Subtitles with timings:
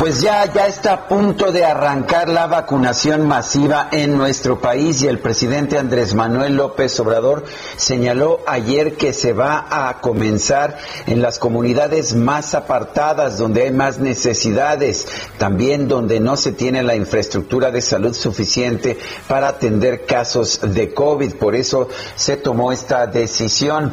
[0.00, 5.08] Pues ya, ya está a punto de arrancar la vacunación masiva en nuestro país y
[5.08, 7.44] el presidente Andrés Manuel López Obrador
[7.76, 13.98] señaló ayer que se va a comenzar en las comunidades más apartadas, donde hay más
[13.98, 20.94] necesidades, también donde no se tiene la infraestructura de salud suficiente para atender casos de
[20.94, 21.34] COVID.
[21.34, 23.92] Por eso se tomó esta decisión.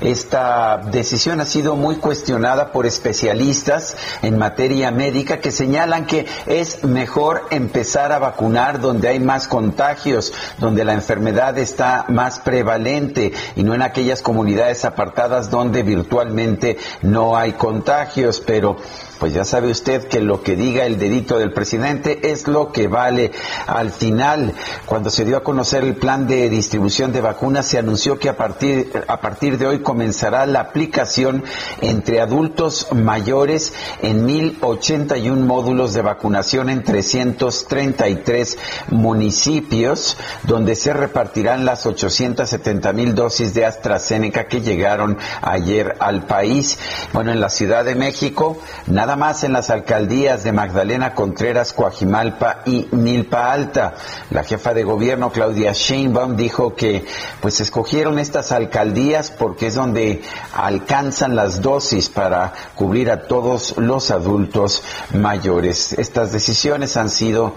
[0.00, 6.84] Esta decisión ha sido muy cuestionada por especialistas en materia médica que señalan que es
[6.84, 13.62] mejor empezar a vacunar donde hay más contagios, donde la enfermedad está más prevalente y
[13.62, 18.76] no en aquellas comunidades apartadas donde virtualmente no hay contagios, pero
[19.20, 22.88] pues ya sabe usted que lo que diga el dedito del presidente es lo que
[22.88, 23.30] vale.
[23.66, 24.54] Al final,
[24.86, 28.36] cuando se dio a conocer el plan de distribución de vacunas, se anunció que a
[28.38, 31.44] partir, a partir de hoy comenzará la aplicación
[31.82, 41.84] entre adultos mayores en 1081 módulos de vacunación en 333 municipios, donde se repartirán las
[41.84, 46.78] 870 mil dosis de AstraZeneca que llegaron ayer al país.
[47.12, 52.62] Bueno, en la Ciudad de México, nada más en las alcaldías de Magdalena Contreras, Coajimalpa
[52.66, 53.94] y Milpa Alta.
[54.30, 57.04] La jefa de gobierno, Claudia Sheinbaum, dijo que
[57.40, 60.22] pues escogieron estas alcaldías porque es donde
[60.54, 64.82] alcanzan las dosis para cubrir a todos los adultos
[65.12, 65.92] mayores.
[65.92, 67.54] Estas decisiones han sido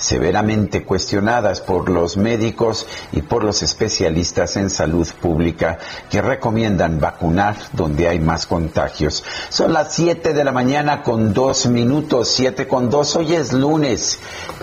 [0.00, 5.78] severamente cuestionadas por los médicos y por los especialistas en salud pública
[6.10, 9.22] que recomiendan vacunar donde hay más contagios.
[9.50, 13.14] Son las 7 de la mañana con dos minutos, 7 con dos.
[13.14, 14.18] Hoy es lunes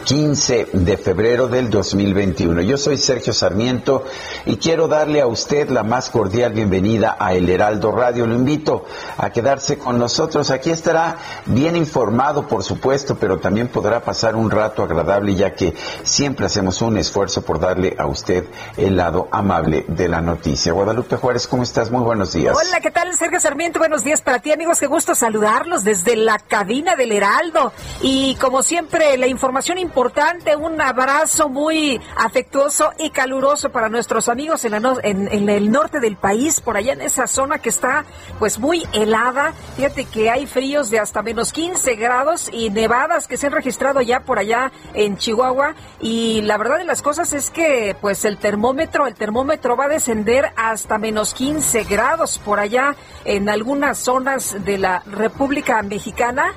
[0.05, 2.61] 15 de febrero del 2021.
[2.61, 4.05] Yo soy Sergio Sarmiento
[4.45, 8.25] y quiero darle a usted la más cordial bienvenida a El Heraldo Radio.
[8.25, 8.85] Lo invito
[9.17, 10.49] a quedarse con nosotros.
[10.49, 15.73] Aquí estará bien informado, por supuesto, pero también podrá pasar un rato agradable ya que
[16.03, 18.45] siempre hacemos un esfuerzo por darle a usted
[18.77, 20.73] el lado amable de la noticia.
[20.73, 21.91] Guadalupe Juárez, ¿cómo estás?
[21.91, 22.55] Muy buenos días.
[22.55, 23.79] Hola, ¿qué tal, Sergio Sarmiento?
[23.79, 24.79] Buenos días para ti, amigos.
[24.79, 27.73] Qué gusto saludarlos desde la cabina del Heraldo.
[28.01, 34.63] Y como siempre, la información importante, un abrazo muy afectuoso y caluroso para nuestros amigos
[34.65, 38.05] en, la en, en el norte del país, por allá en esa zona que está
[38.39, 39.53] pues muy helada.
[39.75, 44.01] Fíjate que hay fríos de hasta menos 15 grados y nevadas que se han registrado
[44.01, 48.37] ya por allá en Chihuahua y la verdad de las cosas es que pues el
[48.37, 52.95] termómetro, el termómetro va a descender hasta menos 15 grados por allá
[53.25, 56.53] en algunas zonas de la República Mexicana.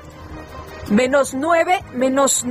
[0.89, 2.45] Menos 9, menos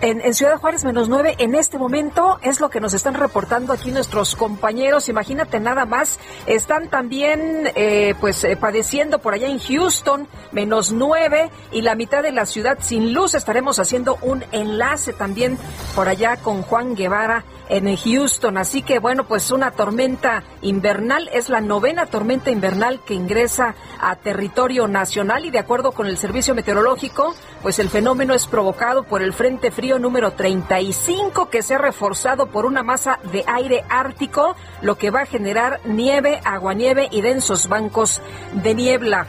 [0.00, 3.90] en, Ciudad Juárez menos 9 en este momento es lo que nos están reportando aquí
[3.90, 5.08] nuestros compañeros.
[5.08, 11.50] Imagínate nada más, están también eh, pues eh, padeciendo por allá en Houston menos 9
[11.72, 13.34] y la mitad de la ciudad sin luz.
[13.34, 15.58] Estaremos haciendo un enlace también
[15.94, 18.58] por allá con Juan Guevara en Houston.
[18.58, 24.16] Así que bueno, pues una tormenta invernal es la novena tormenta invernal que ingresa a
[24.16, 29.22] territorio nacional y de acuerdo con el servicio meteorológico, pues el fenómeno es provocado por
[29.22, 34.56] el Frente Frío número 35 que se ha reforzado por una masa de aire ártico,
[34.82, 38.20] lo que va a generar nieve, aguanieve y densos bancos
[38.52, 39.26] de niebla.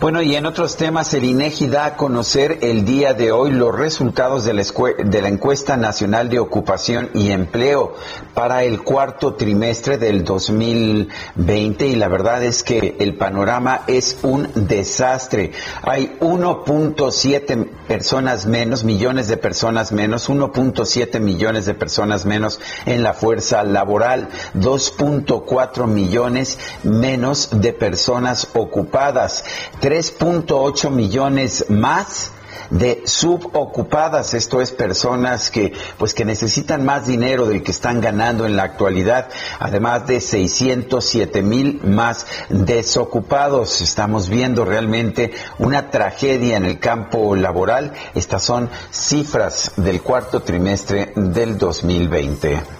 [0.00, 3.76] Bueno, y en otros temas, el INEGI da a conocer el día de hoy los
[3.76, 7.94] resultados de la, encuesta nacional de ocupación y empleo
[8.32, 14.48] para el cuarto trimestre del 2020 y la verdad es que el panorama es un
[14.54, 15.52] desastre.
[15.82, 23.12] Hay 1.7 personas menos, millones de personas menos, 1.7 millones de personas menos en la
[23.12, 29.39] fuerza laboral, 2.4 millones menos de personas ocupadas.
[29.80, 32.32] 3.8 millones más
[32.70, 38.46] de subocupadas, esto es personas que pues que necesitan más dinero del que están ganando
[38.46, 39.28] en la actualidad,
[39.58, 43.80] además de 607 mil más desocupados.
[43.80, 47.92] Estamos viendo realmente una tragedia en el campo laboral.
[48.14, 52.79] Estas son cifras del cuarto trimestre del 2020.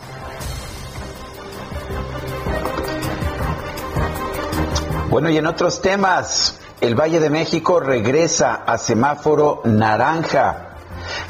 [5.10, 10.68] Bueno, y en otros temas, el Valle de México regresa a semáforo naranja.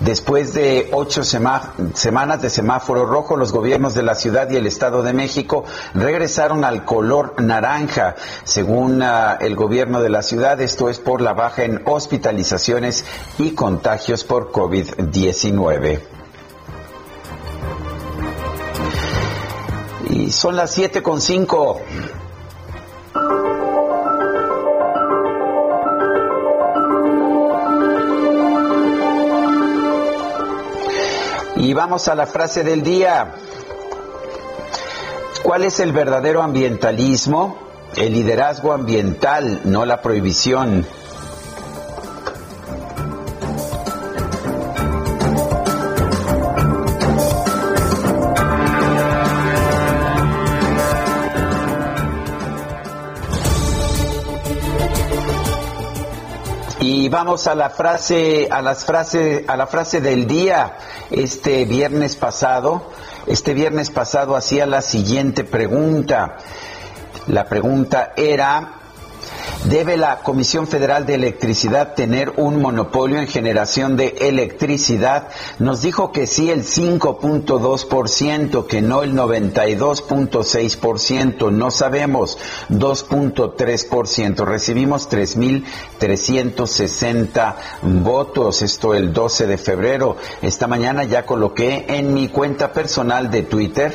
[0.01, 5.03] Después de ocho semanas de semáforo rojo, los gobiernos de la ciudad y el Estado
[5.03, 8.17] de México regresaron al color naranja.
[8.45, 13.07] Según uh, el gobierno de la ciudad, esto es por la baja en hospitalizaciones
[13.39, 16.01] y contagios por COVID-19.
[20.11, 21.81] Y son las siete con cinco.
[31.61, 33.35] Y vamos a la frase del día.
[35.43, 37.59] ¿Cuál es el verdadero ambientalismo?
[37.97, 40.87] El liderazgo ambiental, no la prohibición.
[57.11, 60.77] Vamos a la frase, a las frases, a la frase del día.
[61.11, 62.91] Este viernes pasado,
[63.27, 66.37] este viernes pasado hacía la siguiente pregunta.
[67.27, 68.80] La pregunta era,
[69.65, 75.29] ¿Debe la Comisión Federal de Electricidad tener un monopolio en generación de electricidad?
[75.59, 82.39] Nos dijo que sí el 5.2%, que no el 92.6%, no sabemos
[82.71, 84.47] 2.3%.
[84.47, 90.17] Recibimos 3.360 votos, esto el 12 de febrero.
[90.41, 93.95] Esta mañana ya coloqué en mi cuenta personal de Twitter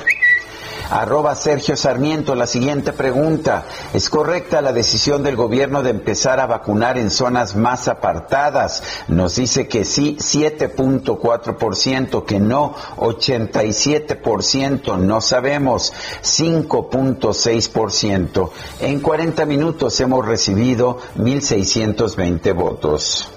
[0.89, 3.65] Arroba Sergio Sarmiento, la siguiente pregunta.
[3.93, 8.83] ¿Es correcta la decisión del gobierno de empezar a vacunar en zonas más apartadas?
[9.07, 18.49] Nos dice que sí, 7.4%, que no, 87%, no sabemos, 5.6%.
[18.81, 23.34] En 40 minutos hemos recibido 1.620 votos.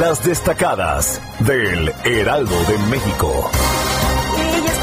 [0.00, 3.50] Las destacadas del Heraldo de México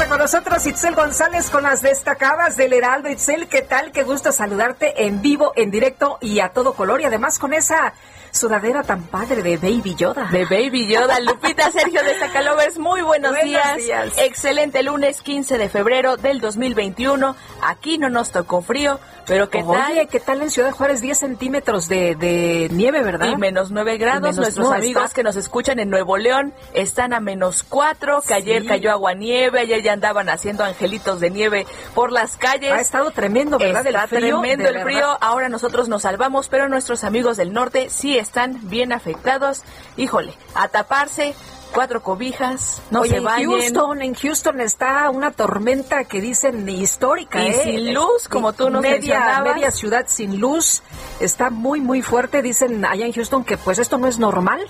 [0.08, 3.08] con nosotros Itzel González con las destacadas del Heraldo.
[3.08, 3.90] Itzel, ¿qué tal?
[3.90, 7.00] Qué gusto saludarte en vivo, en directo y a todo color.
[7.00, 7.94] Y además con esa
[8.34, 10.28] sudadera tan padre de Baby Yoda.
[10.30, 11.20] De Baby Yoda.
[11.20, 13.78] Lupita Sergio de Zacalovers, muy buenos, días.
[14.18, 17.36] Excelente lunes 15 de febrero del 2021.
[17.62, 20.08] Aquí no nos tocó frío, pero ¿qué tal?
[20.08, 21.00] ¿qué tal en Ciudad Juárez?
[21.00, 23.28] 10 centímetros de, nieve, ¿verdad?
[23.28, 24.36] Y menos 9 grados.
[24.36, 28.90] Nuestros amigos que nos escuchan en Nuevo León están a menos 4, que ayer cayó
[28.90, 32.72] agua nieve, ayer ya andaban haciendo angelitos de nieve por las calles.
[32.72, 33.86] Ha estado tremendo, ¿verdad?
[33.86, 35.16] Está tremendo el frío.
[35.20, 38.23] Ahora nosotros nos salvamos, pero nuestros amigos del norte sí están
[38.62, 39.62] bien afectados.
[39.96, 41.34] Híjole, a taparse,
[41.74, 47.48] cuatro cobijas, no se En Houston, en Houston está una tormenta que dicen histórica, y
[47.48, 47.60] ¿eh?
[47.64, 50.82] sin luz, como tú nos media, media ciudad sin luz,
[51.20, 54.60] está muy muy fuerte, dicen allá en Houston que pues esto no es normal.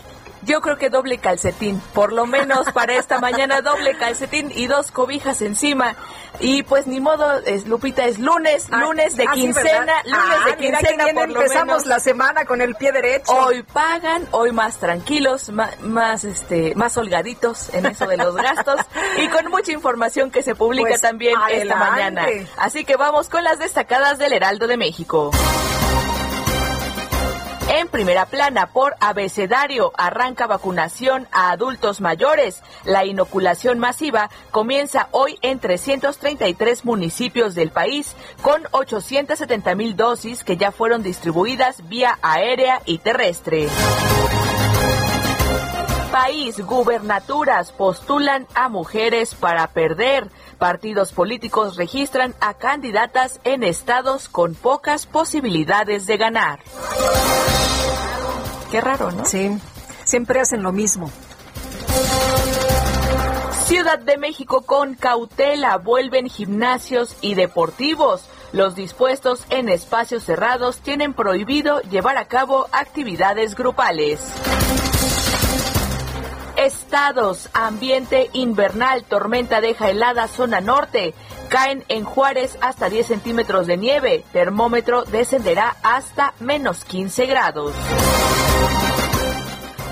[0.45, 4.91] Yo creo que doble calcetín, por lo menos para esta mañana doble calcetín y dos
[4.91, 5.97] cobijas encima.
[6.41, 10.53] Y pues ni modo, es, Lupita, es lunes, ah, lunes de ah, quincena, lunes de
[10.53, 13.33] ah, quincena por lo empezamos la semana con el pie derecho.
[13.33, 18.81] Hoy pagan, hoy más tranquilos, más, este, más holgaditos en eso de los gastos
[19.19, 22.27] y con mucha información que se publica pues, también esta mañana.
[22.57, 25.31] Así que vamos con las destacadas del Heraldo de México.
[27.69, 32.63] En primera plana, por abecedario, arranca vacunación a adultos mayores.
[32.85, 40.57] La inoculación masiva comienza hoy en 333 municipios del país, con 870 mil dosis que
[40.57, 43.69] ya fueron distribuidas vía aérea y terrestre
[46.15, 50.31] país, gubernaturas postulan a mujeres para perder.
[50.59, 56.61] Partidos políticos registran a candidatas en estados con pocas posibilidades de ganar.
[58.75, 59.25] Qué raro, ¿no?
[59.25, 59.57] Sí,
[60.05, 61.09] siempre hacen lo mismo.
[63.67, 68.29] Ciudad de México con cautela vuelven gimnasios y deportivos.
[68.51, 74.19] Los dispuestos en espacios cerrados tienen prohibido llevar a cabo actividades grupales.
[76.57, 81.15] estados, ambiente invernal, tormenta deja helada zona norte.
[81.49, 84.25] Caen en Juárez hasta 10 centímetros de nieve.
[84.33, 87.73] Termómetro descenderá hasta menos 15 grados.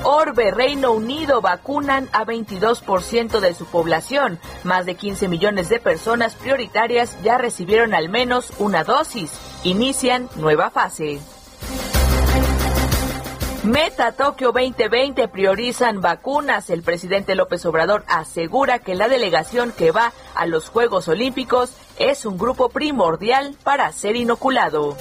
[0.04, 4.38] Orbe, Reino Unido vacunan a 22% de su población.
[4.64, 9.32] Más de 15 millones de personas prioritarias ya recibieron al menos una dosis.
[9.62, 11.20] Inician nueva fase.
[13.62, 16.68] Meta Tokio 2020 priorizan vacunas.
[16.68, 22.26] El presidente López Obrador asegura que la delegación que va a los Juegos Olímpicos es
[22.26, 24.96] un grupo primordial para ser inoculado.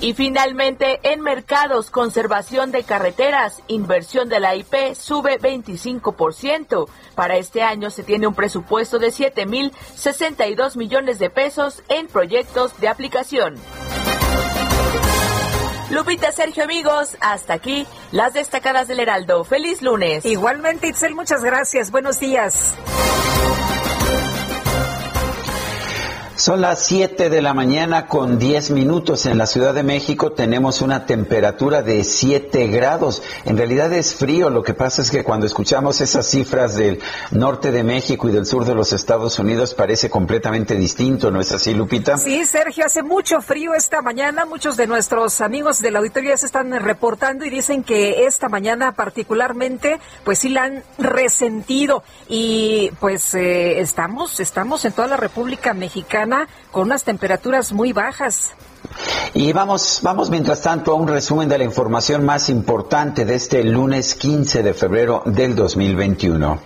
[0.00, 6.88] Y finalmente, en mercados, conservación de carreteras, inversión de la IP sube 25%.
[7.14, 12.88] Para este año se tiene un presupuesto de 7.062 millones de pesos en proyectos de
[12.88, 13.56] aplicación.
[15.90, 19.44] Lupita, Sergio, amigos, hasta aquí las destacadas del Heraldo.
[19.44, 20.24] Feliz lunes.
[20.24, 21.90] Igualmente, Itzel, muchas gracias.
[21.90, 22.74] Buenos días.
[26.40, 29.26] Son las 7 de la mañana con 10 minutos.
[29.26, 33.22] En la Ciudad de México tenemos una temperatura de 7 grados.
[33.44, 34.48] En realidad es frío.
[34.48, 36.98] Lo que pasa es que cuando escuchamos esas cifras del
[37.30, 41.30] norte de México y del sur de los Estados Unidos parece completamente distinto.
[41.30, 42.16] ¿No es así, Lupita?
[42.16, 44.46] Sí, Sergio, hace mucho frío esta mañana.
[44.46, 48.92] Muchos de nuestros amigos de la auditoría se están reportando y dicen que esta mañana
[48.92, 52.02] particularmente, pues sí la han resentido.
[52.30, 56.29] Y pues eh, estamos, estamos en toda la República Mexicana
[56.70, 58.54] con unas temperaturas muy bajas.
[59.34, 63.62] Y vamos, vamos mientras tanto a un resumen de la información más importante de este
[63.62, 66.58] lunes 15 de febrero del 2021.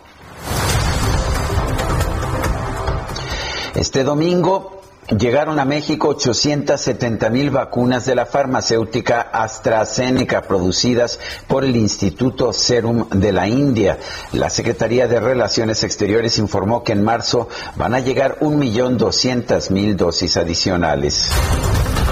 [3.75, 4.74] Este domingo
[5.11, 13.11] Llegaron a México 870 mil vacunas de la farmacéutica AstraZeneca producidas por el Instituto Serum
[13.11, 13.99] de la India.
[14.33, 19.71] La Secretaría de Relaciones Exteriores informó que en marzo van a llegar un millón doscientas
[19.71, 21.29] mil dosis adicionales.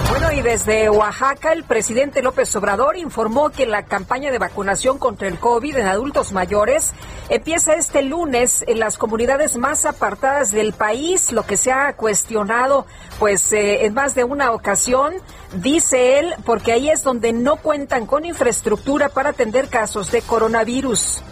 [0.08, 5.28] Bueno, y desde Oaxaca, el presidente López Obrador informó que la campaña de vacunación contra
[5.28, 6.92] el COVID en adultos mayores
[7.28, 12.86] empieza este lunes en las comunidades más apartadas del país, lo que se ha cuestionado
[13.18, 15.14] pues eh, en más de una ocasión,
[15.54, 21.22] dice él, porque ahí es donde no cuentan con infraestructura para atender casos de coronavirus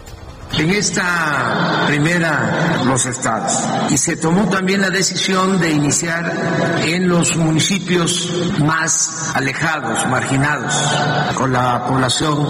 [0.57, 3.53] en esta primera los estados.
[3.89, 10.73] Y se tomó también la decisión de iniciar en los municipios más alejados, marginados,
[11.35, 12.45] con la población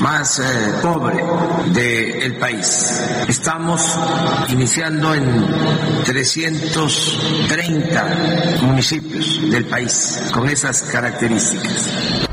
[0.00, 0.42] más eh,
[0.82, 1.24] pobre
[1.72, 3.00] del país.
[3.28, 3.98] Estamos
[4.48, 5.46] iniciando en
[6.04, 8.04] 330
[8.62, 12.25] municipios del país con esas características.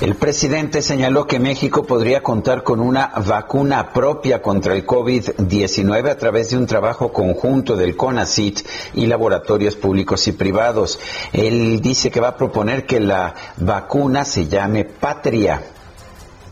[0.00, 6.18] El presidente señaló que México podría contar con una vacuna propia contra el COVID-19 a
[6.18, 10.98] través de un trabajo conjunto del CONACIT y laboratorios públicos y privados.
[11.32, 15.62] Él dice que va a proponer que la vacuna se llame Patria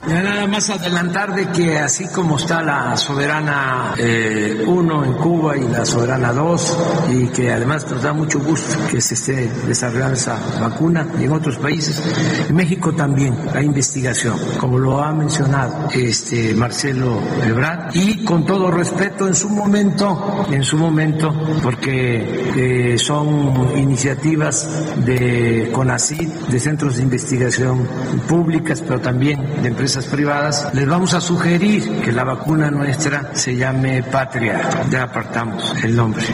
[0.06, 5.68] nada más adelantar de que así como está la soberana 1 eh, en Cuba y
[5.68, 6.78] la soberana 2,
[7.12, 11.32] y que además nos da mucho gusto que se esté desarrollando esa vacuna y en
[11.32, 12.02] otros países,
[12.48, 18.70] en México también hay investigación, como lo ha mencionado este Marcelo Ebrard, y con todo
[18.70, 21.32] respeto en su momento, en su momento,
[21.62, 24.68] porque eh, son iniciativas
[25.04, 27.86] de CONACYT, de centros de investigación
[28.28, 33.56] públicas, pero también de empresas privadas, les vamos a sugerir que la vacuna nuestra se
[33.56, 34.86] llame Patria.
[34.90, 36.24] Ya apartamos el nombre.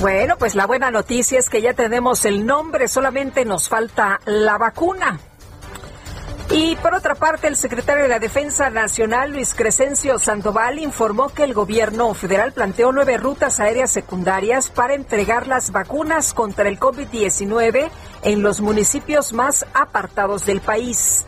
[0.00, 4.56] Bueno, pues la buena noticia es que ya tenemos el nombre, solamente nos falta la
[4.56, 5.18] vacuna.
[6.52, 11.44] Y por otra parte, el secretario de la Defensa Nacional, Luis Crescencio Sandoval, informó que
[11.44, 17.88] el gobierno federal planteó nueve rutas aéreas secundarias para entregar las vacunas contra el COVID-19
[18.22, 21.24] en los municipios más apartados del país.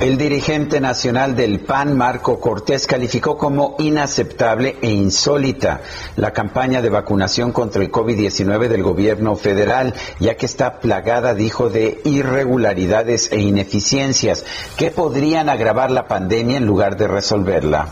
[0.00, 5.80] El dirigente nacional del PAN, Marco Cortés, calificó como inaceptable e insólita
[6.14, 11.68] la campaña de vacunación contra el COVID-19 del gobierno federal, ya que está plagada, dijo,
[11.68, 14.44] de irregularidades e ineficiencias
[14.76, 17.88] que podrían agravar la pandemia en lugar de resolverla.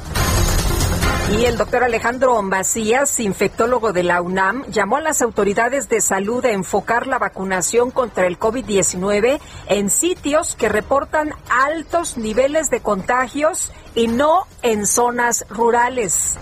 [1.33, 6.45] Y el doctor Alejandro Macías, infectólogo de la UNAM, llamó a las autoridades de salud
[6.45, 13.73] a enfocar la vacunación contra el COVID-19 en sitios que reportan altos niveles de contagios
[13.95, 16.39] y no en zonas rurales.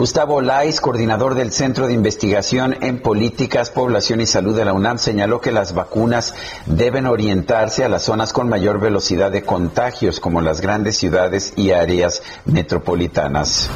[0.00, 4.96] Gustavo Lais, coordinador del Centro de Investigación en Políticas, Población y Salud de la UNAM,
[4.96, 10.40] señaló que las vacunas deben orientarse a las zonas con mayor velocidad de contagios, como
[10.40, 13.68] las grandes ciudades y áreas metropolitanas.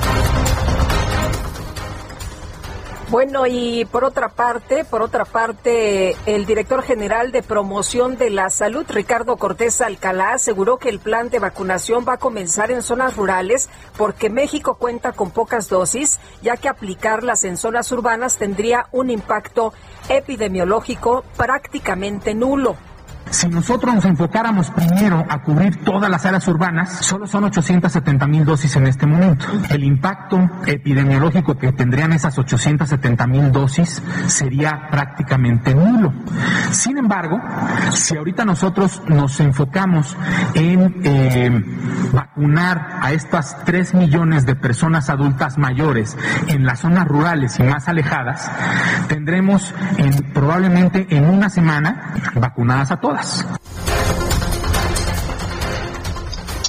[3.15, 8.51] Bueno, y por otra parte, por otra parte, el director general de promoción de la
[8.51, 13.15] salud, Ricardo Cortés Alcalá, aseguró que el plan de vacunación va a comenzar en zonas
[13.15, 19.11] rurales porque México cuenta con pocas dosis, ya que aplicarlas en zonas urbanas tendría un
[19.11, 19.73] impacto
[20.09, 22.77] epidemiológico prácticamente nulo.
[23.31, 28.45] Si nosotros nos enfocáramos primero a cubrir todas las áreas urbanas, solo son 870 mil
[28.45, 29.47] dosis en este momento.
[29.71, 36.13] El impacto epidemiológico que tendrían esas 870 mil dosis sería prácticamente nulo.
[36.71, 37.41] Sin embargo,
[37.93, 40.17] si ahorita nosotros nos enfocamos
[40.55, 41.65] en eh,
[42.13, 46.17] vacunar a estas 3 millones de personas adultas mayores
[46.49, 48.51] en las zonas rurales y más alejadas,
[49.09, 53.24] tendremos en, probablemente en una semana vacunadas a todas.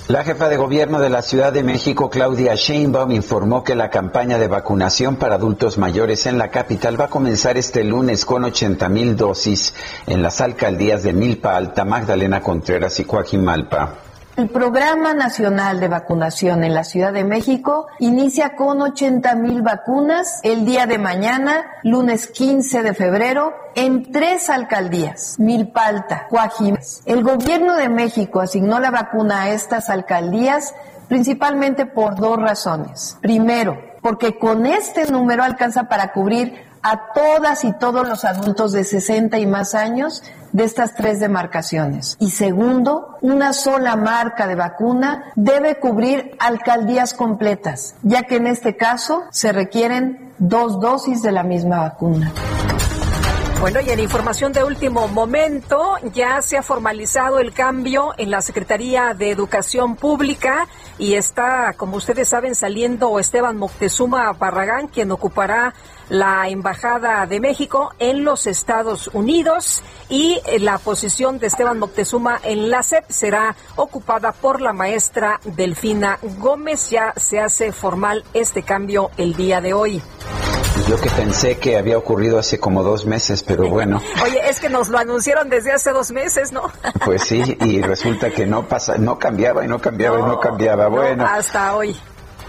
[0.07, 4.37] La jefa de gobierno de la Ciudad de México, Claudia Sheinbaum, informó que la campaña
[4.37, 8.87] de vacunación para adultos mayores en la capital va a comenzar este lunes con 80
[8.87, 9.73] mil dosis
[10.05, 14.04] en las alcaldías de Milpa Alta, Magdalena Contreras y Coajimalpa.
[14.37, 20.41] El Programa Nacional de Vacunación en la Ciudad de México inicia con 80 mil vacunas
[20.43, 26.83] el día de mañana, lunes 15 de febrero, en tres alcaldías, Milpalta, Coajimalpa.
[27.05, 30.75] El Gobierno de México asignó la vacuna a estas alcaldías
[31.07, 33.17] principalmente por dos razones.
[33.21, 38.83] Primero, porque con este número alcanza para cubrir a todas y todos los adultos de
[38.83, 42.15] 60 y más años de estas tres demarcaciones.
[42.19, 48.77] Y segundo, una sola marca de vacuna debe cubrir alcaldías completas, ya que en este
[48.77, 52.31] caso se requieren dos dosis de la misma vacuna.
[53.65, 58.43] Bueno, y en información de último momento, ya se ha formalizado el cambio en la
[58.43, 60.67] Secretaría de Educación Pública
[60.99, 65.73] y está, como ustedes saben, saliendo Esteban Moctezuma Barragán, quien ocupará
[66.09, 72.69] la Embajada de México en los Estados Unidos y la posición de Esteban Moctezuma en
[72.69, 76.91] la SEP será ocupada por la maestra Delfina Gómez.
[76.91, 80.03] Ya se hace formal este cambio el día de hoy.
[80.87, 84.01] Yo que pensé que había ocurrido hace como dos meses, pero bueno.
[84.23, 86.71] Oye, es que nos lo anunciaron desde hace dos meses, ¿no?
[87.05, 90.87] Pues sí, y resulta que no pasa, no cambiaba y no cambiaba y no cambiaba.
[90.87, 91.25] Bueno.
[91.25, 91.95] hasta hoy.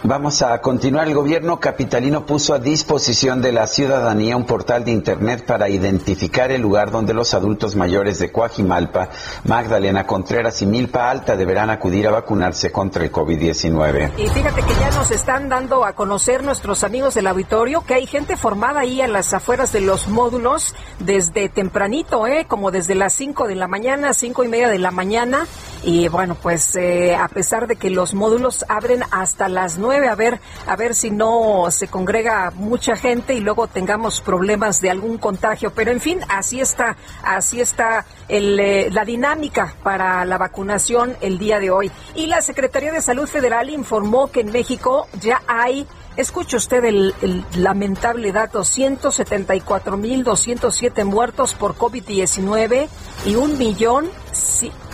[0.03, 1.09] Vamos a continuar.
[1.09, 6.53] El gobierno capitalino puso a disposición de la ciudadanía un portal de Internet para identificar
[6.53, 9.09] el lugar donde los adultos mayores de Coajimalpa,
[9.45, 14.13] Magdalena Contreras y Milpa Alta deberán acudir a vacunarse contra el COVID-19.
[14.19, 18.07] Y fíjate que ya nos están dando a conocer nuestros amigos del auditorio que hay
[18.07, 22.47] gente formada ahí a las afueras de los módulos desde tempranito, ¿eh?
[22.47, 25.47] como desde las 5 de la mañana, cinco y media de la mañana.
[25.83, 30.15] Y bueno, pues eh, a pesar de que los módulos abren hasta las 9 a
[30.15, 35.19] ver, a ver si no se congrega mucha gente y luego tengamos problemas de algún
[35.19, 35.73] contagio.
[35.73, 41.39] Pero en fin, así está, así está el, eh, la dinámica para la vacunación el
[41.39, 41.91] día de hoy.
[42.15, 47.15] Y la Secretaría de Salud Federal informó que en México ya hay Escuche usted el,
[47.21, 52.89] el lamentable dato, 174.207 muertos por COVID-19
[53.27, 54.09] y un millón,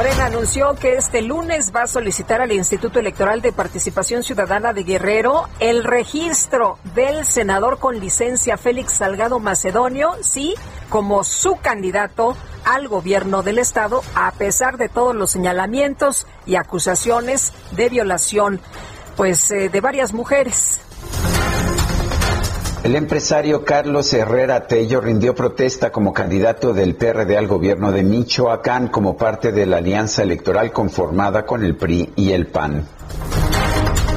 [0.00, 4.82] Morena anunció que este lunes va a solicitar al Instituto Electoral de Participación Ciudadana de
[4.82, 10.54] Guerrero el registro del senador con licencia Félix Salgado Macedonio, sí,
[10.88, 12.34] como su candidato
[12.64, 18.58] al gobierno del estado a pesar de todos los señalamientos y acusaciones de violación
[19.18, 20.80] pues eh, de varias mujeres.
[22.82, 28.88] El empresario Carlos Herrera Tello rindió protesta como candidato del PRD al gobierno de Michoacán
[28.88, 32.88] como parte de la alianza electoral conformada con el PRI y el PAN.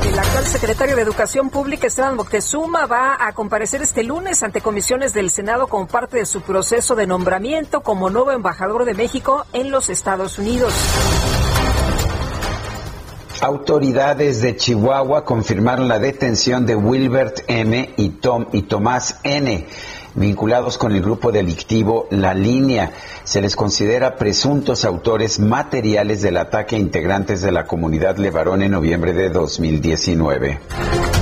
[0.08, 5.14] El actual secretario de Educación Pública, Esteban Moctezuma, va a comparecer este lunes ante comisiones
[5.14, 9.72] del Senado como parte de su proceso de nombramiento como nuevo embajador de México en
[9.72, 10.74] los Estados Unidos.
[13.44, 17.90] Autoridades de Chihuahua confirmaron la detención de Wilbert M.
[17.98, 19.68] y, Tom, y Tomás N
[20.16, 22.94] vinculados con el grupo delictivo La Línea.
[23.26, 28.72] Se les considera presuntos autores materiales del ataque a integrantes de la comunidad Levarón en
[28.72, 31.13] noviembre de 2019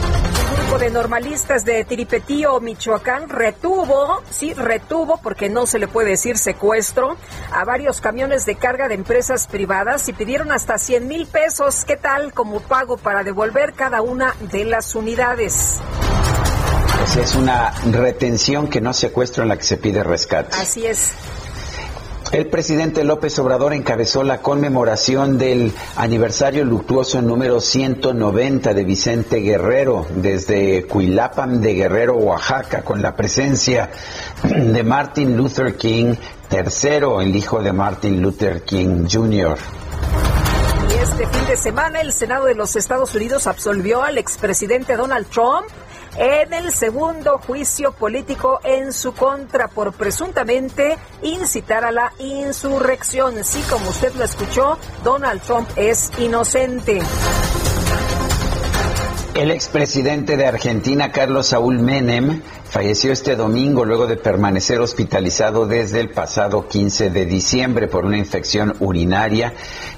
[0.78, 7.18] de normalistas de Tiripetío, Michoacán, retuvo, sí, retuvo, porque no se le puede decir secuestro,
[7.52, 11.98] a varios camiones de carga de empresas privadas y pidieron hasta 100 mil pesos, ¿qué
[11.98, 12.34] tal?
[12.34, 15.80] Como pago para devolver cada una de las unidades.
[17.00, 20.56] Pues es una retención que no secuestro en la que se pide rescate.
[20.56, 21.12] Así es.
[22.32, 30.08] El presidente López Obrador encabezó la conmemoración del aniversario luctuoso número 190 de Vicente Guerrero
[30.16, 33.90] desde Cuilapam de Guerrero, Oaxaca, con la presencia
[34.44, 36.16] de Martin Luther King
[36.50, 39.58] III, el hijo de Martin Luther King Jr.
[40.90, 45.28] Y este fin de semana el Senado de los Estados Unidos absolvió al expresidente Donald
[45.28, 45.66] Trump
[46.18, 53.44] en el segundo juicio político en su contra por presuntamente incitar a la insurrección.
[53.44, 57.02] Sí, como usted lo escuchó, Donald Trump es inocente.
[59.34, 66.02] El expresidente de Argentina, Carlos Saúl Menem, falleció este domingo luego de permanecer hospitalizado desde
[66.02, 69.54] el pasado 15 de diciembre por una infección urinaria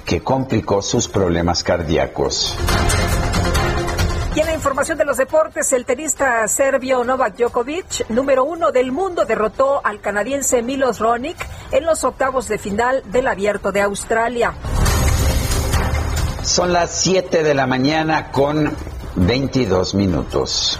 [0.06, 2.56] que complicó sus problemas cardíacos.
[4.36, 8.92] Y en la información de los deportes, el tenista serbio Novak Djokovic, número uno del
[8.92, 11.38] mundo, derrotó al canadiense Milos Ronik
[11.72, 14.56] en los octavos de final del Abierto de Australia.
[16.42, 18.76] Son las 7 de la mañana con
[19.16, 20.80] 22 minutos.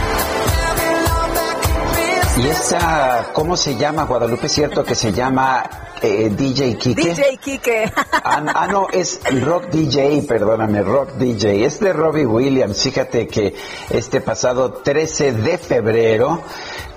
[2.37, 4.45] Y esa, ¿cómo se llama Guadalupe?
[4.47, 5.63] Es cierto que se llama
[6.01, 7.13] eh, DJ Kike.
[7.13, 7.91] DJ Kike.
[8.23, 11.65] Ah, ah, no, es Rock DJ, perdóname, Rock DJ.
[11.65, 12.81] Es de Robbie Williams.
[12.81, 13.53] Fíjate que
[13.89, 16.41] este pasado 13 de febrero,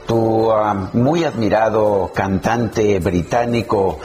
[0.07, 3.99] tu ah, muy admirado cantante británico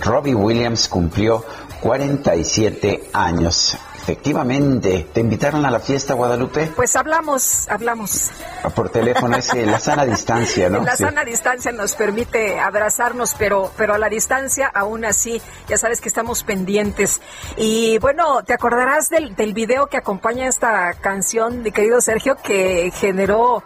[0.00, 1.44] Robbie Williams cumplió
[1.80, 3.76] 47 años.
[4.02, 5.06] Efectivamente.
[5.12, 6.72] ¿Te invitaron a la fiesta, Guadalupe?
[6.74, 8.30] Pues hablamos, hablamos.
[8.64, 10.82] Ah, por teléfono, es la sana distancia, ¿no?
[10.82, 16.00] La sana distancia nos permite abrazarnos, pero, pero a la distancia, aún así, ya sabes
[16.00, 17.20] que estamos pendientes.
[17.56, 22.92] Y bueno, ¿te acordarás del, del video que acompaña esta canción, mi querido Sergio, que
[22.96, 23.62] generó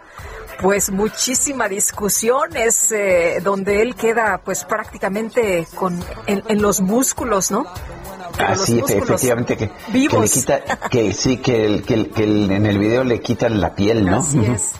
[0.61, 7.67] pues muchísima discusión es eh, donde él queda pues prácticamente con en los músculos, ¿no?
[8.37, 13.03] Así, ah, efectivamente, que, que, le quita, que sí, que, el, que, en el video
[13.03, 14.17] le quitan la piel, ¿no?
[14.17, 14.71] Así es.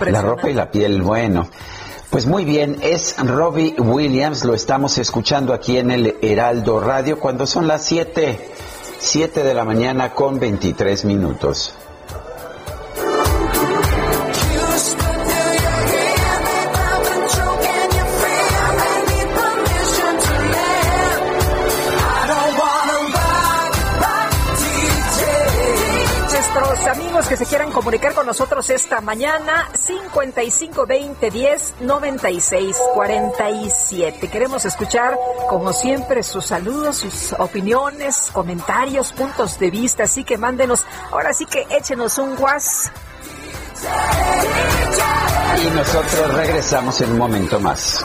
[0.00, 1.48] La ropa y la piel, bueno.
[2.10, 7.46] Pues muy bien, es Robbie Williams, lo estamos escuchando aquí en el Heraldo Radio cuando
[7.46, 8.48] son las 7,
[8.98, 11.72] 7 de la mañana con 23 minutos.
[27.30, 34.28] Que se quieran comunicar con nosotros esta mañana, 5520 10 96 47.
[34.28, 35.16] Queremos escuchar,
[35.48, 40.02] como siempre, sus saludos, sus opiniones, comentarios, puntos de vista.
[40.02, 42.90] Así que mándenos, ahora sí que échenos un guas.
[45.64, 48.04] Y nosotros regresamos en un momento más.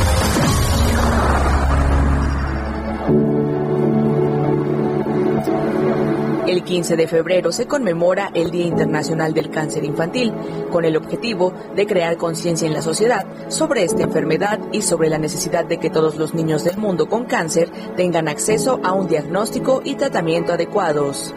[6.51, 10.33] El 15 de febrero se conmemora el Día Internacional del Cáncer Infantil,
[10.69, 15.17] con el objetivo de crear conciencia en la sociedad sobre esta enfermedad y sobre la
[15.17, 19.81] necesidad de que todos los niños del mundo con cáncer tengan acceso a un diagnóstico
[19.85, 21.33] y tratamiento adecuados.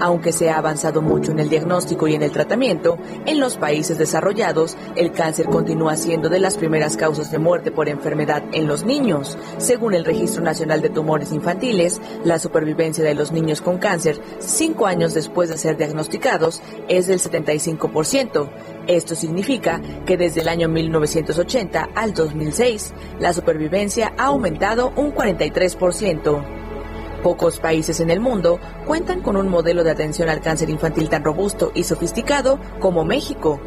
[0.00, 3.98] Aunque se ha avanzado mucho en el diagnóstico y en el tratamiento, en los países
[3.98, 8.84] desarrollados el cáncer continúa siendo de las primeras causas de muerte por enfermedad en los
[8.84, 9.36] niños.
[9.58, 14.86] Según el Registro Nacional de Tumores Infantiles, la supervivencia de los niños con cáncer cinco
[14.86, 18.48] años después de ser diagnosticados es del 75%.
[18.86, 26.57] Esto significa que desde el año 1980 al 2006, la supervivencia ha aumentado un 43%.
[27.28, 31.22] Pocos países en el mundo cuentan con un modelo de atención al cáncer infantil tan
[31.22, 33.60] robusto y sofisticado como México.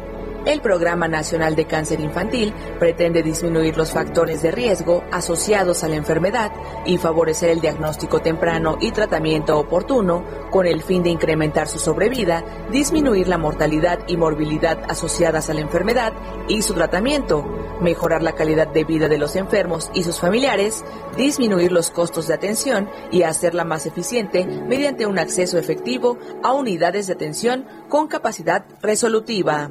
[0.44, 5.94] El Programa Nacional de Cáncer Infantil pretende disminuir los factores de riesgo asociados a la
[5.94, 6.50] enfermedad
[6.84, 12.44] y favorecer el diagnóstico temprano y tratamiento oportuno con el fin de incrementar su sobrevida,
[12.72, 16.12] disminuir la mortalidad y morbilidad asociadas a la enfermedad
[16.48, 17.46] y su tratamiento,
[17.80, 20.84] mejorar la calidad de vida de los enfermos y sus familiares,
[21.16, 27.06] disminuir los costos de atención y hacerla más eficiente mediante un acceso efectivo a unidades
[27.06, 29.70] de atención con capacidad resolutiva.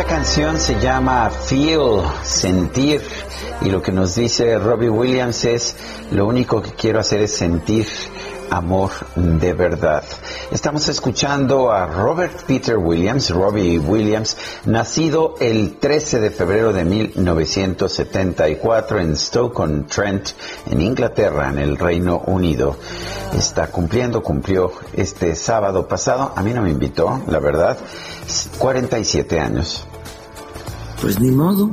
[0.00, 3.02] Esta canción se llama Feel, sentir,
[3.60, 5.76] y lo que nos dice Robbie Williams es,
[6.10, 7.86] lo único que quiero hacer es sentir
[8.48, 10.02] amor de verdad.
[10.50, 19.00] Estamos escuchando a Robert Peter Williams, Robbie Williams, nacido el 13 de febrero de 1974
[19.00, 20.30] en Stoke-on-Trent,
[20.70, 22.74] en Inglaterra, en el Reino Unido.
[23.36, 27.76] Está cumpliendo, cumplió este sábado pasado, a mí no me invitó, la verdad,
[28.58, 29.86] 47 años.
[31.00, 31.70] Pues ni modo.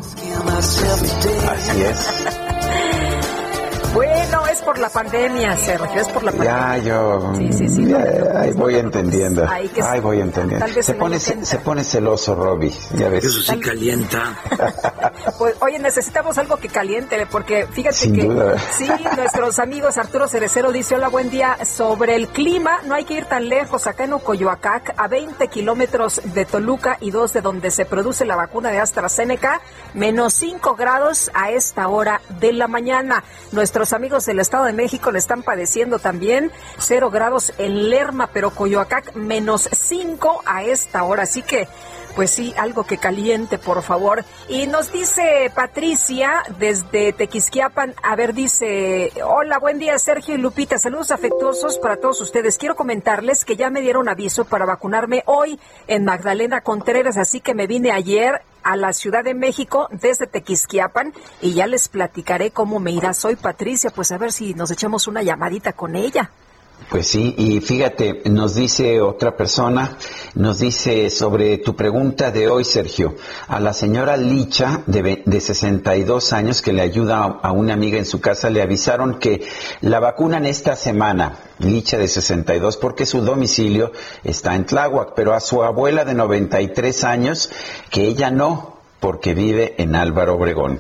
[0.58, 2.37] Así es.
[4.68, 6.78] Por la pandemia, Sergio, es por la pandemia.
[6.80, 7.34] Ya, yo.
[7.38, 9.48] Sí, sí, sí, ya, no ahí voy entendiendo.
[9.50, 10.66] Ahí que Ahí voy entendiendo.
[10.66, 11.46] tal vez Se pone, 80.
[11.46, 12.74] se pone celoso, Robbie.
[12.96, 13.24] Ya ves.
[13.24, 14.38] Eso sí calienta.
[15.38, 18.58] Pues, oye, necesitamos algo que caliente, porque fíjate Sin que duda.
[18.76, 23.16] sí, nuestros amigos Arturo Cerecero dice, hola, buen día, sobre el clima, no hay que
[23.16, 27.70] ir tan lejos, acá en Ocoyoacac, a 20 kilómetros de Toluca y dos de donde
[27.72, 29.62] se produce la vacuna de AstraZeneca,
[29.94, 33.24] menos 5 grados a esta hora de la mañana.
[33.52, 38.52] Nuestros amigos del Estado de México le están padeciendo también, 0 grados en Lerma, pero
[38.52, 41.68] Coyoacac, menos 5 a esta hora, así que
[42.18, 44.26] Pues sí, algo que caliente, por favor.
[44.50, 50.80] Y nos dice Patricia desde Tequisquiapan, a ver, dice, hola, buen día Sergio y Lupita,
[50.80, 52.58] saludos afectuosos para todos ustedes.
[52.58, 57.54] Quiero comentarles que ya me dieron aviso para vacunarme hoy en Magdalena Contreras, así que
[57.54, 62.80] me vine ayer a la Ciudad de México desde Tequisquiapan y ya les platicaré cómo
[62.80, 63.14] me irá.
[63.14, 66.32] Soy Patricia, pues a ver si nos echamos una llamadita con ella.
[66.90, 69.98] Pues sí, y fíjate, nos dice otra persona,
[70.36, 73.16] nos dice sobre tu pregunta de hoy, Sergio,
[73.50, 77.98] a la señora Licha, de, de 62 años, que le ayuda a, a una amiga
[77.98, 79.46] en su casa, le avisaron que
[79.82, 83.92] la vacunan esta semana, Licha de 62, porque su domicilio
[84.24, 87.52] está en Tláhuac, pero a su abuela de 93 años,
[87.90, 90.80] que ella no, porque vive en Álvaro Obregón.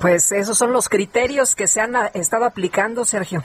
[0.00, 3.42] Pues esos son los criterios que se han estado aplicando, Sergio.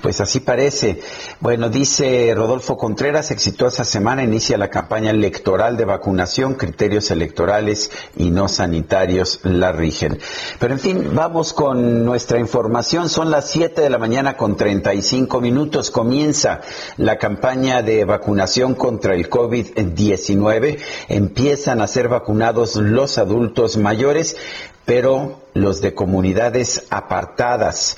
[0.00, 1.00] Pues así parece.
[1.40, 8.30] Bueno, dice Rodolfo Contreras, exitosa semana, inicia la campaña electoral de vacunación, criterios electorales y
[8.30, 10.18] no sanitarios la rigen.
[10.58, 13.08] Pero en fin, vamos con nuestra información.
[13.08, 15.90] Son las 7 de la mañana con 35 minutos.
[15.90, 16.60] Comienza
[16.96, 20.78] la campaña de vacunación contra el COVID-19.
[21.08, 24.36] Empiezan a ser vacunados los adultos mayores
[24.84, 27.96] pero los de comunidades apartadas.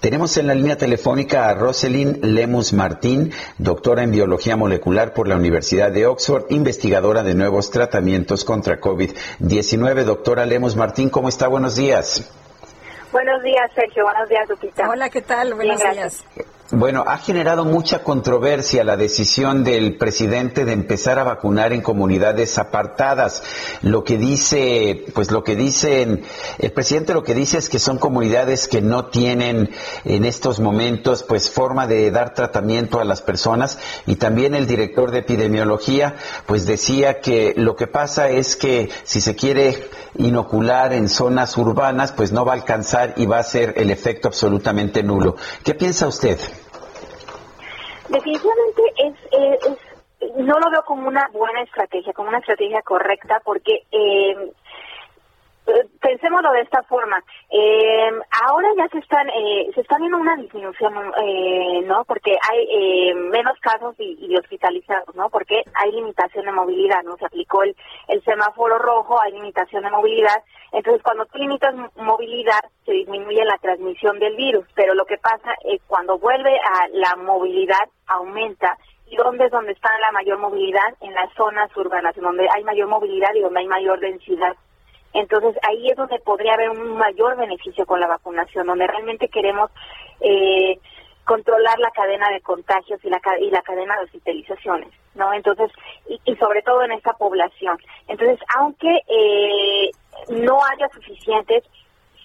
[0.00, 5.36] Tenemos en la línea telefónica a Roselyn Lemus Martín, doctora en biología molecular por la
[5.36, 10.04] Universidad de Oxford, investigadora de nuevos tratamientos contra COVID-19.
[10.04, 11.48] Doctora Lemus Martín, ¿cómo está?
[11.48, 12.30] Buenos días.
[13.12, 14.04] Buenos días, Sergio.
[14.04, 14.88] Buenos días, Lupita.
[14.88, 15.54] Hola, ¿qué tal?
[15.54, 16.24] Buenos Bien, días.
[16.72, 22.58] Bueno, ha generado mucha controversia la decisión del presidente de empezar a vacunar en comunidades
[22.58, 23.42] apartadas.
[23.82, 26.22] Lo que dice, pues lo que dicen,
[26.58, 29.70] el presidente lo que dice es que son comunidades que no tienen
[30.04, 35.10] en estos momentos pues forma de dar tratamiento a las personas y también el director
[35.10, 36.14] de epidemiología
[36.46, 42.12] pues decía que lo que pasa es que si se quiere inocular en zonas urbanas
[42.12, 45.34] pues no va a alcanzar y va a ser el efecto absolutamente nulo.
[45.64, 46.38] ¿Qué piensa usted?
[48.10, 53.40] Definitivamente es, eh, es- no lo veo como una buena estrategia, como una estrategia correcta,
[53.44, 54.52] porque eh,
[56.00, 57.22] pensémoslo de esta forma.
[57.50, 58.10] Eh,
[58.46, 62.04] ahora ya se están eh, se está viendo una disminución, eh, ¿no?
[62.04, 65.28] Porque hay eh, menos casos y, y hospitalizados, ¿no?
[65.30, 67.16] Porque hay limitación de movilidad, ¿no?
[67.16, 67.76] Se aplicó el,
[68.08, 70.42] el semáforo rojo, hay limitación de movilidad.
[70.72, 74.66] Entonces, cuando tú limitas mo- movilidad, se disminuye la transmisión del virus.
[74.74, 78.76] Pero lo que pasa es cuando vuelve a la movilidad, aumenta.
[79.06, 80.94] ¿Y dónde es donde está la mayor movilidad?
[81.00, 84.54] En las zonas urbanas, en donde hay mayor movilidad y donde hay mayor densidad.
[85.12, 89.70] Entonces ahí es donde podría haber un mayor beneficio con la vacunación, donde realmente queremos
[90.20, 90.78] eh,
[91.24, 95.32] controlar la cadena de contagios y la, y la cadena de hospitalizaciones, ¿no?
[95.32, 95.70] Entonces,
[96.08, 97.78] y, y sobre todo en esta población.
[98.08, 99.90] Entonces, aunque eh,
[100.28, 101.64] no haya suficientes,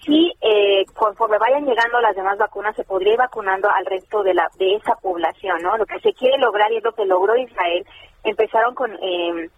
[0.04, 4.34] sí, eh, conforme vayan llegando las demás vacunas, se podría ir vacunando al resto de,
[4.34, 5.76] la, de esa población, ¿no?
[5.76, 7.84] Lo que se quiere lograr y es lo que logró Israel,
[8.22, 8.92] empezaron con...
[9.02, 9.50] Eh,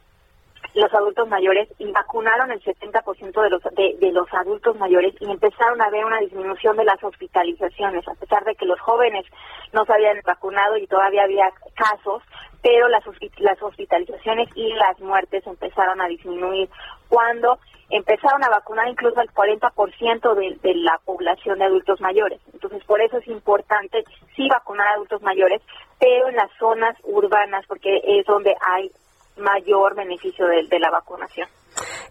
[0.75, 5.81] los adultos mayores y vacunaron el 70% de los de, los adultos mayores y empezaron
[5.81, 9.25] a ver una disminución de las hospitalizaciones a pesar de que los jóvenes
[9.73, 12.23] no se habían vacunado y todavía había casos
[12.63, 13.05] pero las
[13.39, 16.69] las hospitalizaciones y las muertes empezaron a disminuir
[17.09, 17.59] cuando
[17.91, 22.41] empezaron a vacunar incluso al 40% de, de la población de adultos mayores.
[22.53, 24.05] Entonces, por eso es importante
[24.37, 25.63] sí vacunar a adultos mayores,
[25.99, 28.91] pero en las zonas urbanas, porque es donde hay
[29.39, 31.49] mayor beneficio de, de la vacunación.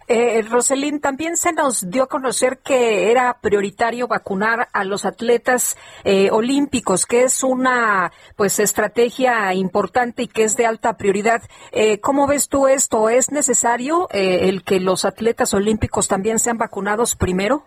[0.08, 5.78] Eh, Roselín, también se nos dio a conocer que era prioritario vacunar a los atletas
[6.06, 11.42] eh, olímpicos, que es una pues estrategia importante y que es de alta prioridad.
[11.74, 13.10] Eh, ¿Cómo ves tú esto?
[13.10, 17.66] ¿Es necesario eh, el que los atletas olímpicos también sean vacunados primero?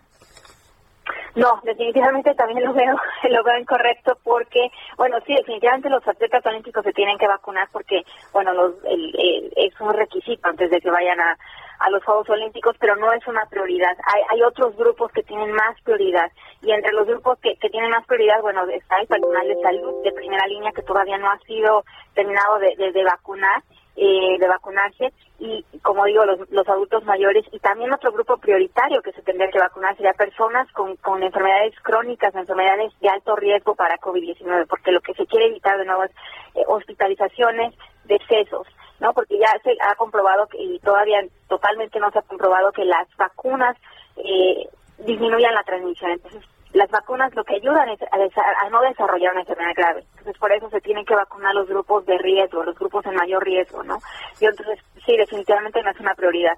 [1.35, 2.95] No, definitivamente también lo veo,
[3.29, 8.03] lo veo incorrecto porque, bueno, sí, definitivamente los atletas olímpicos se tienen que vacunar porque,
[8.33, 11.37] bueno, los, el, es un requisito antes de que vayan a,
[11.79, 13.95] a los Juegos Olímpicos, pero no es una prioridad.
[14.13, 16.29] Hay, hay otros grupos que tienen más prioridad
[16.61, 20.03] y entre los grupos que, que tienen más prioridad, bueno, está el personal de salud
[20.03, 23.63] de primera línea que todavía no ha sido terminado de- de vacunar,
[23.95, 29.01] eh, de vacunarse y, como digo, los, los adultos mayores y también otro grupo prioritario
[29.01, 33.75] que se tendría que vacunar sería personas con, con enfermedades crónicas, enfermedades de alto riesgo
[33.75, 36.11] para COVID-19, porque lo que se quiere evitar de nuevo es
[36.55, 37.73] eh, hospitalizaciones,
[38.05, 38.67] decesos,
[38.99, 39.13] ¿no?
[39.13, 43.07] Porque ya se ha comprobado que, y todavía totalmente no se ha comprobado que las
[43.17, 43.75] vacunas
[44.17, 44.67] eh,
[44.99, 46.11] disminuyan la transmisión.
[46.11, 46.43] Entonces,
[46.73, 50.03] las vacunas lo que ayudan es a, a no desarrollar una enfermedad grave.
[50.11, 53.43] Entonces, por eso se tienen que vacunar los grupos de riesgo, los grupos en mayor
[53.43, 53.99] riesgo, ¿no?
[54.39, 56.57] Y entonces, sí, definitivamente no es una prioridad.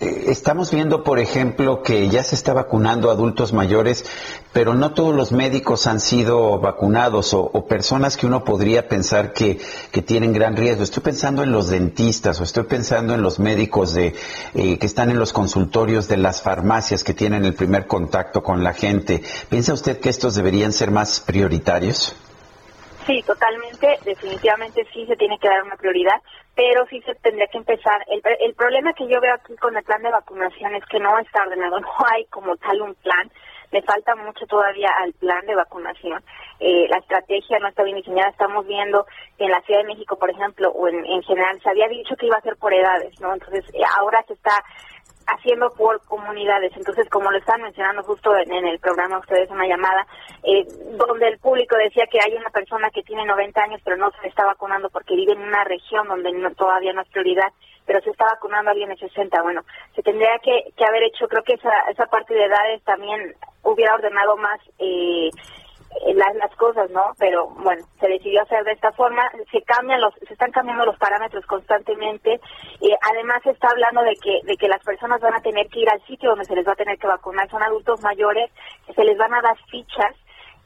[0.00, 4.04] Eh, estamos viendo, por ejemplo, que ya se está vacunando a adultos mayores,
[4.52, 9.32] pero no todos los médicos han sido vacunados o, o personas que uno podría pensar
[9.32, 9.58] que,
[9.90, 10.84] que tienen gran riesgo.
[10.84, 14.14] Estoy pensando en los dentistas o estoy pensando en los médicos de,
[14.54, 18.62] eh, que están en los consultorios de las farmacias que tienen el primer contacto con
[18.62, 19.22] la gente.
[19.48, 22.14] ¿Piensa usted que estos deberían ser más prioritarios?
[23.08, 26.20] Sí, totalmente, definitivamente sí se tiene que dar una prioridad,
[26.54, 28.04] pero sí se tendría que empezar.
[28.06, 31.18] El, el problema que yo veo aquí con el plan de vacunación es que no
[31.18, 33.30] está ordenado, no hay como tal un plan.
[33.70, 36.22] Le falta mucho todavía al plan de vacunación.
[36.60, 38.30] Eh, la estrategia no está bien diseñada.
[38.30, 39.06] Estamos viendo
[39.38, 42.14] que en la Ciudad de México, por ejemplo, o en, en general, se había dicho
[42.16, 43.32] que iba a ser por edades, ¿no?
[43.32, 44.62] Entonces, eh, ahora se está
[45.28, 46.72] haciendo por comunidades.
[46.76, 50.06] Entonces, como lo están mencionando justo en, el programa ustedes una llamada,
[50.42, 50.66] eh,
[50.96, 54.28] donde el público decía que hay una persona que tiene 90 años pero no se
[54.28, 57.52] está vacunando porque vive en una región donde no- todavía no es prioridad,
[57.86, 59.42] pero se está vacunando alguien de 60.
[59.42, 59.62] Bueno,
[59.94, 63.94] se tendría que, que haber hecho, creo que esa, esa parte de edades también hubiera
[63.94, 65.30] ordenado más eh,
[66.14, 67.12] las, las cosas, ¿no?
[67.18, 70.98] Pero bueno, se decidió hacer de esta forma, se cambian los, se están cambiando los
[70.98, 72.40] parámetros constantemente.
[72.80, 75.80] Eh, además se está hablando de que, de que las personas van a tener que
[75.80, 78.50] ir al sitio donde se les va a tener que vacunar, son adultos mayores,
[78.94, 80.14] se les van a dar fichas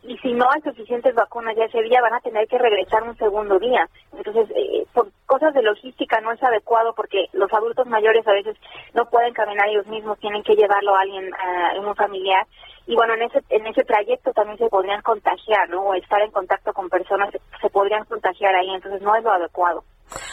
[0.03, 3.17] y si no hay suficientes vacunas ya ese día van a tener que regresar un
[3.17, 3.89] segundo día.
[4.17, 8.57] Entonces, eh, por cosas de logística no es adecuado porque los adultos mayores a veces
[8.95, 12.47] no pueden caminar ellos mismos, tienen que llevarlo a alguien, a un familiar.
[12.87, 15.83] Y bueno, en ese en ese trayecto también se podrían contagiar, ¿no?
[15.83, 17.31] O estar en contacto con personas
[17.61, 19.85] se podrían contagiar ahí, entonces no es lo adecuado.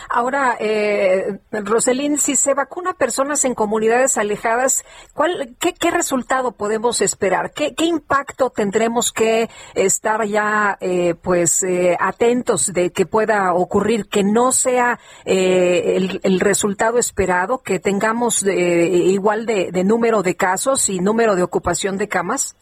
[0.10, 7.52] Ahora, eh, Roselín, si se vacuna personas en comunidades alejadas, ¿cuál, qué, resultado podemos esperar?
[7.52, 14.08] ¿Qué, qué impacto tendremos que estar ya, eh, pues, eh, atentos de que pueda ocurrir,
[14.08, 20.90] que no sea eh, el, resultado esperado, que tengamos eh, igual de, número de casos
[20.90, 22.56] y número de ocupación de camas?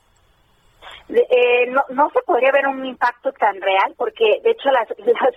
[1.10, 4.88] Eh, no, no se podría ver un impacto tan real porque de hecho las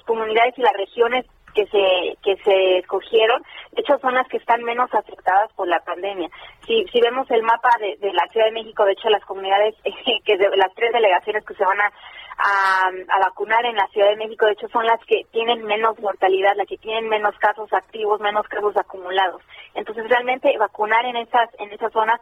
[0.07, 3.43] comunidades y las regiones que se que se escogieron
[3.73, 6.29] de hecho son las que están menos afectadas por la pandemia.
[6.67, 9.75] Si si vemos el mapa de, de la Ciudad de México de hecho las comunidades
[10.25, 11.93] que de las tres delegaciones que se van a,
[12.39, 15.99] a a vacunar en la Ciudad de México de hecho son las que tienen menos
[16.01, 19.43] mortalidad las que tienen menos casos activos menos casos acumulados.
[19.75, 22.21] Entonces realmente vacunar en esas en esas zonas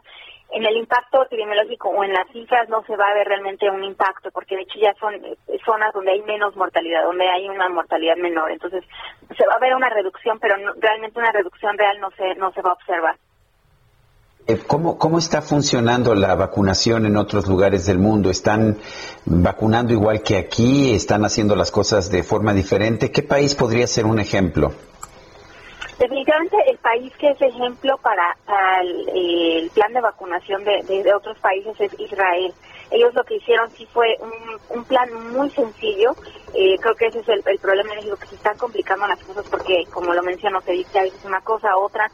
[0.51, 3.83] en el impacto epidemiológico o en las cifras no se va a ver realmente un
[3.83, 7.69] impacto, porque de hecho ya son eh, zonas donde hay menos mortalidad, donde hay una
[7.69, 8.51] mortalidad menor.
[8.51, 8.83] Entonces,
[9.37, 12.61] se va a ver una reducción, pero realmente una reducción real no se, no se
[12.61, 13.15] va a observar.
[14.47, 18.31] Eh, ¿Cómo, ¿Cómo está funcionando la vacunación en otros lugares del mundo?
[18.31, 18.77] ¿Están
[19.25, 20.95] vacunando igual que aquí?
[20.95, 23.11] ¿Están haciendo las cosas de forma diferente?
[23.11, 24.71] ¿Qué país podría ser un ejemplo?
[25.99, 31.37] Definitivamente el país que es ejemplo para, para el, el plan de vacunación de, otros
[31.39, 32.53] países es Israel.
[32.89, 34.17] Ellos lo que hicieron sí fue
[34.69, 36.15] un, plan muy sencillo.
[36.53, 39.45] Eh, creo que ese es el, problema en México, que se están complicando las cosas
[39.49, 42.09] porque, como lo menciono, se dice a veces una cosa, otra,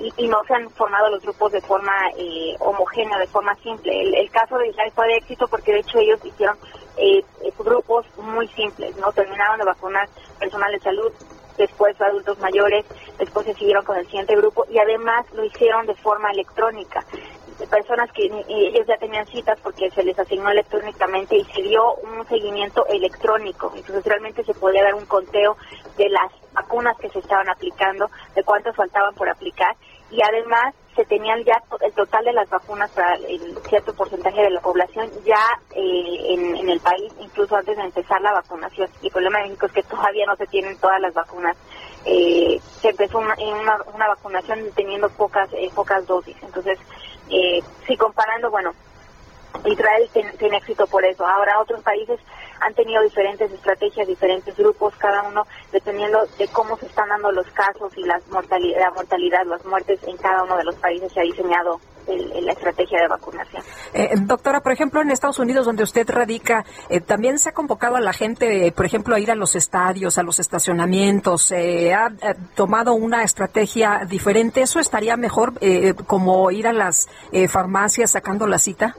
[0.00, 4.00] y, y no se han formado los grupos de forma eh, homogénea, de forma simple.
[4.02, 6.58] El, el caso de Israel fue de éxito porque, de hecho, ellos hicieron
[6.96, 9.12] eh, eh, grupos muy simples, ¿no?
[9.12, 10.08] Terminaron de vacunar
[10.40, 11.12] personal de salud,
[11.58, 12.86] después adultos mayores,
[13.18, 17.04] después se siguieron con el siguiente grupo y además lo hicieron de forma electrónica.
[17.70, 21.94] Personas que y ellos ya tenían citas porque se les asignó electrónicamente y se dio
[21.96, 23.72] un seguimiento electrónico.
[23.74, 25.56] Entonces realmente se podía dar un conteo
[25.96, 29.76] de las vacunas que se estaban aplicando, de cuántas faltaban por aplicar
[30.10, 34.50] y además se tenían ya el total de las vacunas para el cierto porcentaje de
[34.50, 35.38] la población ya
[35.76, 38.90] eh, en, el país, incluso antes de empezar la vacunación.
[39.00, 41.56] Y el problema de México es que todavía no se tienen todas las vacunas.
[42.04, 43.36] Eh, se empezó una,
[43.94, 46.36] una vacunación teniendo pocas eh, pocas dosis.
[46.42, 46.80] Entonces,
[47.30, 48.72] eh, si comparando, bueno,
[49.64, 51.26] Israel tiene, éxito por eso.
[51.26, 52.18] Ahora otros países
[52.60, 57.46] han tenido diferentes estrategias, diferentes grupos, cada uno dependiendo de cómo se están dando los
[57.52, 61.20] casos y las mortalidad, la mortalidad, las muertes en cada uno de los países se
[61.20, 63.62] ha diseñado el- la estrategia de vacunación.
[63.92, 67.96] Eh, doctora, por ejemplo, en Estados Unidos, donde usted radica, eh, también se ha convocado
[67.96, 71.52] a la gente, eh, por ejemplo, a ir a los estadios, a los estacionamientos.
[71.52, 74.62] eh, ¿Ha eh, tomado una estrategia diferente?
[74.62, 78.96] ¿Eso estaría mejor eh, como ir a las eh, farmacias sacando la cita?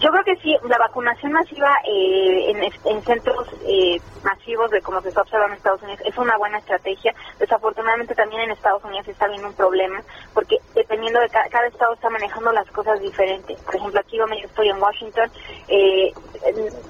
[0.00, 5.00] Yo creo que sí, la vacunación masiva eh, en, en, centros eh, masivos de como
[5.02, 7.14] se está observando en Estados Unidos es una buena estrategia.
[7.38, 10.00] Desafortunadamente también en Estados Unidos está habiendo un problema
[10.34, 13.58] porque dependiendo de cada, cada estado está manejando las cosas diferentes.
[13.62, 15.30] Por ejemplo, aquí donde yo estoy en Washington,
[15.66, 16.12] eh,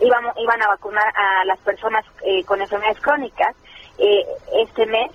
[0.00, 3.56] iban, iban a vacunar a las personas eh, con enfermedades crónicas
[3.98, 5.10] eh, este mes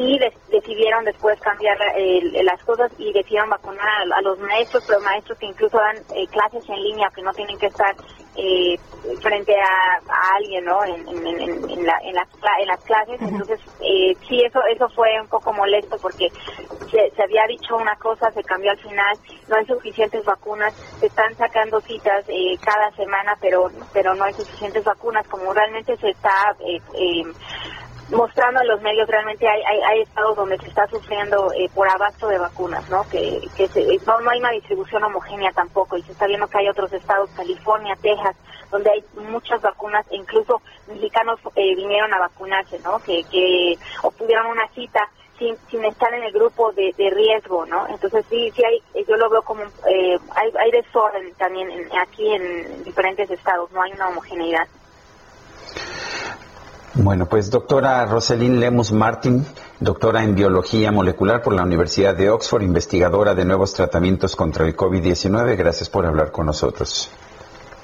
[0.00, 5.38] y decidieron después cambiar eh, las cosas y decidieron vacunar a, los maestros, pero maestros
[5.38, 7.94] que incluso dan eh, clases en línea, que no tienen que estar
[8.34, 8.78] eh,
[9.20, 10.82] frente a, alguien, ¿no?
[10.84, 13.20] En, las, en las clases.
[13.20, 13.60] Entonces,
[14.26, 16.28] sí, eso eso fue un poco molesto porque
[16.90, 21.06] se, se, había dicho una cosa, se cambió al final, no hay suficientes vacunas, se
[21.06, 22.24] están sacando citas
[22.64, 26.56] cada semana, pero pero no hay suficientes vacunas, como realmente se está
[28.10, 32.28] mostrando en los medios realmente hay, hay, estados donde se está sufriendo eh, por abasto
[32.28, 33.02] de vacunas, ¿no?
[33.08, 33.68] Que, que
[34.06, 37.30] no, no hay una distribución homogénea tampoco y se está viendo que hay otros estados,
[37.36, 38.36] California, Texas,
[38.70, 42.98] donde hay muchas vacunas e incluso mexicanos eh, vinieron a vacunarse, ¿no?
[43.00, 45.08] Que, que obtuvieron una cita
[45.38, 47.86] sin, sin estar en el grupo de, de riesgo, ¿no?
[47.88, 52.84] Entonces sí, sí hay, yo lo veo como, eh, hay, hay desorden también aquí en
[52.84, 54.66] diferentes estados, no hay una homogeneidad.
[56.94, 59.46] Bueno, pues doctora Roselyn Lemus Martin,
[59.78, 64.76] doctora en biología molecular por la Universidad de Oxford, investigadora de nuevos tratamientos contra el
[64.76, 67.08] COVID-19, gracias por hablar con nosotros.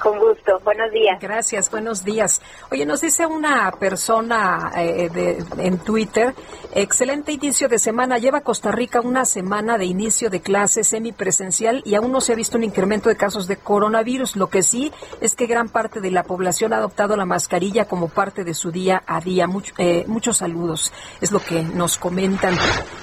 [0.07, 0.61] Con gusto.
[0.62, 1.18] Buenos días.
[1.20, 1.68] Gracias.
[1.68, 2.40] Buenos días.
[2.70, 6.32] Oye, nos dice una persona eh, de, en Twitter,
[6.72, 8.16] excelente inicio de semana.
[8.18, 12.36] Lleva Costa Rica una semana de inicio de clases semipresencial y aún no se ha
[12.36, 14.36] visto un incremento de casos de coronavirus.
[14.36, 18.07] Lo que sí es que gran parte de la población ha adoptado la mascarilla como
[18.07, 19.48] parte de su día a día.
[19.78, 20.92] Eh, muchos saludos.
[21.20, 22.57] Es lo que nos comentan.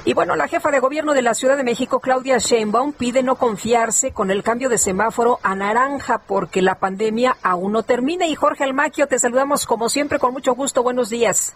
[0.05, 3.35] Y bueno, la jefa de gobierno de la Ciudad de México, Claudia Sheinbaum, pide no
[3.35, 6.92] confiarse con el cambio de semáforo a naranja porque la pandemia
[7.41, 8.27] aún no termina.
[8.27, 10.83] Y Jorge Almaquio, te saludamos como siempre con mucho gusto.
[10.83, 11.55] Buenos días.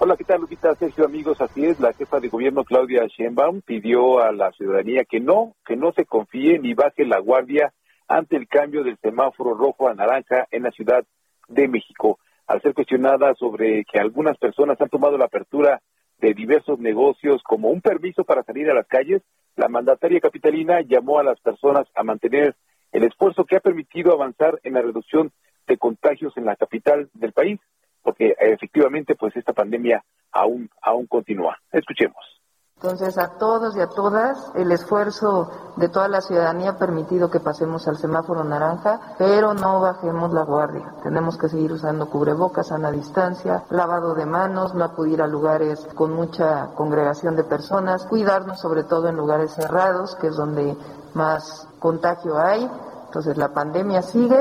[0.00, 0.74] Hola, ¿qué tal, Lupita?
[0.76, 1.80] Sergio, amigos, así es.
[1.80, 6.04] La jefa de gobierno, Claudia Sheinbaum, pidió a la ciudadanía que no, que no se
[6.04, 7.72] confíe ni baje la guardia
[8.06, 11.04] ante el cambio del semáforo rojo a naranja en la Ciudad
[11.48, 12.20] de México.
[12.46, 15.82] Al ser cuestionada sobre que algunas personas han tomado la apertura
[16.20, 19.22] de diversos negocios como un permiso para salir a las calles,
[19.56, 22.54] la mandataria capitalina llamó a las personas a mantener
[22.92, 25.32] el esfuerzo que ha permitido avanzar en la reducción
[25.66, 27.60] de contagios en la capital del país,
[28.02, 31.58] porque efectivamente pues esta pandemia aún aún continúa.
[31.72, 32.38] Escuchemos.
[32.80, 37.40] Entonces, a todos y a todas, el esfuerzo de toda la ciudadanía ha permitido que
[37.40, 40.94] pasemos al semáforo naranja, pero no bajemos la guardia.
[41.02, 45.88] Tenemos que seguir usando cubrebocas, a la distancia, lavado de manos, no acudir a lugares
[45.96, 50.76] con mucha congregación de personas, cuidarnos sobre todo en lugares cerrados, que es donde
[51.14, 52.68] más contagio hay.
[53.06, 54.38] Entonces la pandemia sigue.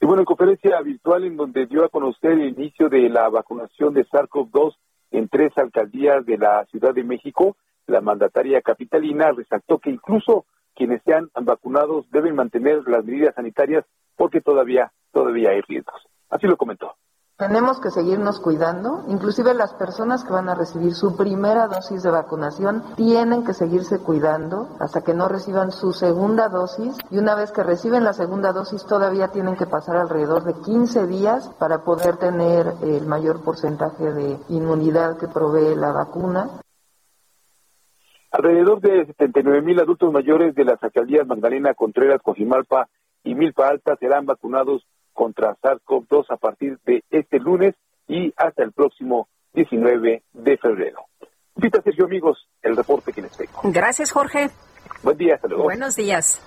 [0.00, 3.94] Y bueno, en conferencia virtual en donde dio a conocer el inicio de la vacunación
[3.94, 4.74] de SARS-CoV-2
[5.10, 7.56] en tres alcaldías de la Ciudad de México,
[7.86, 10.44] la mandataria capitalina resaltó que incluso
[10.74, 13.84] quienes sean vacunados deben mantener las medidas sanitarias
[14.16, 16.00] porque todavía todavía hay riesgos.
[16.28, 16.94] Así lo comentó.
[17.38, 22.10] Tenemos que seguirnos cuidando, inclusive las personas que van a recibir su primera dosis de
[22.10, 27.52] vacunación tienen que seguirse cuidando hasta que no reciban su segunda dosis y una vez
[27.52, 32.16] que reciben la segunda dosis todavía tienen que pasar alrededor de 15 días para poder
[32.16, 36.50] tener el mayor porcentaje de inmunidad que provee la vacuna.
[38.32, 42.88] Alrededor de 79 mil adultos mayores de las alcaldías Magdalena Contreras, Cojimalpa
[43.22, 44.84] y Milpa Alta serán vacunados
[45.18, 47.74] contra SARS-CoV-2 a partir de este lunes
[48.06, 51.06] y hasta el próximo 19 de febrero.
[51.56, 53.60] Vita Sergio, amigos, el reporte que les tengo.
[53.64, 54.48] Gracias, Jorge.
[55.02, 55.64] Buen día, hasta luego.
[55.64, 56.40] Buenos días.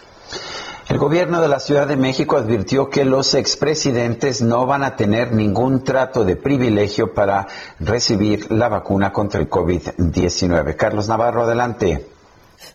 [0.88, 5.34] El gobierno de la Ciudad de México advirtió que los expresidentes no van a tener
[5.34, 7.47] ningún trato de privilegio para
[7.78, 10.78] recibir la vacuna contra el COVID-19.
[10.78, 12.07] Carlos Navarro, adelante.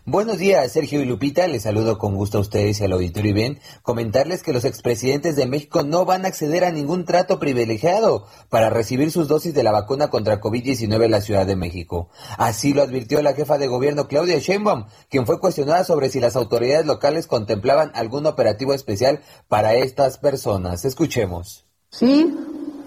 [0.05, 1.47] Buenos días, Sergio y Lupita.
[1.47, 5.35] Les saludo con gusto a ustedes y al auditorio y bien comentarles que los expresidentes
[5.35, 9.63] de México no van a acceder a ningún trato privilegiado para recibir sus dosis de
[9.63, 12.09] la vacuna contra COVID-19 en la Ciudad de México.
[12.37, 16.35] Así lo advirtió la jefa de gobierno Claudia Sheinbaum, quien fue cuestionada sobre si las
[16.35, 20.85] autoridades locales contemplaban algún operativo especial para estas personas.
[20.85, 21.65] Escuchemos.
[21.89, 22.35] Sí,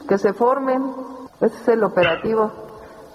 [0.09, 0.83] que se formen.
[1.41, 2.70] Ese es el operativo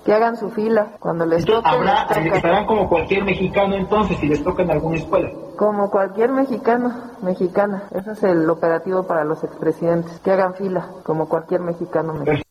[0.06, 1.68] que hagan su fila cuando les toque.
[1.68, 5.32] Habrá, estarán como cualquier mexicano entonces si les toca en alguna escuela.
[5.58, 6.94] Como cualquier mexicano,
[7.24, 7.84] mexicana.
[7.92, 12.14] Ese es el operativo para los expresidentes, que hagan fila como cualquier mexicano.
[12.14, 12.45] mexicano.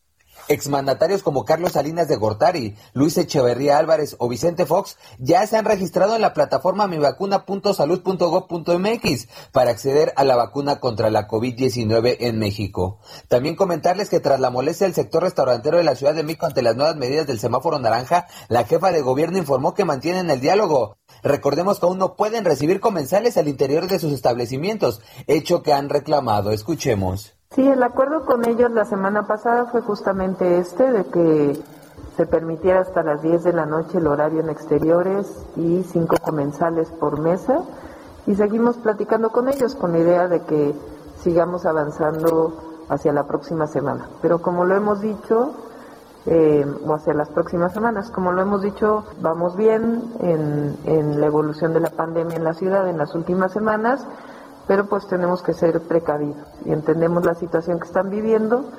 [0.47, 5.65] Exmandatarios como Carlos Salinas de Gortari, Luis Echeverría Álvarez o Vicente Fox ya se han
[5.65, 12.99] registrado en la plataforma mivacuna.salud.gov.mx para acceder a la vacuna contra la COVID-19 en México.
[13.27, 16.61] También comentarles que tras la molestia del sector restaurantero de la Ciudad de México ante
[16.61, 20.97] las nuevas medidas del semáforo naranja, la jefa de gobierno informó que mantienen el diálogo.
[21.23, 25.89] Recordemos que aún no pueden recibir comensales al interior de sus establecimientos, hecho que han
[25.89, 26.51] reclamado.
[26.51, 27.33] Escuchemos.
[27.55, 31.57] Sí, el acuerdo con ellos la semana pasada fue justamente este, de que
[32.17, 35.25] se permitiera hasta las 10 de la noche el horario en exteriores
[35.55, 37.61] y cinco comensales por mesa.
[38.27, 40.75] Y seguimos platicando con ellos con la idea de que
[41.21, 44.09] sigamos avanzando hacia la próxima semana.
[44.21, 45.53] Pero como lo hemos dicho,
[46.25, 51.27] eh, o hacia las próximas semanas, como lo hemos dicho, vamos bien en, en la
[51.27, 54.05] evolución de la pandemia en la ciudad en las últimas semanas
[54.67, 58.71] pero pues tenemos que ser precavidos y entendemos la situación que están viviendo.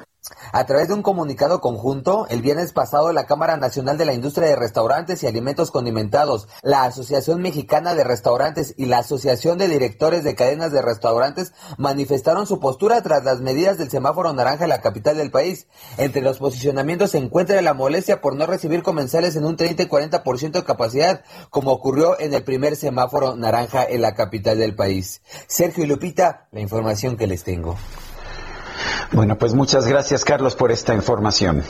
[0.52, 4.48] A través de un comunicado conjunto, el viernes pasado la Cámara Nacional de la Industria
[4.48, 10.24] de Restaurantes y Alimentos Condimentados, la Asociación Mexicana de Restaurantes y la Asociación de Directores
[10.24, 14.80] de Cadenas de Restaurantes manifestaron su postura tras las medidas del semáforo naranja en la
[14.80, 15.68] capital del país.
[15.96, 19.86] Entre los posicionamientos se encuentra la molestia por no recibir comensales en un 30 y
[19.86, 25.22] 40% de capacidad, como ocurrió en el primer semáforo naranja en la capital del país.
[25.46, 27.76] Sergio y Lupita, la información que les tengo.
[29.12, 31.62] Bueno, pues muchas gracias, Carlos, por esta información.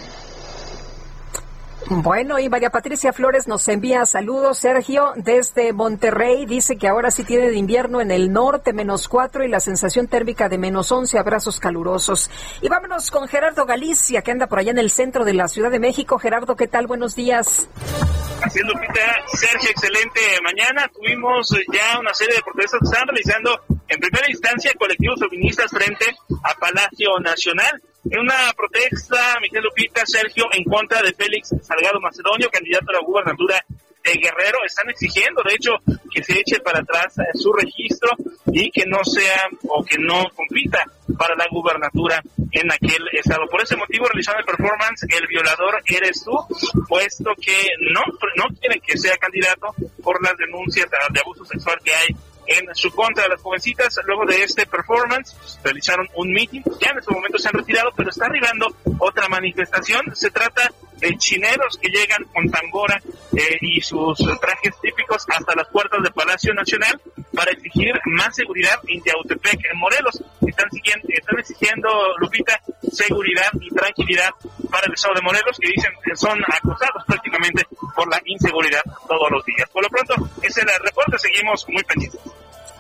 [1.89, 6.45] Bueno, y María Patricia Flores nos envía saludos, Sergio, desde Monterrey.
[6.45, 10.09] Dice que ahora sí tiene de invierno en el norte, menos cuatro, y la sensación
[10.09, 12.28] térmica de menos once, abrazos calurosos.
[12.61, 15.70] Y vámonos con Gerardo Galicia, que anda por allá en el centro de la Ciudad
[15.70, 16.18] de México.
[16.18, 16.89] Gerardo, ¿qué tal?
[16.89, 17.68] Buenos días.
[18.43, 20.91] Haciendo Lupita, Sergio, excelente mañana.
[20.93, 26.07] Tuvimos ya una serie de protestas que están realizando en primera instancia colectivos feministas frente
[26.43, 27.80] a Palacio Nacional.
[28.09, 33.01] En una protesta, Miguel Lupita, Sergio, en contra de Félix Salgado Macedonio, candidato a la
[33.01, 33.65] gubernatura
[34.05, 35.73] de Guerrero, están exigiendo, de hecho,
[36.13, 38.11] que se eche para atrás eh, su registro
[38.53, 40.85] y que no sea o que no compita
[41.19, 43.49] para la gubernatura en aquel estado.
[43.51, 46.39] Por ese motivo realizaron el performance El violador eres tú,
[46.89, 48.03] puesto que no,
[48.37, 52.09] no quieren que sea candidato por las denuncias de abuso sexual que hay
[52.47, 53.28] en su contra.
[53.28, 56.62] Las jovencitas, luego de este performance, realizaron un meeting.
[56.80, 60.14] Ya en este momento se han retirado, pero está arribando otra manifestación.
[60.14, 60.72] Se trata
[61.18, 63.01] chineros que llegan con tambora
[63.36, 67.01] eh, y sus trajes típicos hasta las puertas del Palacio Nacional
[67.34, 70.22] para exigir más seguridad en Yautepec, en Morelos.
[70.47, 71.88] Están, siguiendo, están exigiendo,
[72.18, 74.30] Lupita, seguridad y tranquilidad
[74.70, 79.30] para el estado de Morelos, que dicen que son acosados prácticamente por la inseguridad todos
[79.30, 79.68] los días.
[79.70, 82.20] Por lo pronto, ese es el reporte, seguimos muy pendientes.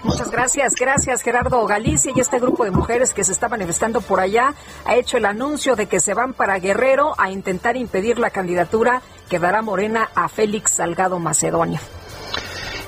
[0.02, 4.20] Muchas gracias, gracias Gerardo Galicia y este grupo de mujeres que se está manifestando por
[4.20, 8.30] allá ha hecho el anuncio de que se van para Guerrero a intentar impedir la
[8.30, 11.80] candidatura que dará Morena a Félix Salgado Macedonio.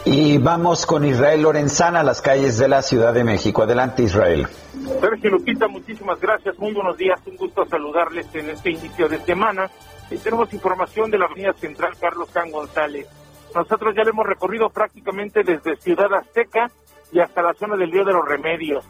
[0.04, 3.62] Y vamos con Israel Lorenzana a las calles de la Ciudad de México.
[3.62, 4.48] Adelante, Israel.
[5.00, 6.58] Sergio Lupita, muchísimas gracias.
[6.58, 7.20] Muy buenos días.
[7.26, 9.70] Un gusto saludarles en este inicio de semana.
[10.10, 13.06] Y tenemos información de la Avenida Central Carlos Can González.
[13.54, 16.70] Nosotros ya lo hemos recorrido prácticamente desde Ciudad Azteca
[17.12, 18.84] y hasta la zona del Río de los Remedios.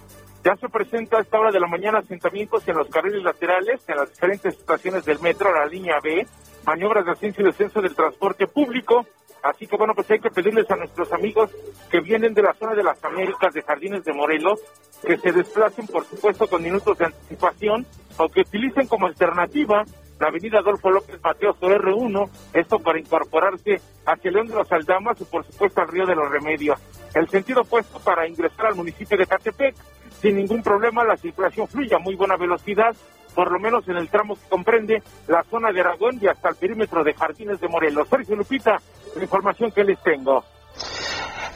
[0.45, 3.97] Ya se presenta a esta hora de la mañana asentamientos en los carriles laterales, en
[3.97, 6.27] las diferentes estaciones del metro, la línea B,
[6.65, 9.05] maniobras de ascenso y descenso del transporte público.
[9.43, 11.51] Así que bueno, pues hay que pedirles a nuestros amigos
[11.91, 14.61] que vienen de la zona de las Américas, de Jardines de Morelos,
[15.05, 19.85] que se desplacen, por supuesto, con minutos de anticipación o que utilicen como alternativa
[20.21, 25.25] la avenida Adolfo López Mateos R1, esto para incorporarse hacia León de los Aldamas y
[25.25, 26.81] por supuesto al Río de los Remedios.
[27.15, 29.75] El sentido opuesto para ingresar al municipio de Catepec,
[30.21, 32.95] sin ningún problema la circulación fluye a muy buena velocidad,
[33.35, 36.57] por lo menos en el tramo que comprende la zona de Aragón y hasta el
[36.57, 38.09] perímetro de Jardines de Morelos.
[38.09, 38.77] Sergio Lupita,
[39.15, 40.45] la información que les tengo.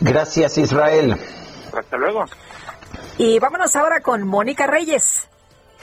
[0.01, 1.17] Gracias, Israel.
[1.77, 2.25] Hasta luego.
[3.19, 5.29] Y vámonos ahora con Mónica Reyes.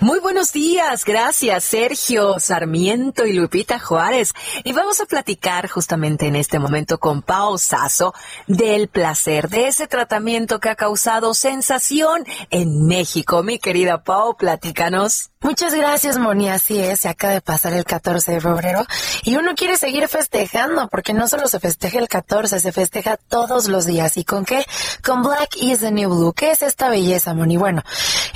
[0.02, 4.34] Muy buenos días, gracias Sergio Sarmiento y Lupita Juárez.
[4.64, 8.14] Y vamos a platicar justamente en este momento con Pao Sasso
[8.48, 13.44] del placer de ese tratamiento que ha causado sensación en México.
[13.44, 15.32] Mi querida Pao, platícanos.
[15.42, 16.48] Muchas gracias, Moni.
[16.48, 18.86] Así es, se acaba de pasar el 14 de febrero
[19.24, 23.68] y uno quiere seguir festejando porque no solo se festeja el 14, se festeja todos
[23.68, 24.16] los días.
[24.16, 24.66] ¿Y con qué?
[25.04, 26.34] Con Black is the New Blue.
[26.34, 27.58] ¿Qué es esta belleza, Moni?
[27.58, 27.84] Bueno,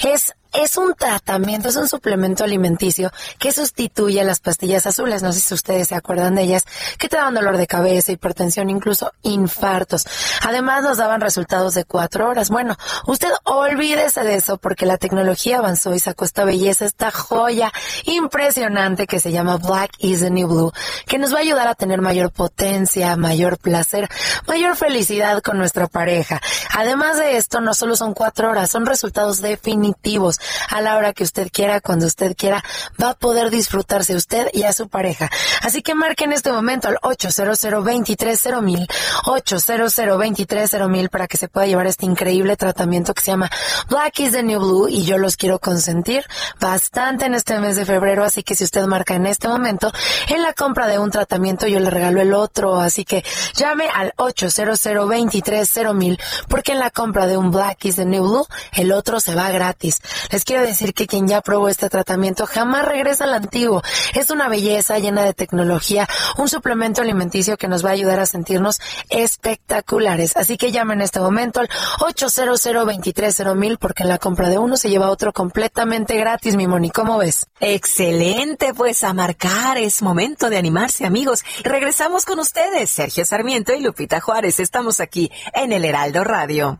[0.04, 5.24] es es un tratamiento, es un suplemento alimenticio que sustituye a las pastillas azules.
[5.24, 6.66] No sé si ustedes se acuerdan de ellas,
[6.98, 10.06] que te daban dolor de cabeza, hipertensión, incluso infartos.
[10.42, 12.50] Además, nos daban resultados de cuatro horas.
[12.50, 12.76] Bueno,
[13.08, 17.72] usted olvídese de eso porque la tecnología avanzó y sacó esta belleza, esta joya
[18.06, 20.74] impresionante que se llama Black is the New Blue,
[21.08, 24.10] que nos va a ayudar a tener mayor potencia, mayor placer,
[24.48, 26.42] mayor felicidad con nuestra pareja.
[26.76, 30.40] Además de esto, no solo son cuatro horas, son resultados definitivos.
[30.70, 32.64] A la hora que usted quiera, cuando usted quiera,
[33.02, 35.30] va a poder disfrutarse usted y a su pareja.
[35.62, 38.88] Así que marque en este momento al 800 230
[39.26, 43.50] 800 230 para que se pueda llevar este increíble tratamiento que se llama
[43.90, 46.26] Black is the New Blue y yo los quiero consentir
[46.60, 49.92] bastante en este mes de febrero, así que si usted marca en este momento,
[50.28, 53.24] en la compra de un tratamiento yo le regalo el otro, así que
[53.56, 58.48] llame al 800 230 porque en la compra de un Black is the New Blue,
[58.74, 60.00] el otro se va gratis.
[60.34, 63.84] Les quiero decir que quien ya probó este tratamiento jamás regresa al antiguo.
[64.16, 66.10] Es una belleza llena de tecnología,
[66.40, 68.80] un suplemento alimenticio que nos va a ayudar a sentirnos
[69.10, 70.36] espectaculares.
[70.36, 71.70] Así que llame en este momento al
[72.00, 76.90] 800 230 porque en la compra de uno se lleva otro completamente gratis, mi Moni.
[76.90, 77.46] ¿Cómo ves?
[77.60, 81.44] Excelente, pues a marcar es momento de animarse, amigos.
[81.64, 84.60] Regresamos con ustedes, Sergio Sarmiento y Lupita Juárez.
[84.60, 86.80] Estamos aquí en el Heraldo Radio.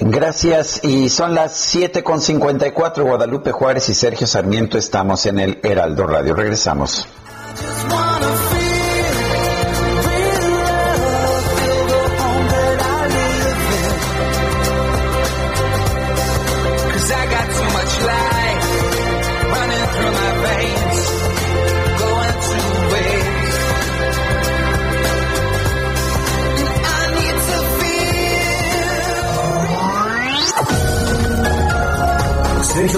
[0.00, 0.82] Gracias.
[0.84, 3.04] Y son las 7 con 54.
[3.04, 6.34] Guadalupe Juárez y Sergio Sarmiento estamos en el Heraldo Radio.
[6.34, 7.06] Regresamos.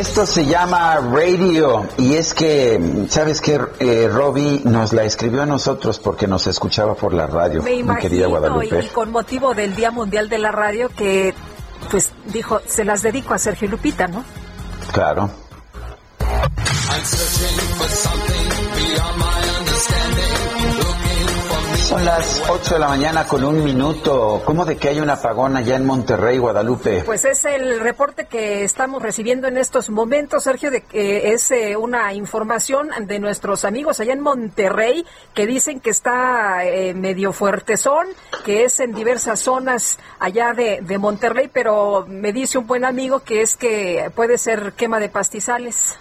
[0.00, 3.60] Esto se llama Radio y es que, ¿sabes qué?
[3.80, 7.94] Eh, Robbie nos la escribió a nosotros porque nos escuchaba por la radio, Me mi
[7.96, 8.84] querida imagino, y, Guadalupe.
[8.86, 11.34] y con motivo del Día Mundial de la Radio, que
[11.90, 14.24] pues dijo, se las dedico a Sergio y Lupita, ¿no?
[14.90, 15.28] Claro.
[16.20, 20.39] I'm searching for something beyond my understanding.
[21.80, 24.42] Son las 8 de la mañana con un minuto.
[24.44, 27.02] ¿Cómo de que hay un apagón allá en Monterrey, Guadalupe?
[27.04, 31.76] Pues es el reporte que estamos recibiendo en estos momentos, Sergio, de que es eh,
[31.76, 35.04] una información de nuestros amigos allá en Monterrey
[35.34, 38.06] que dicen que está eh, medio fuertezón,
[38.44, 43.42] que es en diversas zonas allá de Monterrey, pero me dice un buen amigo que
[43.42, 45.98] es que puede ser quema de pastizales.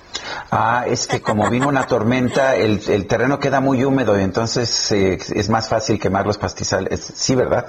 [0.51, 4.91] Ah, es que como vino una tormenta, el, el terreno queda muy húmedo y entonces
[4.91, 7.13] eh, es más fácil quemar los pastizales.
[7.15, 7.67] Sí, ¿verdad?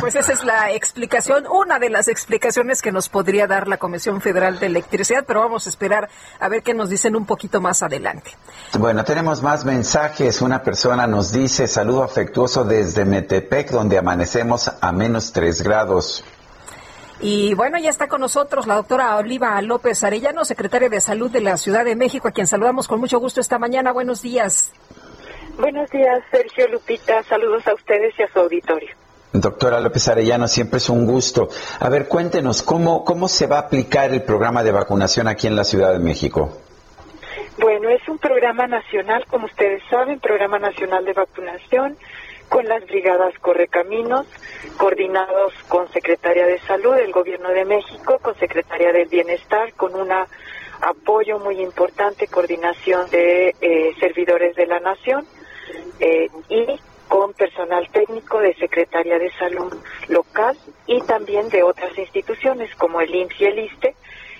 [0.00, 4.20] Pues esa es la explicación, una de las explicaciones que nos podría dar la Comisión
[4.20, 6.08] Federal de Electricidad, pero vamos a esperar
[6.40, 8.32] a ver qué nos dicen un poquito más adelante.
[8.78, 10.40] Bueno, tenemos más mensajes.
[10.42, 16.24] Una persona nos dice saludo afectuoso desde Metepec, donde amanecemos a menos 3 grados.
[17.26, 21.40] Y bueno, ya está con nosotros la doctora Oliva López Arellano, secretaria de Salud de
[21.40, 23.92] la Ciudad de México, a quien saludamos con mucho gusto esta mañana.
[23.92, 24.74] Buenos días.
[25.58, 27.22] Buenos días, Sergio Lupita.
[27.22, 28.90] Saludos a ustedes y a su auditorio.
[29.32, 31.48] Doctora López Arellano, siempre es un gusto.
[31.80, 35.56] A ver, cuéntenos, ¿cómo, ¿cómo se va a aplicar el programa de vacunación aquí en
[35.56, 36.58] la Ciudad de México?
[37.58, 41.96] Bueno, es un programa nacional, como ustedes saben, programa nacional de vacunación.
[42.54, 44.28] Con las brigadas Correcaminos,
[44.76, 50.08] coordinados con Secretaría de Salud del Gobierno de México, con Secretaría del Bienestar, con un
[50.80, 55.26] apoyo muy importante, coordinación de eh, servidores de la Nación
[55.98, 56.64] eh, y
[57.08, 59.74] con personal técnico de Secretaría de Salud
[60.06, 63.96] local y también de otras instituciones como el IMSS y el ISTE.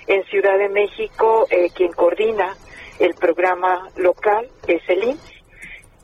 [0.07, 2.55] En Ciudad de México, eh, quien coordina
[3.01, 5.34] el programa local es el IMSS,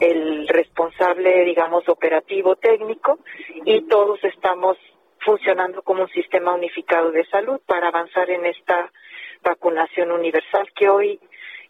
[0.01, 3.18] el responsable, digamos, operativo técnico
[3.64, 4.78] y todos estamos
[5.24, 8.90] funcionando como un sistema unificado de salud para avanzar en esta
[9.42, 11.20] vacunación universal que hoy,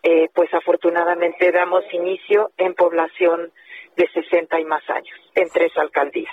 [0.02, 3.52] eh, pues afortunadamente damos inicio en población
[3.96, 6.32] de 60 y más años, en tres alcaldías.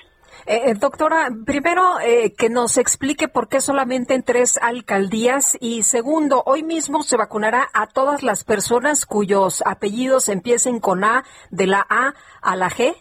[0.50, 5.84] Eh, eh, doctora, primero eh, que nos explique por qué solamente en tres alcaldías y
[5.84, 11.68] segundo, hoy mismo se vacunará a todas las personas cuyos apellidos empiecen con A, de
[11.68, 12.96] la A a la G.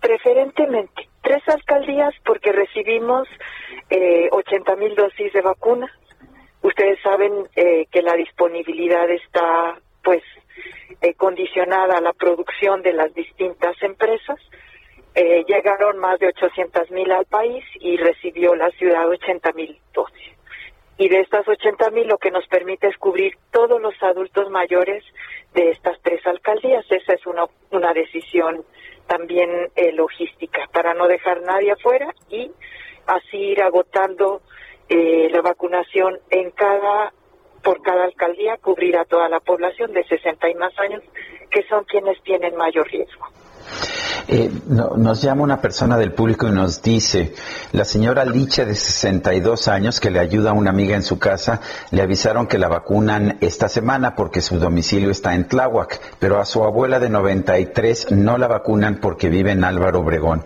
[0.00, 3.26] Preferentemente tres alcaldías porque recibimos
[3.90, 5.90] eh, 80 mil dosis de vacuna.
[6.62, 10.22] Ustedes saben eh, que la disponibilidad está pues
[11.00, 14.38] eh, condicionada a la producción de las distintas empresas.
[15.18, 20.36] Eh, llegaron más de 800 mil al país y recibió la ciudad 80 mil dosis.
[20.98, 25.02] Y de estas 80 mil lo que nos permite es cubrir todos los adultos mayores
[25.54, 26.84] de estas tres alcaldías.
[26.90, 28.62] Esa es una, una decisión
[29.06, 32.50] también eh, logística para no dejar nadie afuera y
[33.06, 34.42] así ir agotando
[34.90, 37.14] eh, la vacunación en cada
[37.66, 41.02] por cada alcaldía cubrir a toda la población de 60 y más años,
[41.50, 43.26] que son quienes tienen mayor riesgo.
[44.28, 47.34] Eh, no, nos llama una persona del público y nos dice,
[47.72, 51.60] la señora Licha de 62 años que le ayuda a una amiga en su casa,
[51.90, 56.44] le avisaron que la vacunan esta semana porque su domicilio está en Tláhuac, pero a
[56.44, 60.44] su abuela de 93 no la vacunan porque vive en Álvaro Obregón.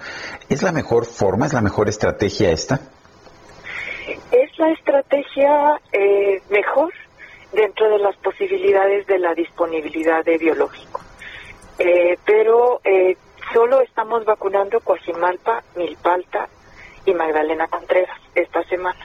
[0.48, 2.80] ¿Es la mejor forma, es la mejor estrategia esta?
[4.32, 6.90] Es la estrategia eh, mejor
[7.52, 11.00] dentro de las posibilidades de la disponibilidad de biológico.
[11.78, 13.16] Eh, pero eh,
[13.52, 16.48] solo estamos vacunando Coajimalpa, Milpalta
[17.06, 19.00] y Magdalena Contreras esta semana.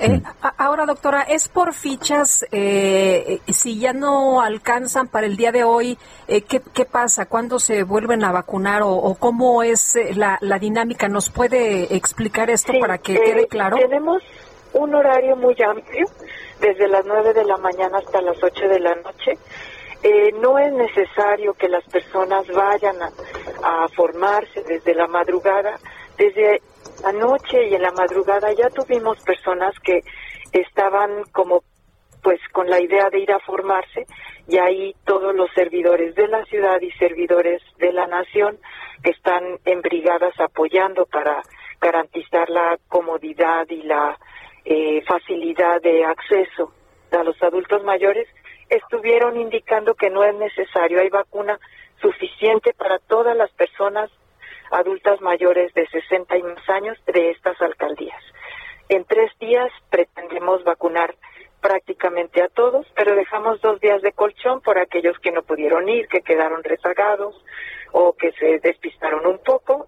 [0.00, 0.22] Eh,
[0.58, 2.46] ahora, doctora, ¿es por fichas?
[2.52, 7.26] eh, si ya no alcanzan para el día de hoy, eh, ¿qué, qué pasa?
[7.26, 11.08] ¿Cuándo se vuelven a vacunar o, o cómo es eh, la, la dinámica?
[11.08, 13.76] ¿Nos puede explicar esto para que Eh, quede claro?
[13.76, 14.22] Tenemos
[14.72, 16.06] un horario muy amplio,
[16.60, 19.38] desde las 9 de la mañana hasta las 8 de la noche.
[20.02, 23.10] Eh, no es necesario que las personas vayan a,
[23.62, 25.78] a formarse desde la madrugada.
[26.16, 26.60] Desde
[27.04, 30.00] anoche y en la madrugada ya tuvimos personas que
[30.52, 31.62] estaban como
[32.22, 34.06] pues con la idea de ir a formarse
[34.48, 38.58] y ahí todos los servidores de la ciudad y servidores de la nación
[39.02, 41.42] que están en brigadas apoyando para
[41.80, 44.18] garantizar la comodidad y la
[44.70, 46.74] eh, facilidad de acceso
[47.10, 48.28] a los adultos mayores
[48.68, 51.58] estuvieron indicando que no es necesario, hay vacuna
[52.02, 54.10] suficiente para todas las personas
[54.70, 58.22] adultas mayores de 60 y más años de estas alcaldías.
[58.90, 61.14] En tres días pretendemos vacunar
[61.62, 66.08] prácticamente a todos, pero dejamos dos días de colchón por aquellos que no pudieron ir,
[66.08, 67.42] que quedaron rezagados
[67.92, 69.86] o que se despistaron un poco,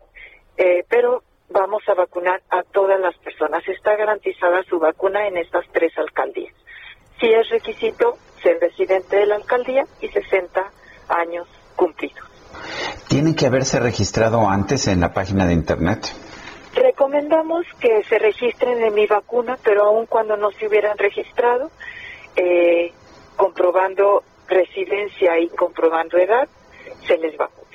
[0.56, 3.66] eh, pero vamos a vacunar a todas las personas.
[3.68, 6.54] Está garantizada su vacuna en estas tres alcaldías.
[7.20, 10.70] Si es requisito ser residente de la alcaldía y 60
[11.08, 11.46] años
[11.76, 12.30] cumplidos.
[13.08, 16.06] ¿Tienen que haberse registrado antes en la página de internet?
[16.74, 21.70] Recomendamos que se registren en mi vacuna, pero aun cuando no se hubieran registrado,
[22.36, 22.92] eh,
[23.36, 26.48] comprobando residencia y comprobando edad,
[27.06, 27.69] se les vacuna.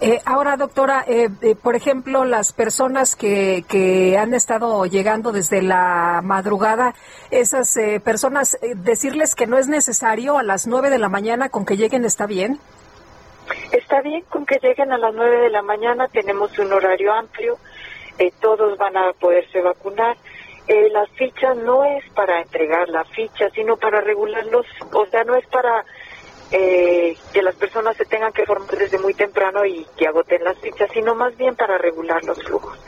[0.00, 5.62] Eh, ahora, doctora, eh, eh, por ejemplo, las personas que, que han estado llegando desde
[5.62, 6.94] la madrugada,
[7.30, 11.50] esas eh, personas, eh, decirles que no es necesario a las nueve de la mañana
[11.50, 12.58] con que lleguen está bien.
[13.70, 17.58] Está bien con que lleguen a las 9 de la mañana, tenemos un horario amplio,
[18.18, 20.16] eh, todos van a poderse vacunar.
[20.68, 25.46] La ficha no es para entregar la ficha, sino para regularlos, o sea, no es
[25.48, 25.84] para
[26.52, 30.58] eh, que las personas se tengan que formar desde muy temprano y que agoten las
[30.58, 32.78] fichas, sino más bien para regular los flujos.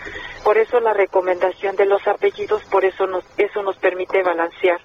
[0.45, 4.81] Por eso la recomendación de los apellidos, por eso nos, eso nos permite balancear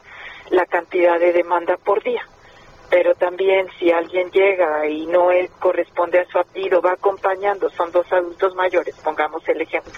[0.49, 2.25] la cantidad de demanda por día
[2.89, 7.91] pero también si alguien llega y no es, corresponde a su apellido, va acompañando, son
[7.91, 9.93] dos adultos mayores, pongamos el ejemplo,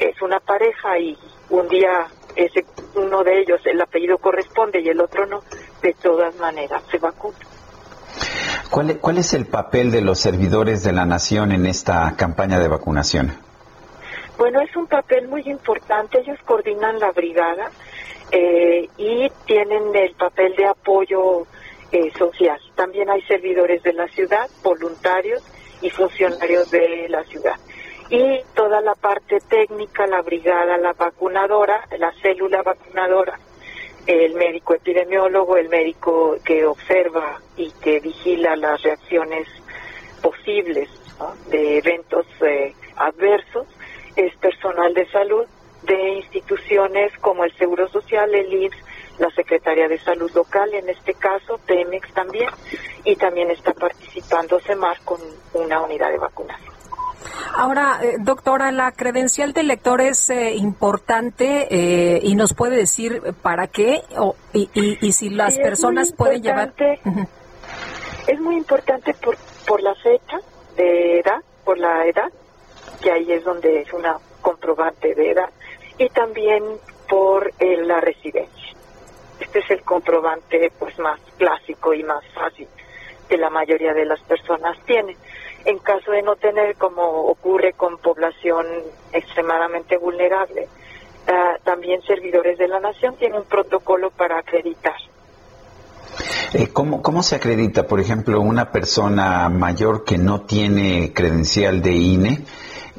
[0.00, 1.16] es una pareja y
[1.50, 2.64] un día ese
[2.94, 5.42] uno de ellos el apellido corresponde y el otro no,
[5.82, 7.38] de todas maneras se vacuna.
[8.70, 12.68] ¿Cuál, ¿Cuál es el papel de los servidores de la nación en esta campaña de
[12.68, 13.32] vacunación?
[14.38, 16.20] Bueno, es un papel muy importante.
[16.20, 17.70] Ellos coordinan la brigada
[18.30, 21.46] eh, y tienen el papel de apoyo
[21.92, 22.58] eh, social.
[22.74, 25.42] También hay servidores de la ciudad, voluntarios
[25.80, 27.54] y funcionarios de la ciudad.
[28.10, 33.38] Y toda la parte técnica, la brigada, la vacunadora, la célula vacunadora,
[34.06, 39.48] el médico epidemiólogo, el médico que observa y que vigila las reacciones
[40.22, 40.88] posibles
[41.48, 43.66] de eventos eh, adversos,
[44.16, 45.46] es personal de salud
[45.82, 48.76] de instituciones como el Seguro Social, el IMSS,
[49.18, 52.48] la Secretaría de Salud Local, en este caso Pemex también,
[53.04, 55.20] y también está participando CEMAR con
[55.54, 56.75] una unidad de vacunación.
[57.56, 63.22] Ahora, eh, doctora, la credencial del lector es eh, importante eh, y nos puede decir
[63.42, 66.72] para qué o, y, y- y si las Sí, personas pueden llevar.
[68.26, 70.38] Es muy importante por, por la fecha
[70.76, 72.30] de edad, por la edad,
[73.00, 75.48] que ahí es donde es una comprobante de edad,
[75.98, 76.62] y también
[77.08, 78.74] por eh, la residencia.
[79.40, 82.66] Este es el comprobante pues más clásico y más fácil
[83.28, 85.16] que la mayoría de las personas tienen.
[85.66, 88.64] En caso de no tener, como ocurre con población
[89.12, 90.68] extremadamente vulnerable,
[91.26, 94.94] ah, también servidores de la nación tienen un protocolo para acreditar
[96.54, 101.92] Eh, ¿cómo, ¿Cómo se acredita, por ejemplo, una persona mayor que no tiene credencial de
[101.92, 102.44] INE?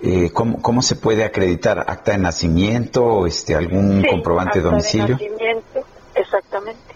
[0.04, 1.80] Eh, ¿cómo, ¿Cómo se puede acreditar?
[1.88, 3.26] ¿Acta de nacimiento?
[3.26, 5.16] Este, ¿Algún Sí, comprobante de acta domicilio?
[5.16, 6.96] nacimiento, exactamente.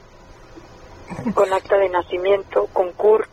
[1.33, 3.29] Con acta de nacimiento, con CURP.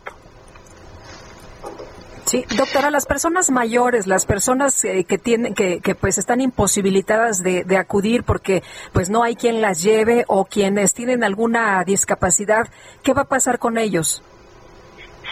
[2.29, 7.41] Sí, doctora, las personas mayores, las personas eh, que tienen, que, que pues están imposibilitadas
[7.41, 8.61] de, de acudir porque
[8.93, 12.67] pues no hay quien las lleve o quienes tienen alguna discapacidad,
[13.01, 14.21] ¿qué va a pasar con ellos?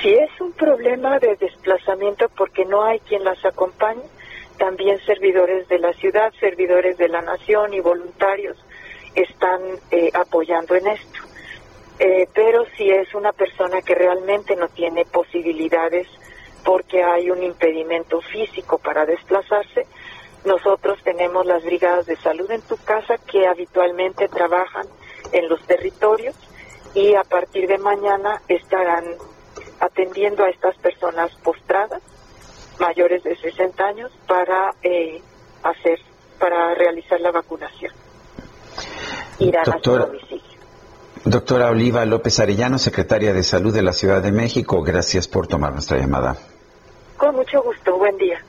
[0.01, 4.01] Si es un problema de desplazamiento porque no hay quien las acompañe,
[4.57, 8.57] también servidores de la ciudad, servidores de la nación y voluntarios
[9.13, 11.19] están eh, apoyando en esto.
[11.99, 16.07] Eh, pero si es una persona que realmente no tiene posibilidades
[16.67, 19.87] porque hay un impedimento físico para desplazarse,
[20.43, 24.85] nosotros tenemos las brigadas de salud en tu casa que habitualmente trabajan
[25.31, 26.35] en los territorios
[26.93, 29.05] y a partir de mañana estarán
[29.79, 32.01] atendiendo a estas personas postradas
[32.81, 35.21] mayores de 60 años para eh,
[35.63, 35.99] hacer
[36.37, 37.93] para realizar la vacunación.
[39.39, 40.43] Irán a su domicilio.
[41.23, 45.71] doctora Oliva López Arellano, secretaria de Salud de la Ciudad de México, gracias por tomar
[45.71, 46.35] nuestra llamada.
[47.17, 48.39] Con mucho gusto, buen día.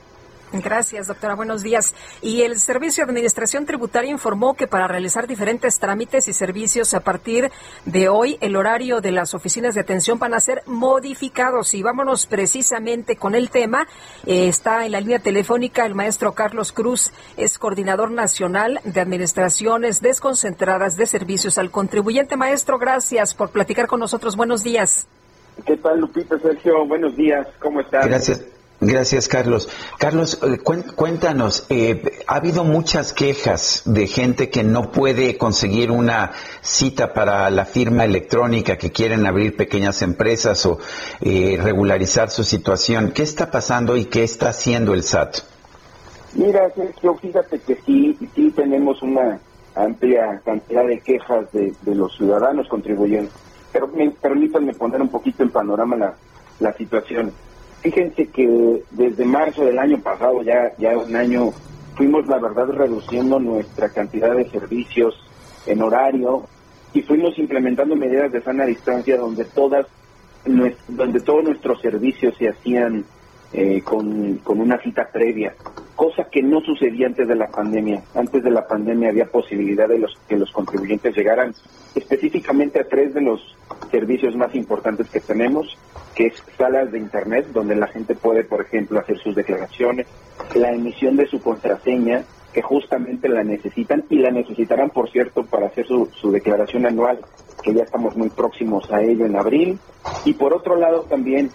[0.51, 1.35] Gracias, doctora.
[1.35, 1.93] Buenos días.
[2.21, 7.01] Y el Servicio de Administración Tributaria informó que para realizar diferentes trámites y servicios a
[7.01, 7.51] partir
[7.85, 11.73] de hoy, el horario de las oficinas de atención van a ser modificados.
[11.75, 13.87] Y vámonos precisamente con el tema.
[14.25, 20.01] Eh, está en la línea telefónica el maestro Carlos Cruz, es coordinador nacional de administraciones
[20.01, 22.37] desconcentradas de servicios al contribuyente.
[22.37, 24.35] Maestro, gracias por platicar con nosotros.
[24.35, 25.07] Buenos días.
[25.65, 26.85] ¿Qué tal, Lupita, Sergio?
[26.87, 28.07] Buenos días, ¿cómo estás?
[28.07, 28.58] Gracias.
[28.81, 29.67] Gracias, Carlos.
[29.97, 30.57] Carlos, eh,
[30.95, 37.49] cuéntanos, eh, ha habido muchas quejas de gente que no puede conseguir una cita para
[37.49, 40.79] la firma electrónica, que quieren abrir pequeñas empresas o
[41.19, 43.11] eh, regularizar su situación.
[43.11, 45.39] ¿Qué está pasando y qué está haciendo el SAT?
[46.35, 49.39] Mira, Sergio, fíjate que sí, sí tenemos una
[49.75, 53.33] amplia cantidad de quejas de, de los ciudadanos contribuyentes.
[53.73, 56.13] Pero me, permítanme poner un poquito en panorama
[56.59, 57.33] la situación.
[57.81, 61.51] Fíjense que desde marzo del año pasado, ya, ya un año,
[61.95, 65.15] fuimos la verdad reduciendo nuestra cantidad de servicios
[65.65, 66.45] en horario
[66.93, 69.85] y fuimos implementando medidas de sana distancia donde todas
[70.87, 73.03] donde todos nuestros servicios se hacían
[73.53, 75.55] eh, con, con una cita previa,
[75.95, 78.03] cosa que no sucedía antes de la pandemia.
[78.15, 81.53] Antes de la pandemia había posibilidad de los, que los contribuyentes llegaran
[81.95, 83.41] específicamente a tres de los
[83.91, 85.77] servicios más importantes que tenemos,
[86.15, 90.07] que es salas de Internet, donde la gente puede, por ejemplo, hacer sus declaraciones,
[90.55, 92.23] la emisión de su contraseña,
[92.53, 97.19] que justamente la necesitan y la necesitarán, por cierto, para hacer su, su declaración anual,
[97.63, 99.79] que ya estamos muy próximos a ello en abril.
[100.25, 101.51] Y por otro lado también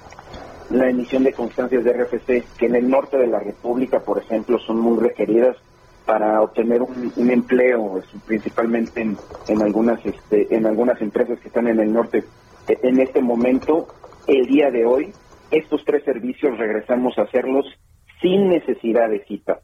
[0.68, 4.58] la emisión de constancias de RFC, que en el norte de la República, por ejemplo,
[4.60, 5.56] son muy requeridas
[6.04, 11.80] para obtener un, empleo, principalmente en, en algunas este, en algunas empresas que están en
[11.80, 12.30] el norte.
[12.66, 13.94] E- En este momento,
[14.26, 15.14] el día de hoy,
[15.50, 17.66] estos tres servicios regresamos a hacerlos
[18.20, 19.60] sin necesidad de cita.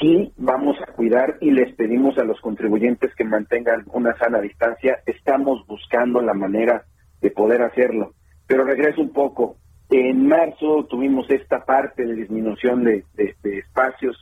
[0.00, 5.00] Sí, vamos a cuidar y les pedimos a los contribuyentes que mantengan una sana distancia.
[5.06, 6.84] Estamos buscando la manera
[7.20, 8.14] de poder hacerlo.
[8.46, 9.58] Pero regreso un poco.
[9.94, 13.04] En marzo tuvimos esta parte de disminución de,
[13.44, 14.16] espacios.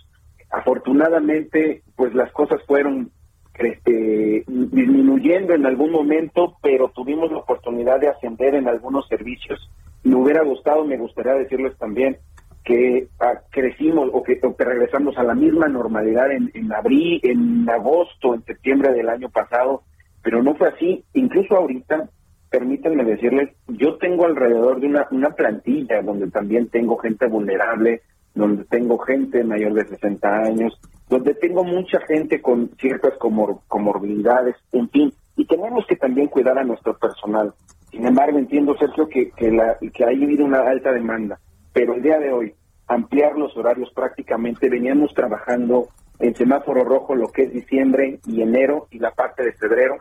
[0.50, 3.12] Afortunadamente, pues las cosas fueron
[3.54, 9.70] este, disminuyendo en algún momento, pero tuvimos la oportunidad de ascender en algunos servicios.
[10.02, 12.16] Me hubiera gustado, me gustaría decirles también
[12.64, 17.70] que ah, crecimos o que, o que regresamos a la misma normalidad en abril, en
[17.70, 19.84] agosto, en septiembre del año pasado,
[20.20, 21.04] pero no fue así.
[21.14, 22.10] Incluso ahorita,
[22.51, 28.03] permítanme decirles, yo tengo alrededor de una, una plantilla donde también tengo gente vulnerable,
[28.34, 30.78] donde tengo gente mayor de 60 años,
[31.09, 36.59] donde tengo mucha gente con ciertas comor- comorbilidades, en fin, y tenemos que también cuidar
[36.59, 37.53] a nuestro personal.
[37.90, 41.38] Sin embargo, entiendo, Sergio, que, que, la, que ha habido una alta demanda,
[41.72, 42.55] pero el día de hoy,
[42.86, 45.88] ampliar los horarios prácticamente, veníamos trabajando
[46.18, 49.96] en semáforo rojo lo que es diciembre y enero y la parte de febrero,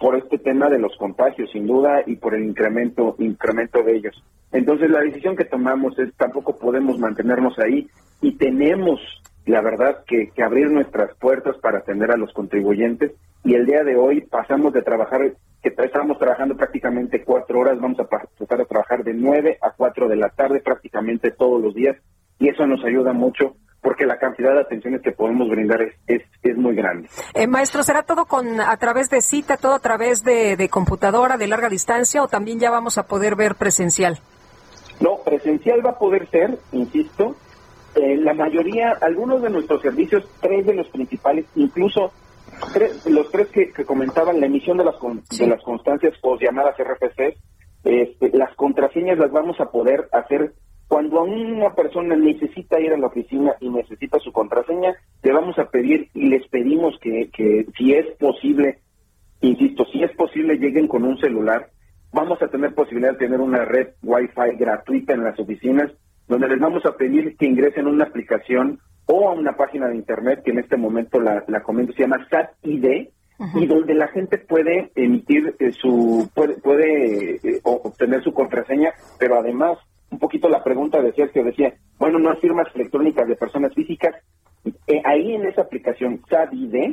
[0.00, 4.24] por este tema de los contagios, sin duda, y por el incremento, incremento de ellos.
[4.50, 7.86] Entonces, la decisión que tomamos es tampoco podemos mantenernos ahí
[8.22, 8.98] y tenemos,
[9.44, 13.12] la verdad, que, que abrir nuestras puertas para atender a los contribuyentes.
[13.44, 18.00] Y el día de hoy pasamos de trabajar, que estamos trabajando prácticamente cuatro horas, vamos
[18.00, 21.98] a pasar a trabajar de nueve a cuatro de la tarde prácticamente todos los días.
[22.38, 26.22] Y eso nos ayuda mucho porque la cantidad de atenciones que podemos brindar es, es,
[26.42, 27.08] es muy grande.
[27.34, 31.36] Eh, maestro, ¿será todo con a través de cita, todo a través de, de computadora
[31.36, 34.18] de larga distancia o también ya vamos a poder ver presencial?
[35.00, 37.36] No, presencial va a poder ser, insisto,
[37.94, 42.12] eh, la mayoría, algunos de nuestros servicios, tres de los principales, incluso
[42.74, 46.36] tres- los tres que, que comentaban la emisión de las, con- de las constancias o
[46.38, 47.36] llamadas RFC,
[47.84, 50.52] este, las contraseñas las vamos a poder hacer
[50.90, 55.70] cuando una persona necesita ir a la oficina y necesita su contraseña, le vamos a
[55.70, 58.80] pedir y les pedimos que, que si es posible,
[59.40, 61.68] insisto, si es posible lleguen con un celular,
[62.12, 65.92] vamos a tener posibilidad de tener una red Wi-Fi gratuita en las oficinas,
[66.26, 69.94] donde les vamos a pedir que ingresen a una aplicación o a una página de
[69.94, 73.10] internet que en este momento la, la comento, se llama SAT ID,
[73.54, 79.38] y donde la gente puede emitir eh, su, puede, puede eh, obtener su contraseña, pero
[79.38, 79.78] además,
[80.10, 84.14] un poquito la pregunta de Sergio decía, bueno, no hay firmas electrónicas de personas físicas,
[84.86, 86.92] Eh, ahí en esa aplicación SAT ID,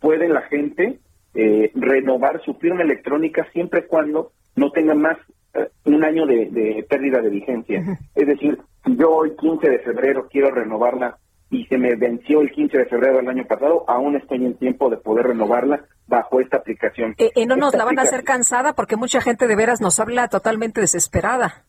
[0.00, 1.00] puede la gente
[1.34, 5.18] eh, renovar su firma electrónica siempre y cuando no tenga más
[5.54, 7.98] eh, un año de, de pérdida de vigencia.
[8.14, 11.18] Es decir, si yo hoy 15 de febrero quiero renovarla
[11.50, 14.88] y se me venció el 15 de febrero del año pasado, aún estoy en tiempo
[14.88, 17.14] de poder renovarla bajo esta aplicación.
[17.18, 19.80] Eh, eh, no nos Esta la van a hacer cansada porque mucha gente de veras
[19.80, 21.64] nos habla totalmente desesperada.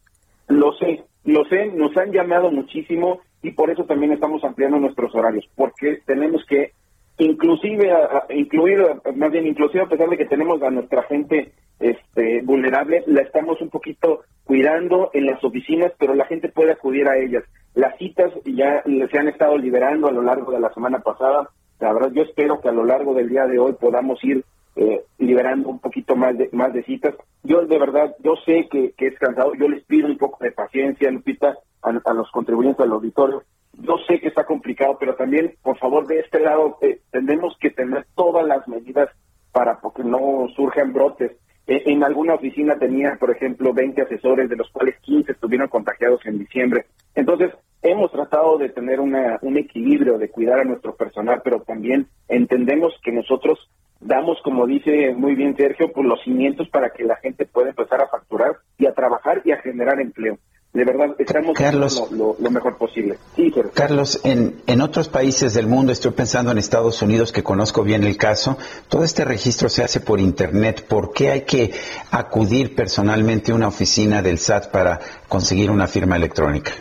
[0.52, 5.14] Lo sé, lo sé, nos han llamado muchísimo y por eso también estamos ampliando nuestros
[5.16, 6.72] horarios, porque tenemos que
[7.18, 8.84] inclusive a- a- incluir,
[9.16, 13.60] más bien inclusive a pesar de que tenemos a nuestra gente este, vulnerable, la estamos
[13.62, 17.44] un poquito cuidando en las oficinas, pero la gente puede acudir a ellas.
[17.74, 21.50] Las citas ya se han estado liberando a lo largo de la semana pasada.
[21.80, 24.44] La verdad, yo espero que a lo largo del día de hoy podamos ir
[24.76, 27.16] eh, liberando un poquito más de más de citas.
[27.44, 29.54] Yo de verdad, yo sé que, es cansado.
[29.56, 33.44] Yo les pido un poco de paciencia, Lupita, a, a los contribuyentes del auditorio.
[33.74, 37.72] Yo sé que está complicado, pero también, por favor, de este lado, eh, tenemos que
[37.72, 39.10] tener todas las medidas
[39.52, 41.32] para que no surjan brotes.
[41.68, 46.26] Eh, en alguna oficina tenía, por ejemplo, 20 asesores, de los cuales 15 estuvieron contagiados
[46.26, 46.86] en diciembre.
[47.16, 47.52] Entonces,
[47.82, 52.94] hemos tratado de tener una, un equilibrio, de cuidar a nuestro personal, pero también entendemos
[53.04, 53.70] que nosotros
[54.02, 58.02] damos, como dice muy bien Sergio, pues los cimientos para que la gente pueda empezar
[58.02, 60.38] a facturar y a trabajar y a generar empleo.
[60.74, 62.08] De verdad, estamos Carlos.
[62.12, 63.18] lo, lo- lo mejor posible.
[63.36, 63.72] Sí, Sergio.
[63.74, 68.06] Carlos, en, en otros países del mundo, estoy pensando en Estados Unidos, que conozco bien
[68.06, 70.86] el caso, todo este registro se hace por Internet.
[70.88, 71.74] ¿Por qué hay que
[72.10, 76.72] acudir personalmente a una oficina del SAT para conseguir una firma electrónica?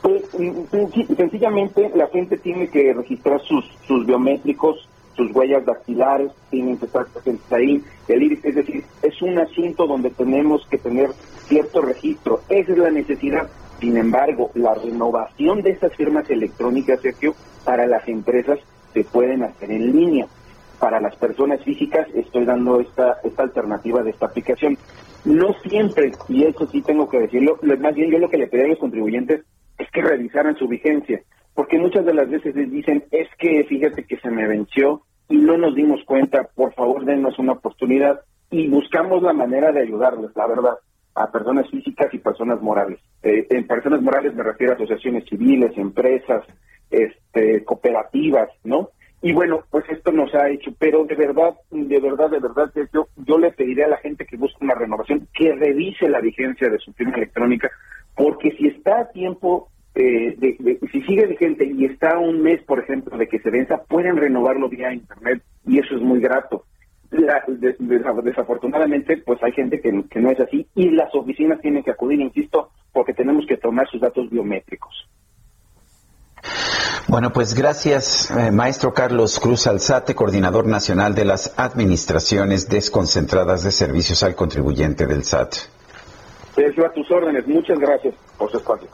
[0.00, 6.32] Pues, mm, senci- sencillamente la gente tiene que registrar sus, sus biométricos, sus huellas dactilares,
[6.50, 7.82] tienen que estar presentes ahí.
[8.08, 11.14] El iris, es decir, es un asunto donde tenemos que tener
[11.48, 12.44] cierto registro.
[12.48, 13.50] Esa es la necesidad.
[13.80, 18.58] Sin embargo, la renovación de estas firmas electrónicas, Sergio, para las empresas
[18.92, 20.28] se pueden hacer en línea.
[20.78, 24.78] Para las personas físicas estoy dando esta, esta alternativa de esta aplicación.
[25.24, 28.48] No siempre, y eso sí tengo que decirlo, lo- más bien yo lo que le
[28.48, 29.44] pedí a los contribuyentes
[29.78, 31.20] es que revisaran su vigencia,
[31.54, 35.36] porque muchas de las veces les dicen, es que fíjate que se me venció y
[35.36, 40.30] no nos dimos cuenta, por favor denos una oportunidad y buscamos la manera de ayudarles,
[40.34, 40.74] la verdad,
[41.14, 43.00] a personas físicas y personas morales.
[43.22, 46.44] Eh, en personas morales me refiero a asociaciones civiles, empresas,
[46.90, 48.90] este, cooperativas, ¿no?
[49.24, 53.06] Y bueno, pues esto nos ha hecho, pero de verdad, de verdad, de verdad, yo,
[53.16, 56.78] yo le pediré a la gente que busque una renovación que revise la vigencia de
[56.78, 57.70] su firma electrónica,
[58.16, 62.62] porque si está a tiempo, eh, de, de- si sigue vigente y está un mes,
[62.64, 66.64] por ejemplo, de que se venza, pueden renovarlo vía Internet y eso es muy grato.
[67.10, 71.60] La- des- des- desafortunadamente, pues hay gente que, que no es así y las oficinas
[71.60, 75.08] tienen que acudir, insisto, porque tenemos que tomar sus datos biométricos.
[77.08, 83.72] Bueno, pues gracias, eh, maestro Carlos Cruz Alzate, coordinador nacional de las administraciones desconcentradas de
[83.72, 85.54] servicios al contribuyente del SAT.
[86.54, 88.88] Sergio, a tus órdenes, muchas gracias por su espacio.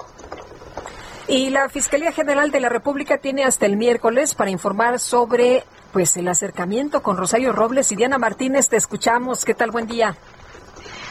[1.28, 6.16] Y la Fiscalía General de la República tiene hasta el miércoles para informar sobre pues
[6.16, 8.70] el acercamiento con Rosario Robles y Diana Martínez.
[8.70, 9.44] Te escuchamos.
[9.44, 9.70] ¿Qué tal?
[9.70, 10.16] Buen día.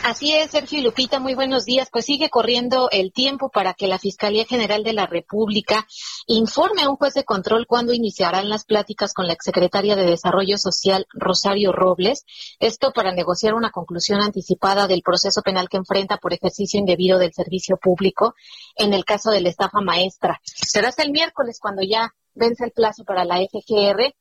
[0.08, 1.90] Así es, Sergio y Lupita, muy buenos días.
[1.92, 5.86] Pues sigue corriendo el tiempo para que la Fiscalía General de la República
[6.28, 10.58] informe a un juez de control cuándo iniciarán las pláticas con la exsecretaria de Desarrollo
[10.58, 12.24] Social, Rosario Robles.
[12.58, 17.34] Esto para negociar una conclusión anticipada del proceso penal que enfrenta por ejercicio indebido del
[17.34, 18.34] servicio público
[18.78, 20.40] en el caso de la estafa maestra.
[20.46, 24.16] Será hasta el miércoles cuando ya vence el plazo para la FGR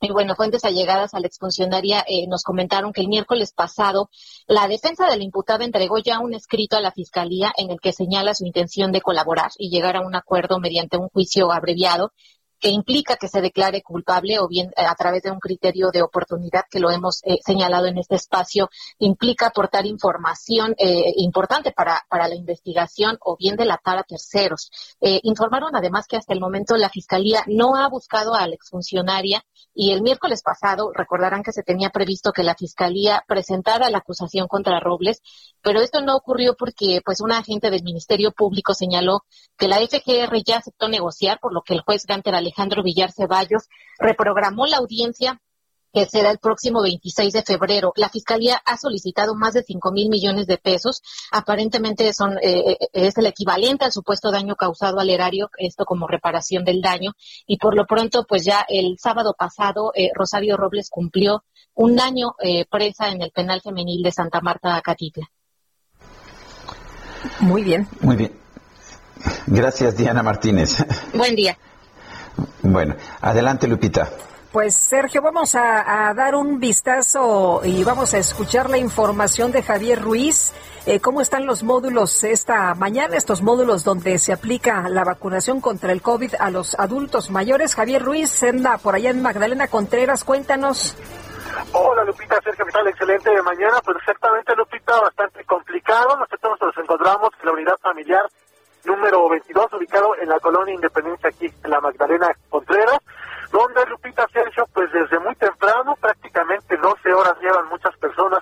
[0.00, 4.10] y bueno, fuentes allegadas a la exfuncionaria eh, nos comentaron que el miércoles pasado
[4.46, 7.92] la defensa de la imputada entregó ya un escrito a la Fiscalía en el que
[7.92, 12.12] señala su intención de colaborar y llegar a un acuerdo mediante un juicio abreviado
[12.58, 16.02] que implica que se declare culpable o bien eh, a través de un criterio de
[16.02, 22.04] oportunidad que lo hemos eh, señalado en este espacio, implica aportar información eh, importante para,
[22.08, 24.70] para la investigación o bien delatar a terceros.
[25.00, 29.44] Informaron además que hasta el momento la Fiscalía no ha buscado a la exfuncionaria
[29.74, 34.48] y el miércoles pasado recordarán que se tenía previsto que la Fiscalía presentara la acusación
[34.48, 35.22] contra Robles,
[35.62, 39.24] pero esto no ocurrió porque pues un agente del Ministerio Público señaló
[39.56, 43.68] que la FGR ya aceptó negociar, por lo que el juez Ganter Alejandro Villar Ceballos
[43.98, 45.40] reprogramó la audiencia
[45.92, 47.92] que será el próximo 26 de febrero.
[47.96, 51.02] La Fiscalía ha solicitado más de 5 mil millones de pesos.
[51.30, 56.06] Aparentemente son eh, eh, es el equivalente al supuesto daño causado al erario, esto como
[56.06, 57.12] reparación del daño.
[57.46, 61.44] Y por lo pronto, pues ya el sábado pasado, eh, Rosario Robles cumplió
[61.74, 65.30] un año eh, presa en el penal femenil de Santa Marta, Acatitla.
[67.40, 67.88] Muy bien.
[68.00, 68.32] Muy bien.
[69.46, 70.76] Gracias, Diana Martínez.
[71.14, 71.56] Buen día.
[72.62, 74.08] Bueno, adelante, Lupita.
[74.52, 79.62] Pues Sergio, vamos a, a dar un vistazo y vamos a escuchar la información de
[79.62, 80.52] Javier Ruiz.
[80.86, 83.14] Eh, ¿Cómo están los módulos esta mañana?
[83.14, 87.74] Estos módulos donde se aplica la vacunación contra el COVID a los adultos mayores.
[87.74, 90.96] Javier Ruiz, anda por allá en Magdalena Contreras, cuéntanos.
[91.72, 92.88] Hola Lupita, Sergio, ¿qué tal?
[92.88, 93.82] Excelente de mañana.
[93.84, 96.16] Pues exactamente Lupita, bastante complicado.
[96.16, 98.22] Nosotros nos encontramos en la unidad familiar
[98.84, 102.98] número 22, ubicado en la colonia Independencia aquí en la Magdalena Contreras,
[103.50, 108.40] donde Lupita Sergio, pues desde muy temprano, prácticamente 12 horas llevan muchas personas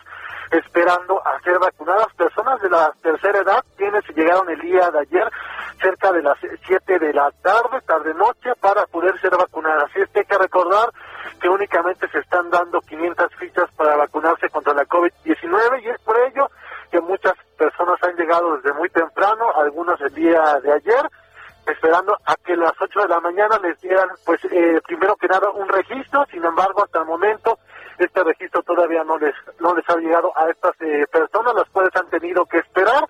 [0.51, 5.31] esperando a ser vacunadas, personas de la tercera edad, quienes llegaron el día de ayer
[5.81, 9.91] cerca de las 7 de la tarde, tarde-noche, para poder ser vacunadas.
[9.95, 10.91] Y es que hay que recordar
[11.41, 16.17] que únicamente se están dando 500 fichas para vacunarse contra la COVID-19 y es por
[16.21, 16.49] ello
[16.97, 21.07] que muchas personas han llegado desde muy temprano, algunas el día de ayer,
[21.67, 25.51] esperando a que las 8 de la mañana les dieran, pues, eh, primero que nada,
[25.51, 26.25] un registro.
[26.31, 27.59] Sin embargo, hasta el momento,
[27.99, 31.95] este registro todavía no les no les ha llegado a estas eh, personas, las cuales
[31.97, 33.05] han tenido que esperar.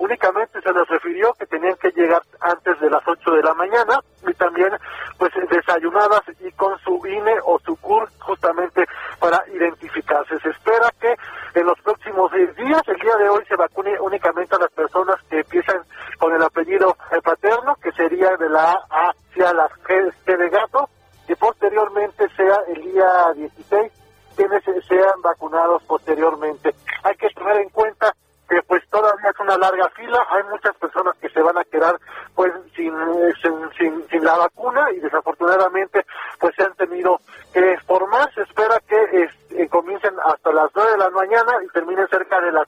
[0.00, 4.00] Únicamente se les refirió que tenían que llegar antes de las 8 de la mañana
[4.26, 4.70] y también,
[5.18, 8.86] pues, desayunadas y con su INE o su CUR justamente
[9.18, 10.38] para identificarse.
[10.40, 11.14] Se espera que
[11.54, 15.40] en los próximos días, el día de hoy, se vacune únicamente a las personas que
[15.40, 15.82] empiezan
[16.18, 20.88] con el apellido paterno, que sería de la A hacia la G, de gato,
[21.28, 23.92] y posteriormente sea el día 16
[24.34, 26.74] quienes se- sean vacunados posteriormente.
[27.04, 28.14] Hay que tener en cuenta
[28.50, 31.96] que pues todavía es una larga fila, hay muchas personas que se van a quedar
[32.34, 33.32] pues sin, eh,
[33.78, 36.04] sin, sin, la vacuna y desafortunadamente
[36.40, 37.20] pues se han tenido
[37.54, 42.08] que formar, se espera que eh, comiencen hasta las 9 de la mañana y terminen
[42.08, 42.66] cerca de las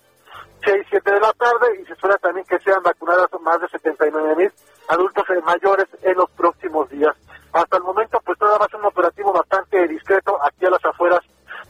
[0.64, 4.36] 6, 7 de la tarde y se espera también que sean vacunadas más de 79
[4.36, 4.52] mil
[4.88, 7.16] adultos eh, mayores en los próximos días.
[7.52, 11.22] Hasta el momento pues todavía ser un operativo bastante discreto aquí a las afueras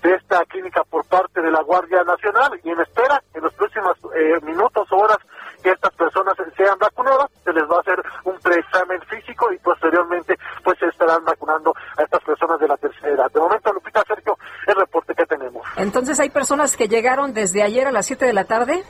[0.02, 3.96] de esta clínica por parte de la Guardia Nacional y en espera en los próximos
[4.16, 5.18] eh, minutos o horas
[5.62, 10.36] que estas personas sean vacunadas, se les va a hacer un preexamen físico y posteriormente
[10.64, 13.30] pues se estarán vacunando a estas personas de la tercera edad.
[13.32, 15.62] De momento, Lupita Sergio, el reporte que tenemos.
[15.76, 18.82] Entonces, ¿hay personas que llegaron desde ayer a las 7 de la tarde?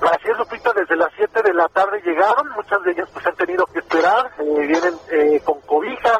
[0.00, 3.36] Así es, Lupita, desde las 7 de la tarde llegaron, muchas de ellas pues han
[3.36, 6.18] tenido que esperar, eh, vienen eh, con cobijas,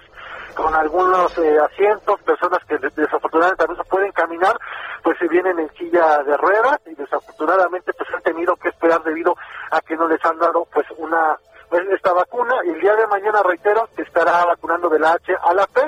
[0.55, 4.57] con algunos eh, asientos, personas que des- desafortunadamente también no pueden caminar,
[5.03, 9.35] pues se vienen en silla de ruedas y desafortunadamente pues han tenido que esperar debido
[9.71, 11.37] a que no les han dado pues una
[11.69, 15.33] pues, esta vacuna y el día de mañana reitero que estará vacunando de la H
[15.43, 15.81] a la P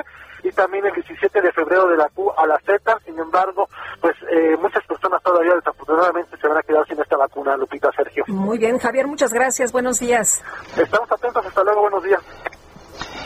[0.42, 3.68] y también el 17 de febrero de la Q a la Z, sin embargo,
[4.00, 8.22] pues eh, muchas personas todavía desafortunadamente se van a quedar sin esta vacuna, Lupita Sergio.
[8.28, 9.72] Muy bien, Javier, muchas gracias.
[9.72, 10.44] Buenos días.
[10.76, 12.22] Estamos atentos, hasta luego, buenos días.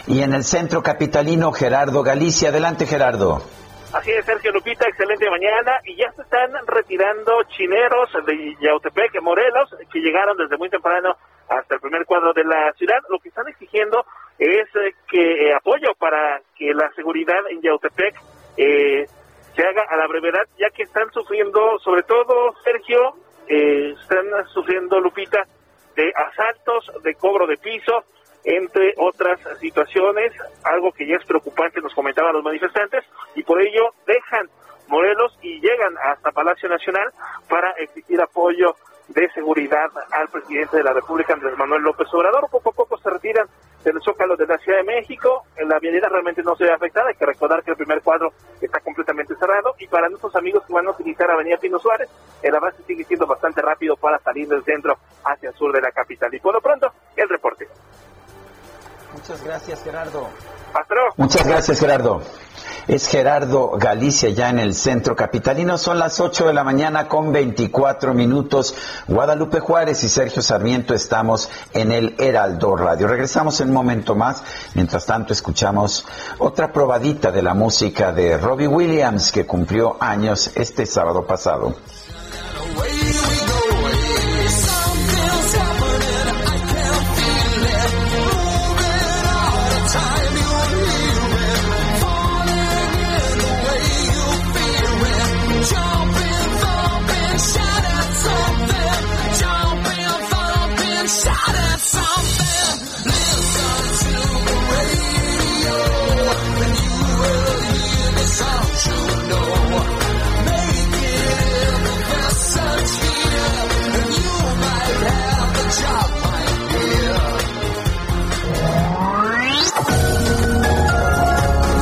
[0.07, 2.49] Y en el centro capitalino, Gerardo Galicia.
[2.51, 3.43] Adelante, Gerardo.
[3.93, 5.81] Así es, Sergio Lupita, excelente mañana.
[5.85, 11.17] Y ya se están retirando chineros de Yautepec, Morelos, que llegaron desde muy temprano
[11.49, 12.99] hasta el primer cuadro de la ciudad.
[13.09, 14.05] Lo que están exigiendo
[14.39, 18.15] es eh, que eh, apoyo para que la seguridad en Yautepec
[18.57, 19.07] eh,
[19.55, 23.15] se haga a la brevedad, ya que están sufriendo, sobre todo, Sergio,
[23.49, 25.45] eh, están sufriendo, Lupita,
[25.97, 28.05] de asaltos, de cobro de piso,
[28.45, 30.33] entre otras situaciones,
[30.65, 33.05] algo que ya es preocupante, nos comentaban los manifestantes,
[33.35, 34.49] y por ello dejan
[34.89, 37.13] Morelos y llegan hasta Palacio Nacional
[37.49, 38.75] para exigir apoyo
[39.07, 42.49] de seguridad al presidente de la República, Andrés Manuel López Obrador.
[42.51, 43.47] Poco a poco se retiran
[43.85, 45.45] del Zócalo de la Ciudad de México.
[45.67, 47.09] La avenida realmente no se ve afectada.
[47.09, 49.75] Hay que recordar que el primer cuadro está completamente cerrado.
[49.79, 52.09] Y para nuestros amigos que van a utilizar Avenida Pino Suárez,
[52.43, 55.91] el avance sigue siendo bastante rápido para salir del centro hacia el sur de la
[55.91, 56.33] capital.
[56.35, 57.67] Y por lo pronto, el reporte.
[59.15, 60.29] Muchas gracias, Gerardo.
[61.17, 62.23] Muchas gracias, Gerardo.
[62.87, 65.79] Es Gerardo Galicia, ya en el centro capitalino.
[65.79, 68.75] Son las 8 de la mañana con 24 minutos.
[69.07, 73.07] Guadalupe Juárez y Sergio Sarmiento estamos en el Heraldo Radio.
[73.07, 74.43] Regresamos en un momento más.
[74.75, 76.07] Mientras tanto, escuchamos
[76.39, 81.75] otra probadita de la música de Robbie Williams, que cumplió años este sábado pasado.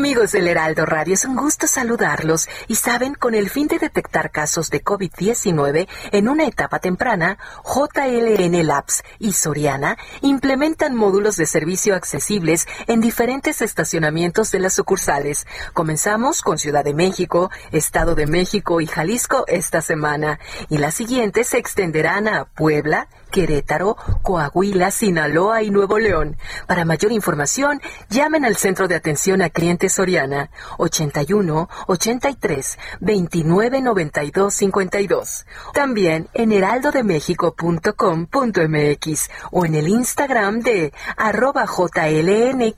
[0.00, 4.30] Amigos del Heraldo Radio, es un gusto saludarlos y saben, con el fin de detectar
[4.30, 7.36] casos de COVID-19 en una etapa temprana,
[7.66, 15.46] JLN Labs y Soriana implementan módulos de servicio accesibles en diferentes estacionamientos de las sucursales.
[15.74, 20.40] Comenzamos con Ciudad de México, Estado de México y Jalisco esta semana
[20.70, 26.36] y las siguientes se extenderán a Puebla, Querétaro, Coahuila, Sinaloa y Nuevo León.
[26.66, 34.54] Para mayor información, llamen al Centro de Atención a Clientes Soriana 81 83 29 92
[34.54, 35.46] 52.
[35.72, 42.70] También en heraldodemexico.com.mx o en el Instagram de arroba jln-labs.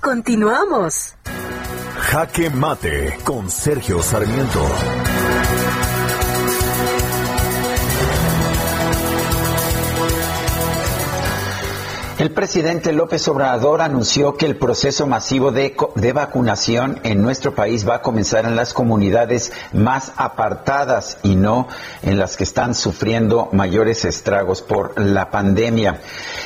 [0.00, 1.16] Continuamos.
[1.98, 4.60] Jaque Mate con Sergio Sarmiento.
[12.22, 15.74] El presidente López Obrador anunció que el proceso masivo de,
[16.14, 21.66] vacunación en nuestro país va a comenzar en las comunidades más apartadas y no
[22.04, 25.98] en las que están sufriendo mayores estragos por la pandemia.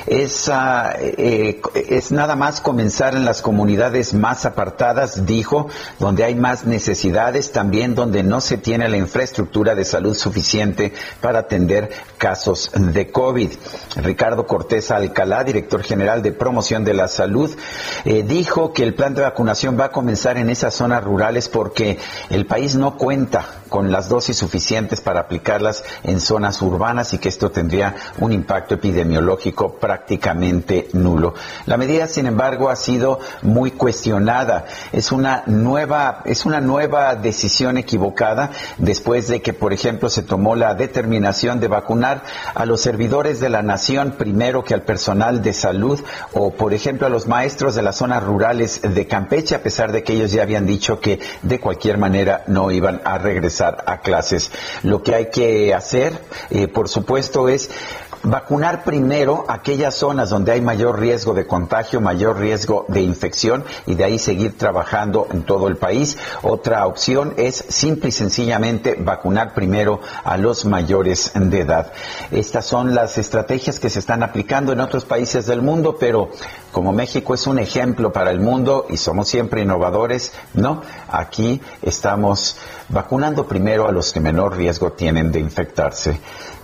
[0.06, 6.36] Es, ah, eh, es nada más comenzar en las comunidades más apartadas, dijo, donde hay
[6.36, 12.70] más necesidades, también donde no se tiene la infraestructura de salud suficiente para atender casos
[12.74, 13.50] de COVID.
[13.96, 17.50] Ricardo Cortés Alcalá, director director general de promoción de la salud,
[18.04, 21.98] eh, dijo que el plan de vacunación va a comenzar en esas zonas rurales porque
[22.30, 27.28] el país no cuenta con las dosis suficientes para aplicarlas en zonas urbanas y que
[27.28, 31.34] esto tendría un impacto epidemiológico prácticamente nulo.
[31.66, 34.66] La medida, sin embargo, ha sido muy cuestionada.
[34.92, 40.54] Es una nueva, es una nueva decisión equivocada después de que, por ejemplo, se tomó
[40.54, 42.22] la determinación de vacunar
[42.54, 46.00] a los servidores de la nación primero que al personal de salud
[46.32, 50.02] o, por ejemplo, a los maestros de las zonas rurales de Campeche, a pesar de
[50.02, 54.50] que ellos ya habían dicho que de cualquier manera no iban a regresar a clases.
[54.82, 56.12] Lo que hay que hacer,
[56.50, 57.70] eh, por supuesto, es
[58.22, 63.94] vacunar primero aquellas zonas donde hay mayor riesgo de contagio, mayor riesgo de infección y
[63.94, 66.18] de ahí seguir trabajando en todo el país.
[66.42, 71.92] Otra opción es simple y sencillamente vacunar primero a los mayores de edad.
[72.30, 76.30] Estas son las estrategias que se están aplicando en otros países del mundo, pero
[76.72, 82.58] como México es un ejemplo para el mundo y somos siempre innovadores, no, aquí estamos
[82.88, 86.20] vacunando primero a los que menor riesgo tienen de infectarse.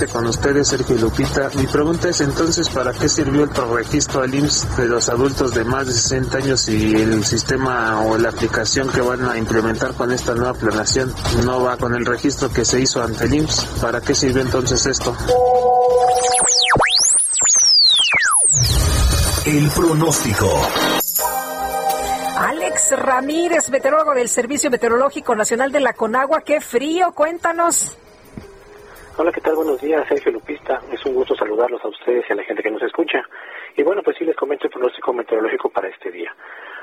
[0.00, 1.50] Nuevamente con ustedes, Sergio y Lupita.
[1.56, 5.62] Mi pregunta es entonces, ¿para qué sirvió el registro al IMSS de los adultos de
[5.62, 10.10] más de 60 años y el sistema o la aplicación que van a implementar con
[10.10, 11.14] esta nueva planeación
[11.44, 13.64] no va con el registro que se hizo ante el IMSS?
[13.82, 15.14] ¿Para qué sirvió entonces esto?
[19.44, 20.62] El pronóstico.
[22.38, 26.40] Alex Ramírez, meteorólogo del Servicio Meteorológico Nacional de la Conagua.
[26.40, 27.12] ¡Qué frío!
[27.12, 27.98] Cuéntanos.
[29.16, 29.56] Hola, ¿qué tal?
[29.56, 30.80] Buenos días, Sergio Lupista.
[30.92, 33.20] Es un gusto saludarlos a ustedes y a la gente que nos escucha.
[33.76, 36.34] Y bueno, pues sí les comento el pronóstico meteorológico para este día.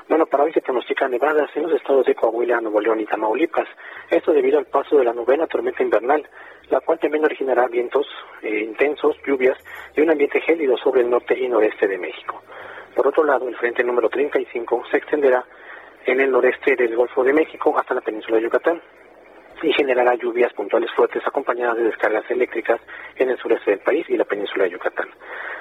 [0.09, 3.67] Bueno, para hoy se pronostican nevadas en los estados de Coahuila, Nuevo León y Tamaulipas.
[4.09, 6.27] Esto debido al paso de la novena tormenta invernal,
[6.69, 8.05] la cual también originará vientos
[8.43, 9.57] eh, intensos, lluvias
[9.95, 12.43] y un ambiente gélido sobre el norte y noreste de México.
[12.93, 15.45] Por otro lado, el frente número 35 se extenderá
[16.05, 18.81] en el noreste del Golfo de México hasta la península de Yucatán
[19.63, 22.79] y generará lluvias puntuales fuertes acompañadas de descargas eléctricas
[23.15, 25.09] en el sureste del país y la península de Yucatán.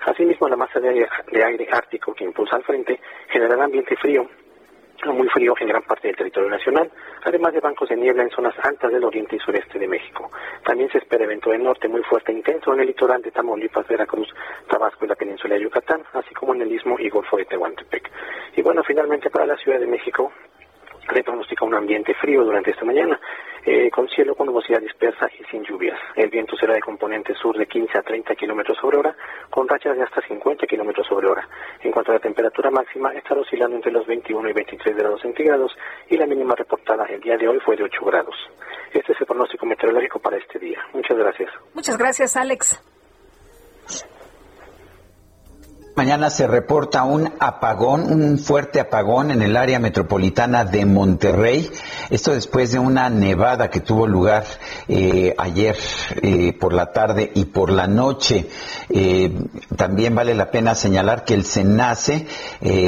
[0.05, 4.28] Asimismo, la masa de aire, ártico que impulsa al frente generará ambiente frío
[5.12, 6.90] muy frío en gran parte del territorio nacional,
[7.23, 10.31] además de bancos de niebla en zonas altas del oriente y sureste de México.
[10.64, 13.86] También se espera evento del norte muy fuerte e intenso en el litoral de Tamaulipas,
[13.86, 14.28] Veracruz,
[14.68, 18.10] Tabasco y la península de Yucatán, así como en el istmo y golfo de Tehuantepec.
[18.56, 20.32] Y bueno, finalmente para la Ciudad de México,
[21.16, 23.18] se pronostica un ambiente frío durante esta mañana,
[23.66, 25.98] eh, con cielo con nubosidad dispersa y sin lluvias.
[26.14, 29.16] El viento será de componente sur de 15 a 30 kilómetros sobre hora,
[29.51, 31.48] con rachas de hasta 50 kilómetros sobre hora.
[31.82, 35.76] En cuanto a la temperatura máxima, estará oscilando entre los 21 y 23 grados centígrados
[36.09, 38.36] y la mínima reportada el día de hoy fue de 8 grados.
[38.93, 40.78] Este es el pronóstico meteorológico para este día.
[40.94, 41.51] Muchas gracias.
[41.74, 42.80] Muchas gracias, Alex.
[45.97, 51.70] Mañana se reporta un apagón, un fuerte apagón en el área metropolitana de Monterrey.
[52.10, 54.44] Esto después de una nevada que tuvo lugar
[54.89, 55.74] eh, ayer
[56.20, 58.47] eh, por la tarde y por la noche.
[58.90, 59.40] Eh,
[59.74, 62.27] también vale la pena señalar que el SENACE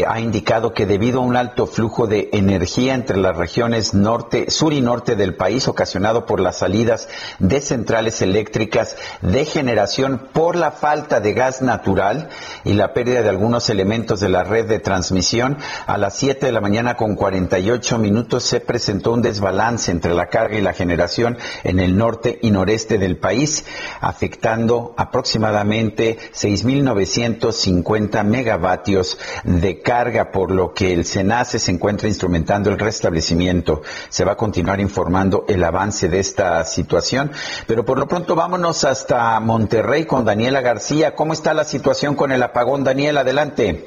[0.06, 4.74] ha indicado que debido a un alto flujo de energía entre las regiones norte, sur
[4.74, 7.08] y norte del país, ocasionado por las salidas
[7.38, 12.28] de centrales eléctricas de generación por la falta de gas natural
[12.64, 15.56] y la pérdida de algunos elementos de la red de transmisión,
[15.86, 20.26] a las 7 de la mañana con 48 minutos se presentó un desbalance entre la
[20.26, 23.64] carga y la generación en el norte y noreste del país,
[24.00, 32.80] afectando aproximadamente 6.950 megavatios de carga, por lo que el SENACE se encuentra instrumentando el
[32.80, 33.82] restablecimiento.
[34.08, 37.30] Se va a continuar informando el avance de esta situación,
[37.68, 41.14] pero por lo pronto vámonos hasta Monterrey con Daniela García.
[41.14, 42.87] ¿Cómo está la situación con el apagón?
[42.88, 43.86] Daniel, adelante.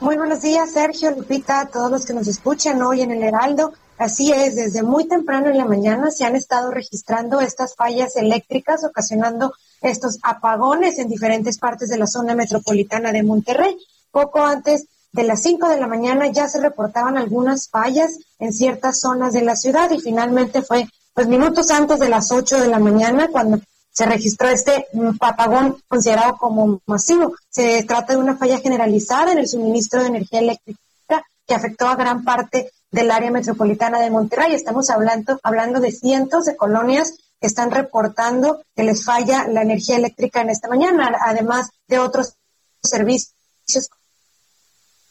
[0.00, 3.74] Muy buenos días, Sergio, Lupita, a todos los que nos escuchan hoy en el Heraldo.
[3.98, 8.84] Así es, desde muy temprano en la mañana se han estado registrando estas fallas eléctricas,
[8.84, 9.52] ocasionando
[9.82, 13.76] estos apagones en diferentes partes de la zona metropolitana de Monterrey.
[14.10, 18.98] Poco antes de las 5 de la mañana ya se reportaban algunas fallas en ciertas
[19.00, 22.78] zonas de la ciudad y finalmente fue pues minutos antes de las 8 de la
[22.78, 23.60] mañana cuando
[23.96, 24.88] se registró este
[25.20, 27.34] apagón considerado como masivo.
[27.48, 31.96] Se trata de una falla generalizada en el suministro de energía eléctrica que afectó a
[31.96, 34.54] gran parte del área metropolitana de Monterrey.
[34.54, 39.96] Estamos hablando, hablando de cientos de colonias que están reportando que les falla la energía
[39.96, 42.34] eléctrica en esta mañana, además de otros
[42.82, 43.32] servicios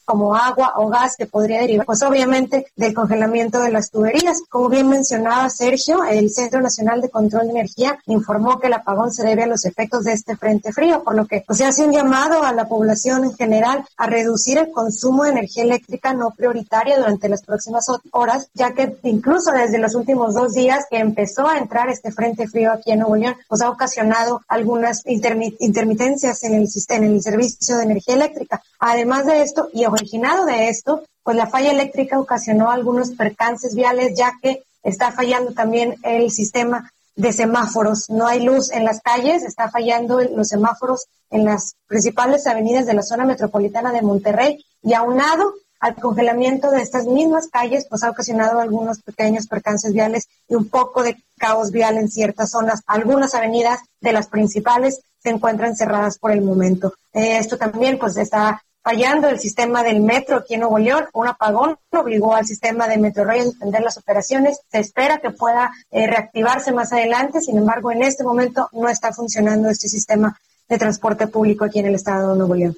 [0.06, 4.42] como agua o gas que podría derivar, pues obviamente del congelamiento de las tuberías.
[4.50, 9.12] Como bien mencionaba Sergio, el Centro Nacional de Control de Energía informó que el apagón
[9.12, 11.86] se debe a los efectos de este frente frío, por lo que pues, se hace
[11.86, 16.32] un llamado a la población en general a reducir el consumo de energía eléctrica no
[16.32, 21.48] prioritaria durante las próximas horas, ya que incluso desde los últimos dos días que empezó
[21.48, 26.56] a entrar este frente frío aquí en Nuevo León, pues ha ocasionado algunas intermitencias en
[26.56, 28.62] el, en el servicio de energía eléctrica.
[28.80, 34.16] Además de esto, y originado de esto, pues la falla eléctrica ocasionó algunos percances viales,
[34.16, 38.10] ya que está fallando también el sistema de semáforos.
[38.10, 42.94] No hay luz en las calles, está fallando los semáforos en las principales avenidas de
[42.94, 48.10] la zona metropolitana de Monterrey y aunado al congelamiento de estas mismas calles, pues ha
[48.10, 52.82] ocasionado algunos pequeños percances viales y un poco de caos vial en ciertas zonas.
[52.88, 56.94] Algunas avenidas de las principales se encuentran cerradas por el momento.
[57.14, 61.06] Eh, esto también pues está fallando el sistema del metro aquí en Nuevo León.
[61.14, 64.60] Un apagón obligó al sistema de Metrorail a suspender las operaciones.
[64.72, 67.42] Se espera que pueda eh, reactivarse más adelante.
[67.42, 70.40] Sin embargo, en este momento no está funcionando este sistema
[70.70, 72.78] de transporte público aquí en el estado de Nuevo León.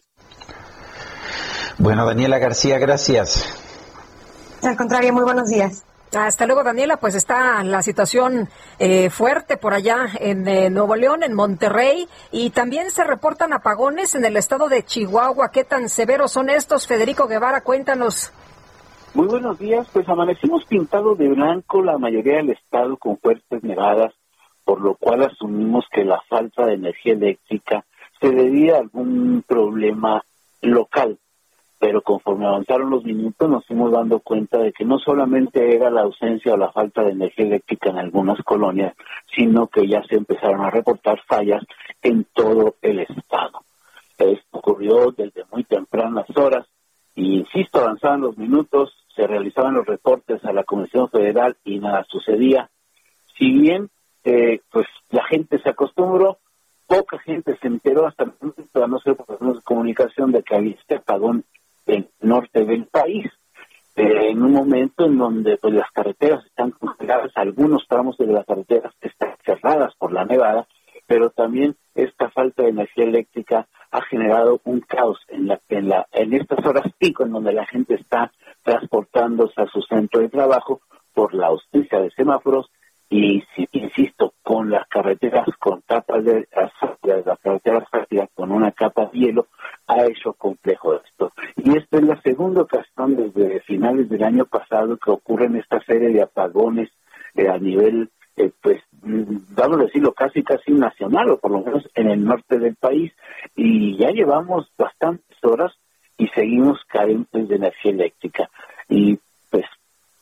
[1.77, 3.43] Bueno, Daniela García, gracias.
[4.63, 5.84] Al contrario, muy buenos días.
[6.13, 6.97] Hasta luego, Daniela.
[6.97, 8.47] Pues está la situación
[8.79, 14.15] eh, fuerte por allá en eh, Nuevo León, en Monterrey, y también se reportan apagones
[14.15, 15.51] en el estado de Chihuahua.
[15.51, 16.88] ¿Qué tan severos son estos?
[16.88, 18.31] Federico Guevara, cuéntanos.
[19.13, 19.88] Muy buenos días.
[19.91, 24.13] Pues amanecimos pintados de blanco la mayoría del estado con fuertes nevadas,
[24.63, 27.85] por lo cual asumimos que la falta de energía eléctrica
[28.21, 30.23] se debía a algún problema
[30.61, 31.19] local
[31.80, 36.02] pero conforme avanzaron los minutos nos fuimos dando cuenta de que no solamente era la
[36.02, 38.95] ausencia o la falta de energía eléctrica en algunas colonias,
[39.36, 41.64] sino que ya se empezaron a reportar fallas
[42.02, 43.62] en todo el estado.
[44.18, 46.66] Esto ocurrió desde muy tempranas horas
[47.14, 52.06] y, insisto, avanzaban los minutos, se realizaban los reportes a la Comisión Federal y nada
[52.10, 52.70] sucedía.
[53.38, 53.90] Si bien
[54.24, 56.40] eh, pues la gente se acostumbró,
[56.88, 60.56] poca gente se enteró hasta el momento, a no ser por de comunicación, de que
[60.56, 61.45] había este apagón
[61.88, 63.26] el norte del país,
[63.95, 68.45] eh, en un momento en donde pues las carreteras están congeladas, algunos tramos de las
[68.45, 70.68] carreteras están cerradas por la nevada,
[71.07, 76.07] pero también esta falta de energía eléctrica ha generado un caos en la en la
[76.11, 78.31] en estas horas pico en donde la gente está
[78.61, 80.81] transportándose a su centro de trabajo
[81.14, 82.69] por la ausencia de semáforos
[83.09, 89.19] y si, insisto con las carreteras con capas de las carreteras con una capa de
[89.19, 89.47] hielo
[89.88, 91.31] ha hecho complejo esto.
[91.55, 96.09] Y esta es la segunda ocasión desde finales del año pasado que ocurren esta serie
[96.09, 96.89] de apagones
[97.35, 101.61] eh, a nivel, eh, pues, mm, vamos a decirlo, casi, casi nacional, o por lo
[101.61, 103.13] menos en el norte del país.
[103.55, 105.73] Y ya llevamos bastantes horas
[106.17, 108.49] y seguimos carentes de energía eléctrica.
[108.89, 109.19] Y,
[109.49, 109.65] pues,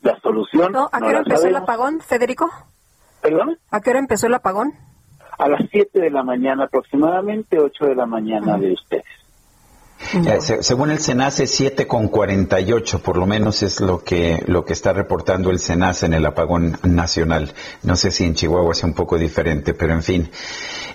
[0.01, 0.75] la solución...
[0.75, 2.49] ¿A qué hora empezó el apagón, Federico?
[3.25, 3.57] ¿Perdón?
[3.71, 4.73] ¿A qué hora empezó el apagón?
[5.39, 9.03] A las 7 de la mañana aproximadamente, 8 de la mañana de ustedes.
[10.13, 14.73] Eh, según el SENACE, 7,48 con 48, por lo menos es lo que, lo que
[14.73, 17.51] está reportando el SENACE en el apagón nacional.
[17.81, 20.29] No sé si en Chihuahua sea un poco diferente, pero en fin.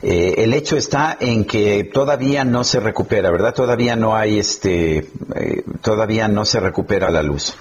[0.00, 3.54] Eh, el hecho está en que todavía no se recupera, ¿verdad?
[3.54, 4.98] Todavía no hay este,
[5.34, 7.56] eh, todavía no se recupera la luz.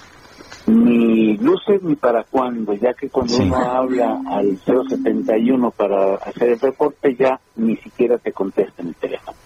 [0.70, 6.60] Ni luces ni para cuándo, ya que cuando uno habla al 071 para hacer el
[6.60, 9.36] reporte ya ni siquiera te contesta en el teléfono.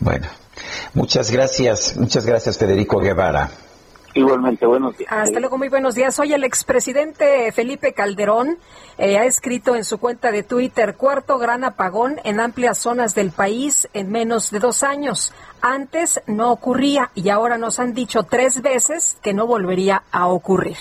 [0.00, 0.26] Bueno,
[0.94, 3.50] muchas gracias, muchas gracias Federico Guevara.
[4.14, 5.12] Igualmente, buenos días.
[5.12, 6.16] Hasta luego, muy buenos días.
[6.20, 8.58] Hoy el expresidente Felipe Calderón
[8.96, 13.32] eh, ha escrito en su cuenta de Twitter, cuarto gran apagón en amplias zonas del
[13.32, 15.32] país en menos de dos años.
[15.60, 20.76] Antes no ocurría y ahora nos han dicho tres veces que no volvería a ocurrir.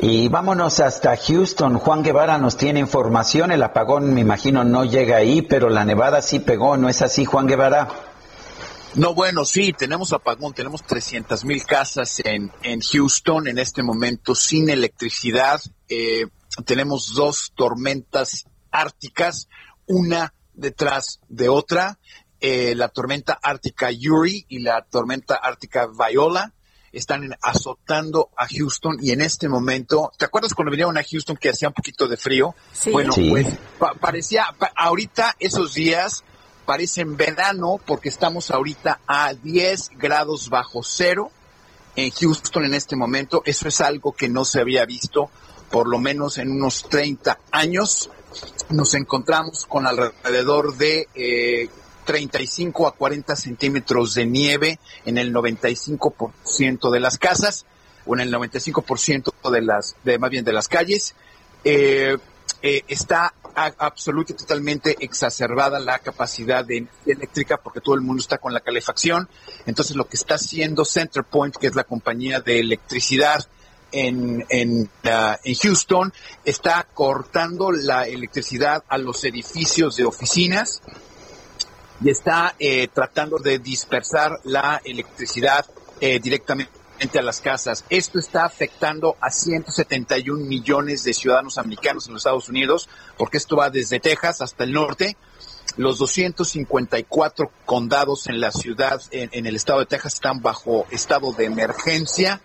[0.00, 1.78] Y vámonos hasta Houston.
[1.78, 3.52] Juan Guevara nos tiene información.
[3.52, 6.78] El apagón, me imagino, no llega ahí, pero la nevada sí pegó.
[6.78, 7.86] ¿No es así, Juan Guevara?
[8.94, 14.34] No, bueno, sí, tenemos apagón, tenemos 300 mil casas en, en Houston en este momento
[14.34, 15.60] sin electricidad.
[15.88, 16.26] Eh,
[16.64, 19.48] tenemos dos tormentas árticas,
[19.86, 21.98] una detrás de otra,
[22.40, 26.52] eh, la tormenta ártica Yuri y la tormenta ártica Viola
[26.90, 31.50] están azotando a Houston y en este momento, ¿te acuerdas cuando vinieron a Houston que
[31.50, 32.56] hacía un poquito de frío?
[32.72, 32.90] Sí.
[32.90, 33.30] Bueno, Sí.
[33.30, 33.46] pues
[33.78, 36.24] pa- parecía, pa- ahorita esos días
[36.70, 41.32] parecen verano porque estamos ahorita a 10 grados bajo cero
[41.96, 43.42] en Houston en este momento.
[43.44, 45.30] Eso es algo que no se había visto
[45.68, 48.08] por lo menos en unos 30 años.
[48.68, 51.68] Nos encontramos con alrededor de eh,
[52.04, 57.66] 35 a 40 centímetros de nieve en el 95% de las casas
[58.06, 61.16] o en el 95% de las, de, más bien de las calles.
[61.64, 62.16] Eh,
[62.62, 68.20] eh, está absoluta y totalmente exacerbada la capacidad de energía eléctrica porque todo el mundo
[68.20, 69.28] está con la calefacción.
[69.66, 73.46] Entonces lo que está haciendo Centerpoint, que es la compañía de electricidad
[73.92, 76.12] en, en, en Houston,
[76.44, 80.80] está cortando la electricidad a los edificios de oficinas
[82.02, 85.66] y está eh, tratando de dispersar la electricidad
[86.00, 86.79] eh, directamente
[87.18, 87.84] a las casas.
[87.88, 93.56] Esto está afectando a 171 millones de ciudadanos americanos en los Estados Unidos, porque esto
[93.56, 95.16] va desde Texas hasta el norte.
[95.76, 101.32] Los 254 condados en la ciudad, en, en el estado de Texas, están bajo estado
[101.32, 102.42] de emergencia.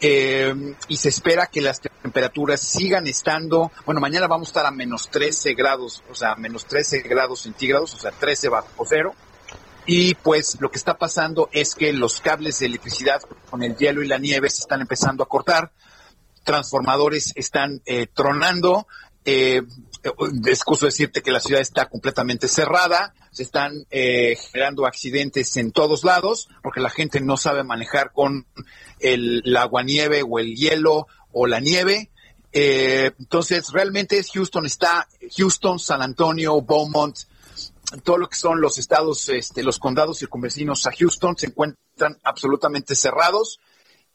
[0.00, 4.70] Eh, y se espera que las temperaturas sigan estando, bueno, mañana vamos a estar a
[4.70, 9.14] menos 13 grados, o sea, menos 13 grados centígrados, o sea, 13 bajo cero.
[9.86, 13.20] Y pues lo que está pasando es que los cables de electricidad
[13.50, 15.72] con el hielo y la nieve se están empezando a cortar,
[16.42, 18.86] transformadores están eh, tronando,
[19.24, 19.62] eh,
[20.46, 26.04] excuso decirte que la ciudad está completamente cerrada, se están eh, generando accidentes en todos
[26.04, 28.46] lados porque la gente no sabe manejar con
[29.00, 32.10] el, la aguanieve o el hielo o la nieve.
[32.52, 37.16] Eh, entonces, realmente Houston está, Houston, San Antonio, Beaumont,
[38.02, 42.94] todo lo que son los estados, este, los condados circunvecinos a Houston se encuentran absolutamente
[42.96, 43.58] cerrados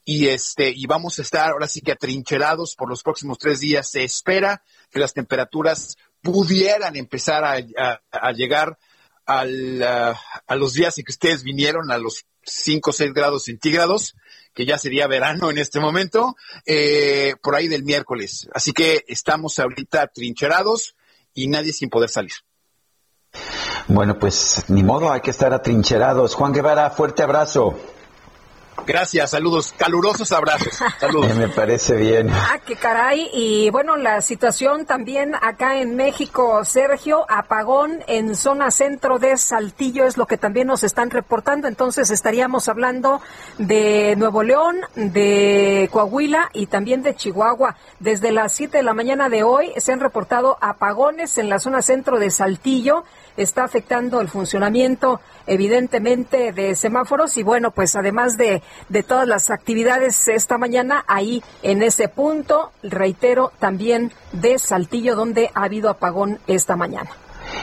[0.06, 3.90] y este y vamos a estar ahora sí que atrincherados por los próximos tres días.
[3.90, 8.78] Se espera que las temperaturas pudieran empezar a, a- a llegar
[9.26, 13.44] al, ah, a los días en que ustedes vinieron, a los 5 o 6 grados
[13.44, 14.16] centígrados,
[14.56, 16.36] que ya sería verano en este momento,
[16.66, 18.50] eh, por ahí del miércoles.
[18.54, 20.96] Así que estamos ahorita atrincherados
[21.36, 22.32] y nadie sin poder salir.
[23.88, 26.36] Bueno, pues ni modo, hay que estar atrincherados.
[26.36, 27.76] Juan Guevara, fuerte abrazo.
[28.86, 30.80] Gracias, saludos, calurosos abrazos.
[31.00, 31.36] Saludos.
[31.38, 32.30] Me parece bien.
[32.30, 33.30] Ah, qué caray.
[33.34, 40.06] Y bueno, la situación también acá en México, Sergio, apagón en zona centro de Saltillo
[40.06, 41.68] es lo que también nos están reportando.
[41.68, 43.22] Entonces estaríamos hablando
[43.58, 47.76] de Nuevo León, de Coahuila y también de Chihuahua.
[48.00, 51.82] Desde las 7 de la mañana de hoy se han reportado apagones en la zona
[51.82, 53.04] centro de Saltillo.
[53.40, 57.38] Está afectando el funcionamiento, evidentemente, de semáforos.
[57.38, 62.74] Y bueno, pues además de, de todas las actividades esta mañana, ahí en ese punto,
[62.84, 67.12] reitero, también de Saltillo, donde ha habido apagón esta mañana.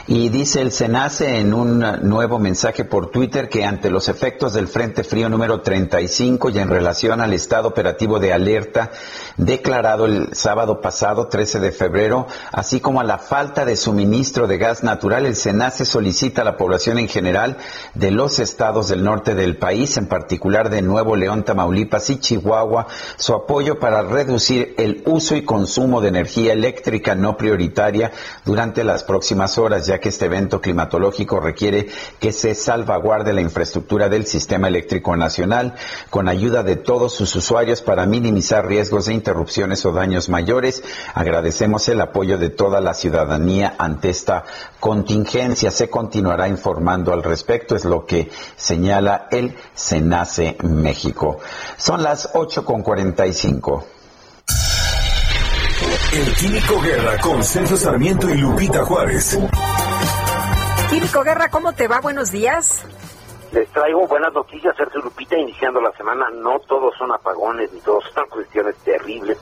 [0.07, 4.67] Y dice el SENACE en un nuevo mensaje por Twitter que ante los efectos del
[4.67, 8.91] Frente Frío número 35 y en relación al estado operativo de alerta
[9.35, 14.57] declarado el sábado pasado, 13 de febrero, así como a la falta de suministro de
[14.57, 17.57] gas natural, el SENACE solicita a la población en general
[17.93, 22.87] de los estados del norte del país, en particular de Nuevo León, Tamaulipas y Chihuahua,
[23.17, 28.11] su apoyo para reducir el uso y consumo de energía eléctrica no prioritaria
[28.45, 31.87] durante las próximas horas, ya que este evento climatológico requiere
[32.19, 35.75] que se salvaguarde la infraestructura del sistema eléctrico nacional
[36.09, 40.83] con ayuda de todos sus usuarios para minimizar riesgos de interrupciones o daños mayores.
[41.13, 44.45] Agradecemos el apoyo de toda la ciudadanía ante esta
[44.79, 45.69] contingencia.
[45.69, 51.39] Se continuará informando al respecto, es lo que señala el SENACE México.
[51.77, 53.85] Son las 8 con 45.
[56.13, 59.37] El Químico Guerra con Sergio Sarmiento y Lupita Juárez.
[60.89, 61.99] Químico Guerra, ¿cómo te va?
[61.99, 62.85] Buenos días.
[63.51, 66.29] Les traigo buenas noticias, Sergio Lupita, iniciando la semana.
[66.29, 69.37] No todos son apagones, ni todos son cuestiones terribles.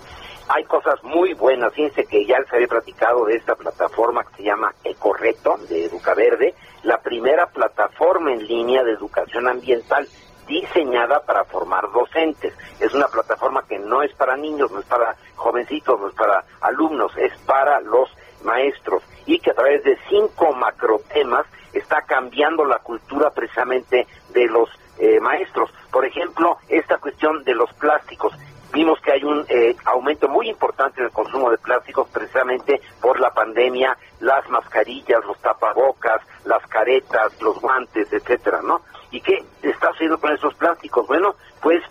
[0.48, 1.72] Hay cosas muy buenas.
[1.74, 6.56] Fíjense que ya les había platicado de esta plataforma que se llama Ecorreto, de Educaverde,
[6.82, 10.08] la primera plataforma en línea de educación ambiental
[10.48, 12.56] diseñada para formar docentes.
[12.80, 16.44] Es una plataforma que no es para niños, no es para jovencitos, no es para
[16.62, 18.10] alumnos, es para los
[18.44, 24.70] maestros y que a través de cinco macrotemas está cambiando la cultura precisamente de los
[24.98, 25.70] eh, maestros.
[25.92, 28.34] Por ejemplo, esta cuestión de los plásticos.
[28.72, 33.20] Vimos que hay un eh, aumento muy importante en el consumo de plásticos precisamente por
[33.20, 38.82] la pandemia, las mascarillas, los tapabocas, las caretas, los guantes, etcétera, ¿no?
[39.12, 41.08] ¿Y qué está haciendo con esos plásticos?
[41.08, 41.82] Bueno, pues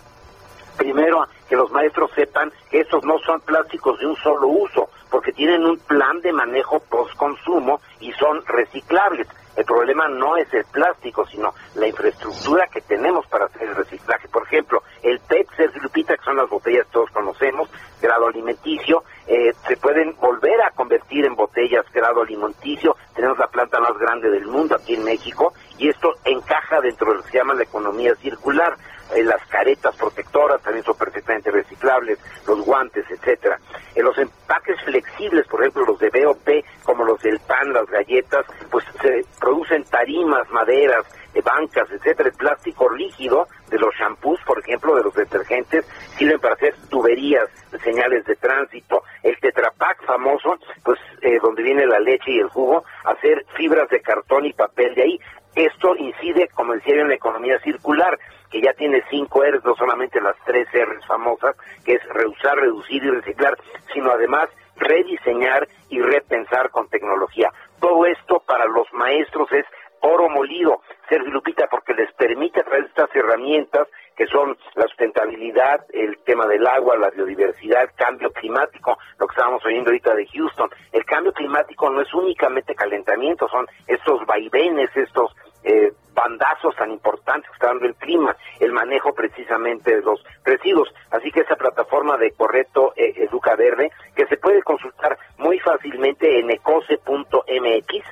[0.77, 5.33] primero que los maestros sepan que estos no son plásticos de un solo uso, porque
[5.33, 9.29] tienen un plan de manejo post-consumo y son reciclables.
[9.57, 14.27] El problema no es el plástico, sino la infraestructura que tenemos para hacer el reciclaje.
[14.29, 17.71] Por ejemplo, el PET, Sergio Lupita, que son las botellas que todos conocemos,
[18.03, 22.97] grado alimenticio, eh, se pueden volver a convertir en botellas grado alimenticio.
[23.15, 27.19] Tenemos la planta más grande del mundo aquí en México y esto encaja dentro de
[27.19, 28.77] lo que se llama la economía circular.
[29.15, 33.59] Eh, las caretas protectoras también son perfectamente reciclables, los guantes, etcétera.
[33.95, 36.49] En los empaques flexibles, por ejemplo, los de BOP,
[36.83, 42.29] como los del pan, las galletas, pues se producen tarimas, maderas, eh, bancas, etcétera.
[42.29, 45.87] El plástico rígido de los shampoos, por ejemplo, de los detergentes,
[46.17, 47.49] sirven para hacer tuberías,
[47.83, 49.03] señales de tránsito.
[49.23, 54.01] El tetrapack famoso, pues eh, donde viene la leche y el jugo, hacer fibras de
[54.01, 55.21] cartón y papel de ahí.
[55.55, 58.19] Esto incide, como decía en la economía circular,
[58.51, 63.03] que ya tiene cinco R's, no solamente las tres R's famosas, que es reusar, reducir
[63.05, 63.57] y reciclar,
[63.93, 67.51] sino además rediseñar y repensar con tecnología.
[67.81, 69.65] Todo esto para los maestros es
[70.01, 74.87] oro molido, Sergio Lupita, porque les permite a través de estas herramientas que son la
[74.87, 80.27] sustentabilidad, el tema del agua, la biodiversidad, cambio climático, lo que estábamos oyendo ahorita de
[80.27, 80.71] Houston.
[80.93, 87.51] El cambio climático no es únicamente calentamiento, son estos vaivenes, estos eh, bandazos tan importantes
[87.51, 90.89] que está dando el clima, el manejo precisamente de los residuos.
[91.11, 96.39] Así que esa plataforma de Correcto eh, Educa Verde, que se puede consultar muy fácilmente
[96.39, 98.05] en ecose.mx,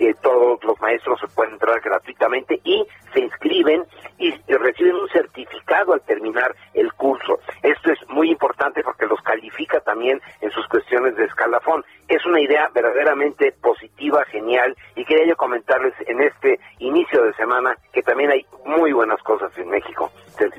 [0.00, 3.84] eh, todos los maestros se pueden entrar gratuitamente y se inscriben
[4.18, 7.38] y reciben un certificado al terminar el curso.
[7.62, 11.84] Esto es muy importante porque los califica también en sus cuestiones de escalafón.
[12.08, 17.76] Es una idea verdaderamente positiva, genial, y quería yo comentarles en este inicio de semana
[17.92, 20.10] que también hay muy buenas cosas en México,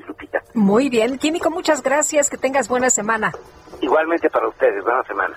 [0.06, 0.40] Lupita.
[0.54, 3.32] Muy bien, Químico, muchas gracias, que tengas buena semana.
[3.80, 5.36] Igualmente para ustedes, buena semana.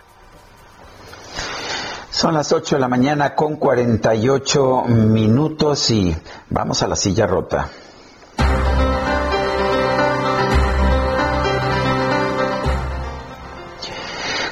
[2.16, 6.16] Son las 8 de la mañana con 48 minutos y
[6.50, 7.68] vamos a la silla rota.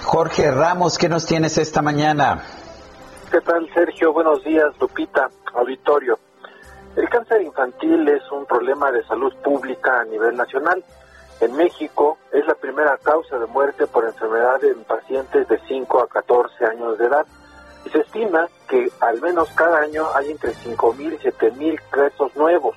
[0.04, 2.44] Jorge Ramos, ¿qué nos tienes esta mañana?
[3.32, 4.12] ¿Qué tal, Sergio?
[4.12, 6.20] Buenos días, Lupita, auditorio.
[6.98, 10.84] El cáncer infantil es un problema de salud pública a nivel nacional.
[11.40, 16.08] En México es la primera causa de muerte por enfermedad en pacientes de 5 a
[16.10, 17.26] 14 años de edad.
[17.92, 22.76] Se estima que al menos cada año hay entre 5.000 y 7.000 casos nuevos,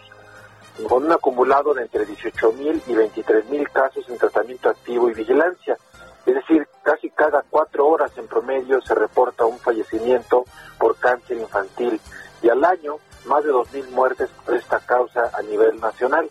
[0.88, 5.78] con un acumulado de entre 18.000 y 23.000 casos en tratamiento activo y vigilancia.
[6.26, 10.44] Es decir, casi cada cuatro horas en promedio se reporta un fallecimiento
[10.78, 12.00] por cáncer infantil
[12.42, 12.96] y al año
[13.26, 16.28] más de 2.000 muertes por esta causa a nivel nacional.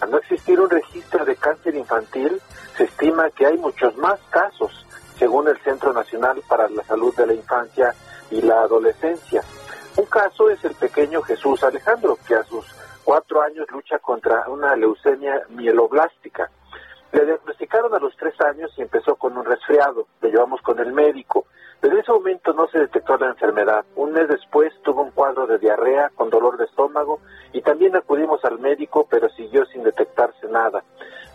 [0.00, 2.40] Al no existir un registro de cáncer infantil,
[2.76, 4.85] se estima que hay muchos más casos,
[5.18, 7.94] según el Centro Nacional para la Salud de la Infancia
[8.30, 9.42] y la Adolescencia.
[9.96, 12.66] Un caso es el pequeño Jesús Alejandro, que a sus
[13.04, 16.50] cuatro años lucha contra una leucemia mieloblástica.
[17.12, 20.06] Le diagnosticaron a los tres años y empezó con un resfriado.
[20.20, 21.46] Le llevamos con el médico.
[21.80, 23.84] Pero en ese momento no se detectó la enfermedad.
[23.94, 27.20] Un mes después tuvo un cuadro de diarrea con dolor de estómago
[27.52, 30.82] y también acudimos al médico, pero siguió sin detectarse nada.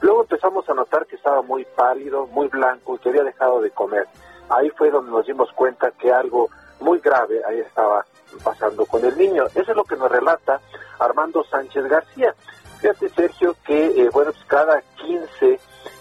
[0.01, 3.71] Luego empezamos a notar que estaba muy pálido, muy blanco y que había dejado de
[3.71, 4.07] comer.
[4.49, 6.49] Ahí fue donde nos dimos cuenta que algo
[6.79, 8.05] muy grave ahí estaba
[8.43, 9.45] pasando con el niño.
[9.53, 10.59] Eso es lo que nos relata
[10.99, 12.33] Armando Sánchez García.
[12.79, 15.59] Fíjate, Sergio, que eh, bueno, pues cada 15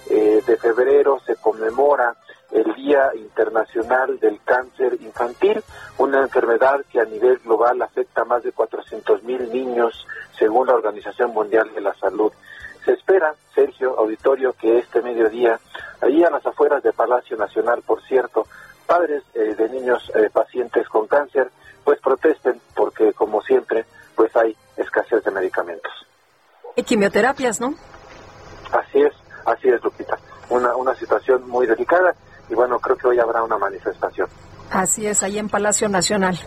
[0.09, 2.17] eh, de febrero se conmemora
[2.51, 5.63] el Día Internacional del Cáncer Infantil,
[5.99, 10.07] una enfermedad que a nivel global afecta a más de 400 mil niños,
[10.39, 12.33] según la Organización Mundial de la Salud.
[12.85, 15.59] Se espera, Sergio Auditorio, que este mediodía,
[16.01, 18.47] ahí a las afueras de Palacio Nacional, por cierto,
[18.87, 21.51] padres eh, de niños eh, pacientes con cáncer,
[21.85, 23.85] pues protesten porque, como siempre,
[24.15, 25.93] pues hay escasez de medicamentos.
[26.77, 27.75] Y quimioterapias, ¿no?
[28.73, 29.13] Así es,
[29.45, 30.19] así es, Lupita.
[30.49, 32.15] Una, una situación muy delicada
[32.49, 34.29] y bueno, creo que hoy habrá una manifestación.
[34.71, 36.39] Así es, ahí en Palacio Nacional.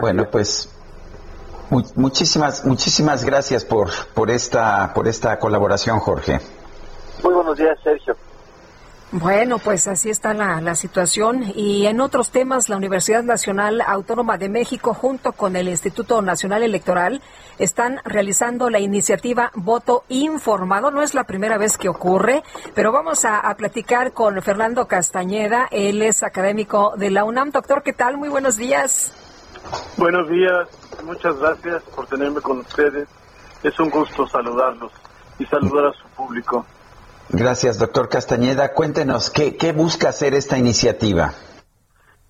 [0.00, 0.77] Bueno, pues
[1.70, 6.40] mu- muchísimas muchísimas gracias por por esta por esta colaboración, Jorge.
[7.22, 8.16] Muy buenos días, Sergio.
[9.10, 11.42] Bueno, pues así está la, la situación.
[11.54, 16.62] Y en otros temas, la Universidad Nacional Autónoma de México, junto con el Instituto Nacional
[16.62, 17.22] Electoral,
[17.58, 20.90] están realizando la iniciativa Voto Informado.
[20.90, 22.42] No es la primera vez que ocurre,
[22.74, 25.68] pero vamos a, a platicar con Fernando Castañeda.
[25.70, 27.50] Él es académico de la UNAM.
[27.50, 28.18] Doctor, ¿qué tal?
[28.18, 29.10] Muy buenos días.
[29.96, 30.68] Buenos días,
[31.04, 33.08] muchas gracias por tenerme con ustedes.
[33.62, 34.92] Es un gusto saludarlos
[35.38, 36.64] y saludar a su público.
[37.30, 38.72] Gracias, doctor Castañeda.
[38.72, 41.32] Cuéntenos, ¿qué, qué busca hacer esta iniciativa?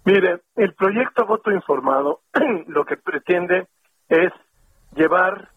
[0.05, 2.20] Mire, el proyecto Voto Informado
[2.66, 3.69] lo que pretende
[4.09, 4.32] es
[4.94, 5.51] llevar,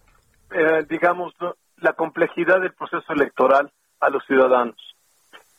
[0.51, 1.33] eh, digamos,
[1.77, 4.75] la complejidad del proceso electoral a los ciudadanos.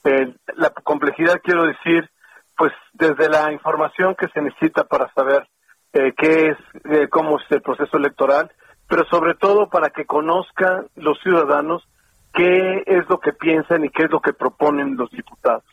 [0.05, 2.11] Eh, la complejidad quiero decir,
[2.57, 5.49] pues desde la información que se necesita para saber
[5.93, 6.57] eh, qué es,
[6.91, 8.51] eh, cómo es el proceso electoral,
[8.89, 11.87] pero sobre todo para que conozcan los ciudadanos
[12.35, 15.65] qué es lo que piensan y qué es lo que proponen los diputados.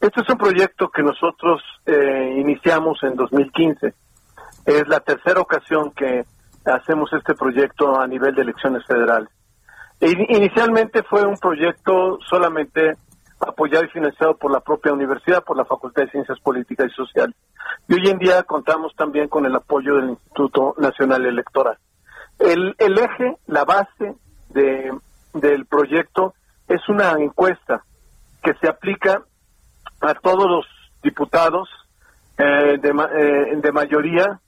[0.00, 3.94] Este es un proyecto que nosotros eh, iniciamos en 2015.
[4.66, 6.24] Es la tercera ocasión que
[6.64, 9.28] hacemos este proyecto a nivel de elecciones federales.
[10.00, 12.94] E in- inicialmente fue un proyecto solamente
[13.48, 17.34] apoyado y financiado por la propia universidad, por la Facultad de Ciencias Políticas y Sociales.
[17.88, 21.78] Y hoy en día contamos también con el apoyo del Instituto Nacional Electoral.
[22.38, 24.14] El, eje, la base
[24.50, 24.92] de,
[25.34, 26.34] del proyecto
[26.68, 27.84] es una encuesta
[28.42, 29.22] que se aplica
[30.00, 30.66] a todos los
[31.02, 31.68] diputados
[32.38, 34.40] eh, eh, de mayoría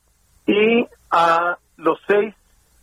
[0.47, 2.35] y a los seis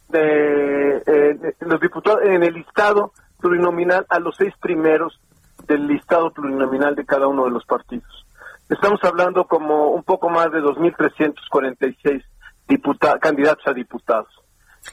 [0.10, 5.19] de, eh, de- los diputados en el listado plurinominal a los seis primeros
[5.68, 8.26] del listado plurinominal de cada uno de los partidos.
[8.69, 12.23] Estamos hablando como un poco más de 2.346
[12.68, 14.30] diputa- candidatos a diputados.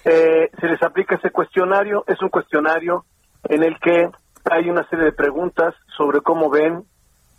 [0.05, 3.05] Eh, se les aplica ese cuestionario, es un cuestionario
[3.49, 4.09] en el que
[4.51, 6.85] hay una serie de preguntas sobre cómo ven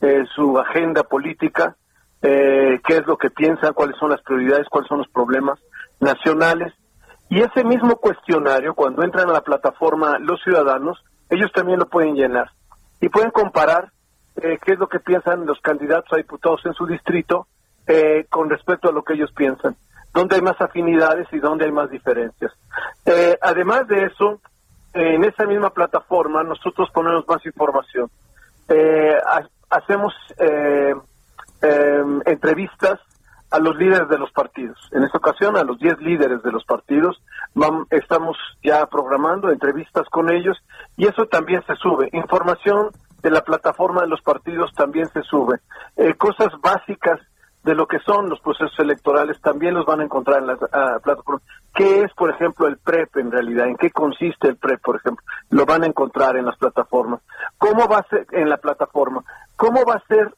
[0.02, 1.76] eh, su agenda política,
[2.22, 5.60] eh, qué es lo que piensan, cuáles son las prioridades, cuáles son los problemas
[6.00, 6.74] nacionales.
[7.30, 12.16] Y ese mismo cuestionario, cuando entran a la plataforma los ciudadanos, ellos también lo pueden
[12.16, 12.52] llenar
[13.02, 13.92] y pueden comparar
[14.38, 17.48] eh, qué es lo que piensan los candidatos a diputados en su distrito
[17.88, 19.76] eh, con respecto a lo que ellos piensan,
[20.14, 22.52] dónde hay más afinidades y dónde hay más diferencias.
[23.06, 24.40] Eh, además de eso,
[24.94, 28.10] en esa misma plataforma nosotros ponemos más información.
[28.70, 29.48] Eh, ha-
[29.78, 30.94] hacemos eh,
[31.62, 33.00] eh, entrevistas
[33.52, 34.78] a los líderes de los partidos.
[34.92, 37.22] En esta ocasión, a los 10 líderes de los partidos,
[37.54, 40.58] vam- estamos ya programando entrevistas con ellos
[40.98, 42.10] y eso también se sube.
[42.14, 42.90] Información
[43.22, 45.60] de la plataforma de los partidos también se sube.
[45.98, 47.20] Eh, cosas básicas
[47.64, 50.98] de lo que son los procesos electorales también los van a encontrar en la ah,
[51.04, 51.42] plataforma.
[51.76, 53.68] ¿Qué es, por ejemplo, el PREP en realidad?
[53.68, 55.24] ¿En qué consiste el PREP, por ejemplo?
[55.52, 57.22] Lo van a encontrar en las plataformas.
[57.60, 59.24] ¿Cómo va a ser en la plataforma?
[59.56, 60.34] ¿Cómo va a ser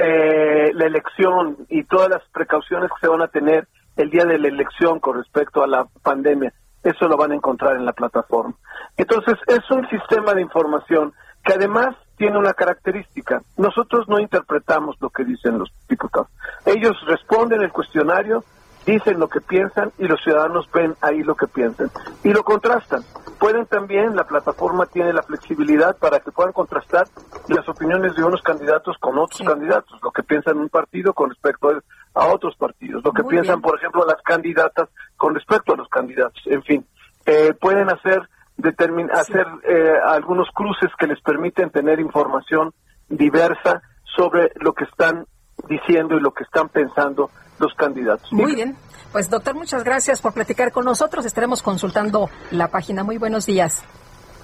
[0.00, 4.38] eh, la elección y todas las precauciones que se van a tener el día de
[4.38, 6.52] la elección con respecto a la pandemia?
[6.82, 8.54] Eso lo van a encontrar en la plataforma.
[8.96, 11.12] Entonces, es un sistema de información
[11.44, 13.42] que además tiene una característica.
[13.56, 16.28] Nosotros no interpretamos lo que dicen los diputados.
[16.64, 18.44] Ellos responden el cuestionario,
[18.86, 21.90] dicen lo que piensan y los ciudadanos ven ahí lo que piensan
[22.22, 23.02] y lo contrastan.
[23.38, 27.06] Pueden también, la plataforma tiene la flexibilidad para que puedan contrastar
[27.48, 31.68] las opiniones de unos candidatos con otros candidatos, lo que piensan un partido con respecto
[31.68, 31.80] a,
[32.22, 33.62] a otros partidos, lo que Muy piensan, bien.
[33.62, 36.86] por ejemplo, las candidatas con respecto a los candidatos, en fin.
[37.26, 38.22] Eh, pueden hacer
[38.56, 42.72] determin- hacer eh, algunos cruces que les permiten tener información
[43.08, 45.26] diversa sobre lo que están
[45.68, 48.32] diciendo y lo que están pensando los candidatos.
[48.32, 48.76] Muy bien.
[49.12, 51.24] Pues doctor, muchas gracias por platicar con nosotros.
[51.24, 53.02] Estaremos consultando la página.
[53.02, 53.82] Muy buenos días.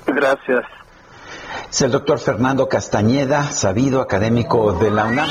[0.06, 0.64] Gracias.
[1.70, 5.30] Es el doctor Fernando Castañeda, sabido académico de la UNAM.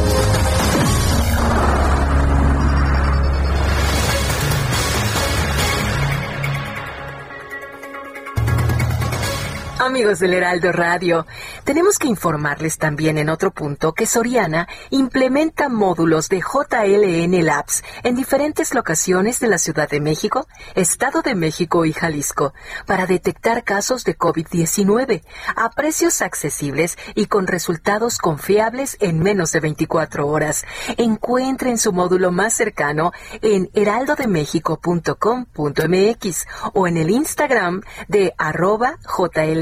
[9.83, 11.25] Amigos del Heraldo Radio,
[11.63, 18.13] tenemos que informarles también en otro punto que Soriana implementa módulos de JLN Labs en
[18.13, 20.45] diferentes locaciones de la Ciudad de México,
[20.75, 22.53] Estado de México y Jalisco
[22.85, 25.23] para detectar casos de COVID-19
[25.55, 30.63] a precios accesibles y con resultados confiables en menos de 24 horas.
[30.97, 38.99] Encuentren su módulo más cercano en heraldodemexico.com.mx o en el Instagram de arroba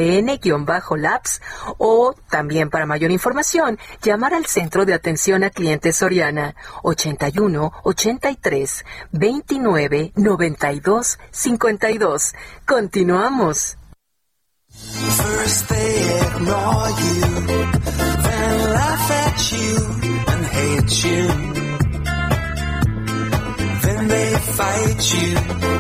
[0.10, 1.42] JLN-Labs
[1.78, 8.86] o también para mayor información llamar al Centro de Atención a Clientes Soriana 81 83
[9.12, 12.34] 29 92 52.
[12.66, 13.78] Continuamos.
[14.72, 17.22] First they ignore you,
[18.24, 19.78] then laugh at you
[20.28, 21.28] and hate you.
[23.82, 25.34] Then they fight you,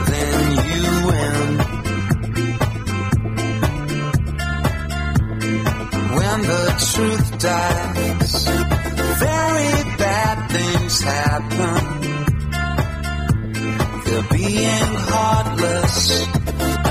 [0.05, 0.68] then you
[6.29, 8.45] When the truth dies,
[9.25, 11.81] very bad things happen.
[14.03, 16.27] The You're being heartless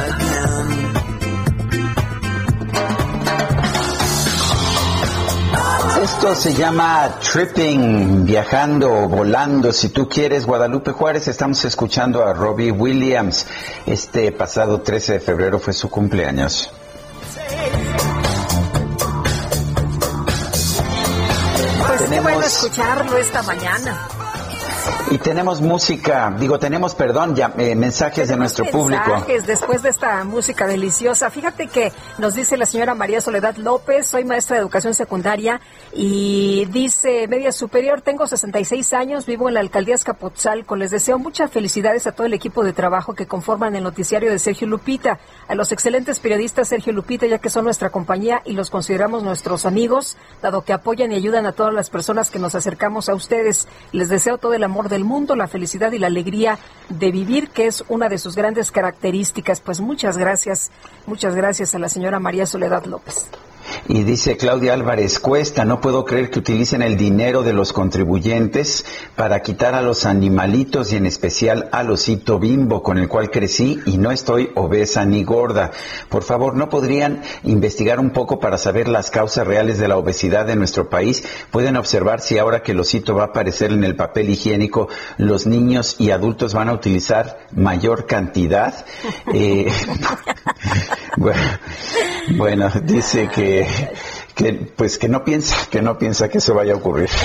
[0.04, 0.68] again.
[6.02, 9.72] Esto se llama tripping, viajando o volando.
[9.72, 13.46] Si tú quieres, Guadalupe Juárez, estamos escuchando a Robbie Williams.
[13.86, 16.72] Este pasado 13 de febrero fue su cumpleaños.
[22.18, 24.17] Qué bueno escucharlo esta mañana.
[25.10, 29.10] Y tenemos música, digo, tenemos, perdón, ya, eh, mensajes de nuestro público.
[29.10, 31.30] mensajes después de esta música deliciosa.
[31.30, 35.60] Fíjate que nos dice la señora María Soledad López, soy maestra de educación secundaria
[35.94, 40.76] y dice, media superior, tengo 66 años, vivo en la alcaldía Escapotzalco.
[40.76, 44.38] Les deseo muchas felicidades a todo el equipo de trabajo que conforman el noticiario de
[44.38, 48.70] Sergio Lupita, a los excelentes periodistas Sergio Lupita, ya que son nuestra compañía y los
[48.70, 53.08] consideramos nuestros amigos, dado que apoyan y ayudan a todas las personas que nos acercamos
[53.08, 53.68] a ustedes.
[53.92, 57.66] Les deseo todo el amor del mundo, la felicidad y la alegría de vivir, que
[57.66, 59.60] es una de sus grandes características.
[59.60, 60.70] Pues muchas gracias,
[61.06, 63.28] muchas gracias a la señora María Soledad López.
[63.88, 68.84] Y dice Claudia Álvarez Cuesta, no puedo creer que utilicen el dinero de los contribuyentes
[69.16, 73.80] para quitar a los animalitos y en especial al osito bimbo con el cual crecí
[73.86, 75.70] y no estoy obesa ni gorda.
[76.08, 80.48] Por favor, ¿no podrían investigar un poco para saber las causas reales de la obesidad
[80.50, 81.24] en nuestro país?
[81.50, 85.46] Pueden observar si ahora que el osito va a aparecer en el papel higiénico, los
[85.46, 88.84] niños y adultos van a utilizar mayor cantidad.
[89.32, 89.70] Eh,
[91.16, 91.40] bueno,
[92.36, 93.66] bueno, dice que,
[94.34, 97.08] que pues que no piensa, que no piensa que eso vaya a ocurrir.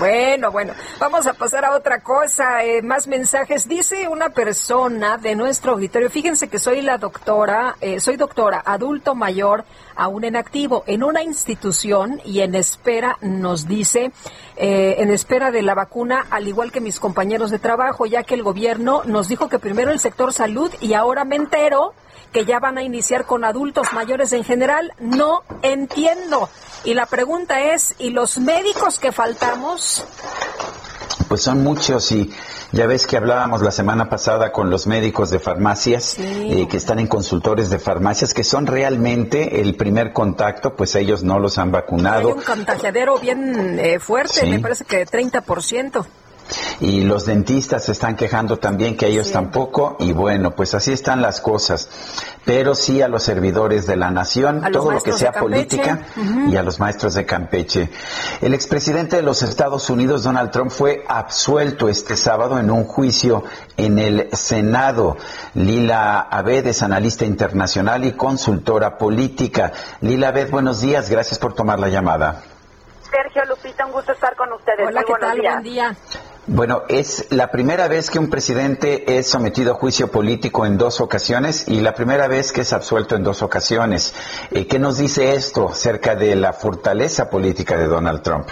[0.00, 2.64] Bueno, bueno, vamos a pasar a otra cosa.
[2.64, 3.68] eh, más mensajes.
[3.68, 9.14] Dice una persona de nuestro auditorio, fíjense que soy la doctora, eh, soy doctora adulto
[9.14, 14.10] mayor, aún en activo, en una institución y en espera, nos dice,
[14.56, 18.34] eh, en espera de la vacuna, al igual que mis compañeros de trabajo, ya que
[18.34, 21.92] el gobierno nos dijo que primero el sector salud y ahora me entero
[22.32, 24.92] que ya van a iniciar con adultos mayores en general.
[24.98, 26.48] No entiendo.
[26.84, 30.04] Y la pregunta es, ¿y los médicos que faltamos?
[31.28, 32.30] Pues son muchos y
[32.72, 36.98] ya ves que hablábamos la semana pasada con los médicos de farmacias eh, que están
[36.98, 41.68] en consultores de farmacias que son realmente el primer contacto, pues ellos no los han
[41.68, 42.28] Hay vacunado.
[42.34, 44.46] un contagiadero bien eh, fuerte, Sí.
[44.50, 46.04] me parece que 30%.
[46.80, 49.96] Y los dentistas se están quejando también que ellos tampoco.
[50.00, 51.88] Y bueno, pues así están las cosas.
[52.44, 56.06] Pero sí a los servidores de la nación, A todo lo que sea política
[56.48, 57.90] y a los maestros de Campeche.
[58.40, 63.44] El expresidente de los Estados Unidos, Donald Trump, fue absuelto este sábado en un juicio
[63.76, 65.16] en el Senado.
[65.54, 69.72] Lila Abed es analista internacional y consultora política.
[70.00, 71.10] Lila Abed, buenos días.
[71.10, 72.42] Gracias por tomar la llamada.
[73.10, 74.86] Sergio Lupita, un gusto estar con ustedes.
[74.86, 75.38] Hola, Muy ¿qué buenos tal?
[75.40, 75.52] días.
[75.54, 75.96] Buen día.
[76.46, 81.00] Bueno, es la primera vez que un presidente es sometido a juicio político en dos
[81.00, 84.14] ocasiones y la primera vez que es absuelto en dos ocasiones.
[84.50, 88.48] Eh, ¿Qué nos dice esto acerca de la fortaleza política de Donald Trump?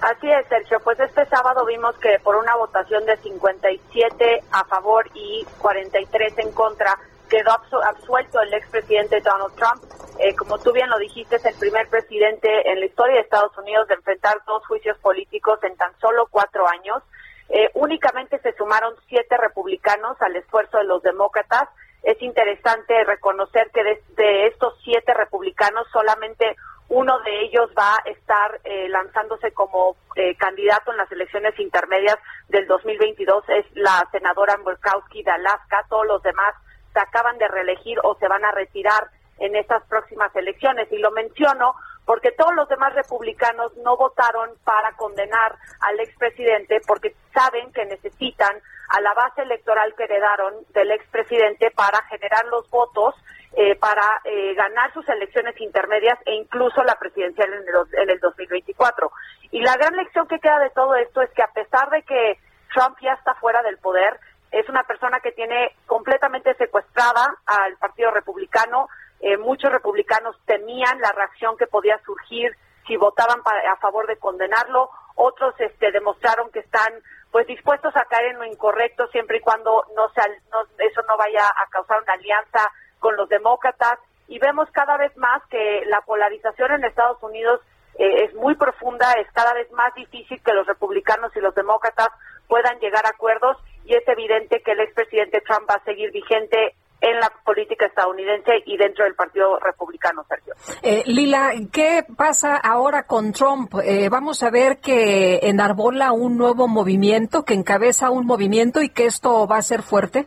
[0.00, 0.78] Así es, Sergio.
[0.84, 6.52] Pues este sábado vimos que por una votación de 57 a favor y 43 en
[6.52, 9.82] contra, quedó absu- absuelto el expresidente Donald Trump.
[10.18, 13.56] Eh, como tú bien lo dijiste, es el primer presidente en la historia de Estados
[13.58, 17.02] Unidos de enfrentar dos juicios políticos en tan solo cuatro años.
[17.48, 21.68] Eh, únicamente se sumaron siete republicanos al esfuerzo de los demócratas.
[22.02, 26.56] Es interesante reconocer que de, de estos siete republicanos solamente
[26.88, 32.16] uno de ellos va a estar eh, lanzándose como eh, candidato en las elecciones intermedias
[32.48, 33.44] del 2022.
[33.48, 35.84] Es la senadora Murkowski de Alaska.
[35.88, 36.54] Todos los demás
[36.96, 40.90] se acaban de reelegir o se van a retirar en estas próximas elecciones.
[40.90, 41.74] Y lo menciono
[42.06, 48.56] porque todos los demás republicanos no votaron para condenar al expresidente porque saben que necesitan
[48.88, 53.14] a la base electoral que heredaron del expresidente para generar los votos
[53.58, 58.20] eh, para eh, ganar sus elecciones intermedias e incluso la presidencial en el, en el
[58.20, 59.10] 2024.
[59.50, 62.38] Y la gran lección que queda de todo esto es que a pesar de que
[62.72, 64.18] Trump ya está fuera del poder,
[64.60, 68.88] es una persona que tiene completamente secuestrada al Partido Republicano.
[69.20, 72.56] Eh, muchos republicanos temían la reacción que podía surgir
[72.86, 74.90] si votaban a favor de condenarlo.
[75.14, 76.92] Otros este, demostraron que están
[77.32, 80.06] pues dispuestos a caer en lo incorrecto siempre y cuando no
[80.52, 82.60] no- eso no vaya a causar una alianza
[82.98, 83.98] con los demócratas.
[84.28, 87.60] Y vemos cada vez más que la polarización en Estados Unidos
[87.98, 92.08] eh, es muy profunda, es cada vez más difícil que los republicanos y los demócratas
[92.48, 93.56] puedan llegar a acuerdos
[93.86, 98.62] y es evidente que el expresidente Trump va a seguir vigente en la política estadounidense
[98.64, 100.54] y dentro del Partido Republicano, Sergio.
[100.82, 103.74] Eh, Lila, ¿qué pasa ahora con Trump?
[103.84, 109.04] Eh, vamos a ver que enarbola un nuevo movimiento, que encabeza un movimiento y que
[109.06, 110.26] esto va a ser fuerte.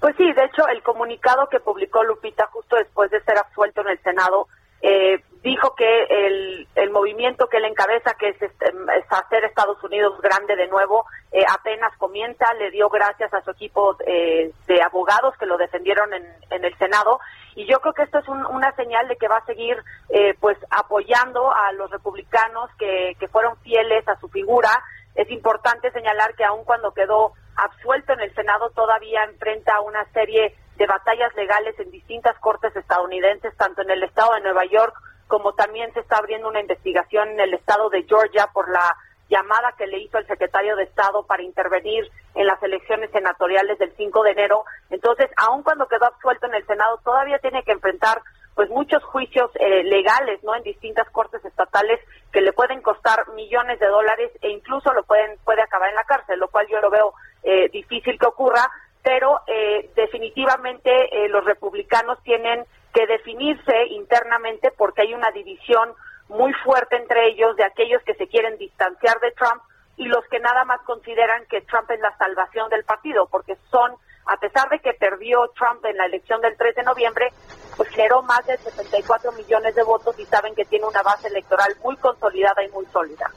[0.00, 3.88] Pues sí, de hecho, el comunicado que publicó Lupita justo después de ser absuelto en
[3.88, 4.48] el Senado
[4.80, 9.76] eh, dijo que el, el, movimiento que él encabeza, que es, este, es hacer Estados
[9.84, 14.82] Unidos grande de nuevo, eh, apenas comienza, le dio gracias a su equipo eh, de
[14.82, 17.20] abogados que lo defendieron en, en, el Senado.
[17.56, 19.76] Y yo creo que esto es un, una señal de que va a seguir
[20.08, 24.70] eh, pues apoyando a los republicanos que, que fueron fieles a su figura.
[25.14, 30.56] Es importante señalar que aun cuando quedó absuelto en el Senado, todavía enfrenta una serie
[30.76, 34.94] de batallas legales en distintas cortes estadounidenses, tanto en el estado de Nueva York
[35.28, 38.96] como también se está abriendo una investigación en el estado de Georgia por la
[39.28, 43.92] llamada que le hizo el secretario de Estado para intervenir en las elecciones senatoriales del
[43.96, 44.64] 5 de enero.
[44.90, 48.20] Entonces, aun cuando quedó absuelto en el Senado, todavía tiene que enfrentar
[48.54, 50.54] pues muchos juicios eh, legales, ¿no?
[50.54, 51.98] En distintas cortes estatales
[52.32, 56.04] que le pueden costar millones de dólares e incluso lo pueden puede acabar en la
[56.04, 58.70] cárcel, lo cual yo lo veo eh, difícil que ocurra,
[59.02, 62.64] pero eh, definitivamente eh, los republicanos tienen
[62.94, 65.92] que definirse internamente porque hay una división
[66.28, 69.62] muy fuerte entre ellos de aquellos que se quieren distanciar de Trump
[69.96, 73.92] y los que nada más consideran que Trump es la salvación del partido, porque son,
[74.26, 77.28] a pesar de que perdió Trump en la elección del 3 de noviembre,
[77.76, 81.74] pues generó más de 64 millones de votos y saben que tiene una base electoral
[81.82, 83.30] muy consolidada y muy sólida.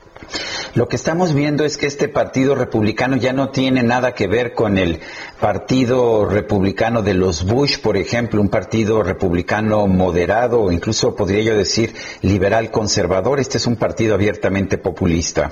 [0.76, 4.54] Lo que estamos viendo es que este partido republicano ya no tiene nada que ver
[4.54, 5.02] con el
[5.40, 11.94] partido republicano de los Bush, por ejemplo, un partido republicano moderado incluso podría yo decir
[12.22, 13.40] liberal conservador.
[13.40, 15.52] Este es un partido abiertamente populista.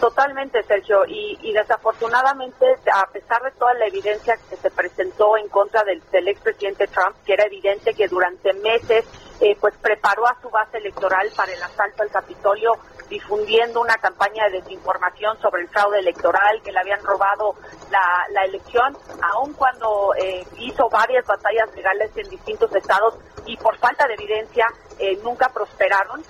[0.00, 1.06] Totalmente, Sergio.
[1.06, 6.02] Y, y, desafortunadamente, a pesar de toda la evidencia que se presentó en contra del,
[6.12, 9.04] del expresidente Trump, que era evidente que durante meses
[9.40, 12.72] eh, pues preparó a su base electoral para el asalto al Capitolio,
[13.08, 17.54] difundiendo una campaña de desinformación sobre el fraude electoral, que le habían robado
[17.90, 23.14] la, elección, aun cuando eh, hizo varias batallas legales en distintos estados
[23.46, 24.66] y por falta de evidencia
[24.98, 26.22] eh, nunca prosperaron.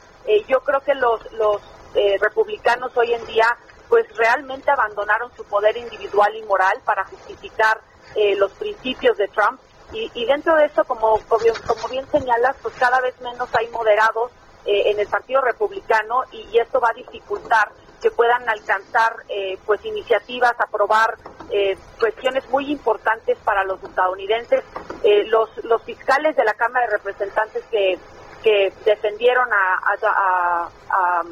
[0.49, 1.61] yo creo que los, los
[1.95, 3.57] eh, republicanos hoy en día
[3.89, 7.81] pues realmente abandonaron su poder individual y moral para justificar
[8.17, 9.61] eh, los principios de Trump
[9.93, 14.33] y, y, dentro de eso como, como bien señalas pues cada vez menos hay moderados
[14.67, 17.71] eh, en el partido republicano y, y, esto va a dificultar
[18.01, 21.17] que puedan alcanzar eh, pues iniciativas aprobar
[21.51, 24.63] eh, cuestiones muy importantes para los estadounidenses.
[25.27, 27.99] Los los fiscales de la Cámara de Representantes que
[28.43, 31.23] que defendieron a, a, a,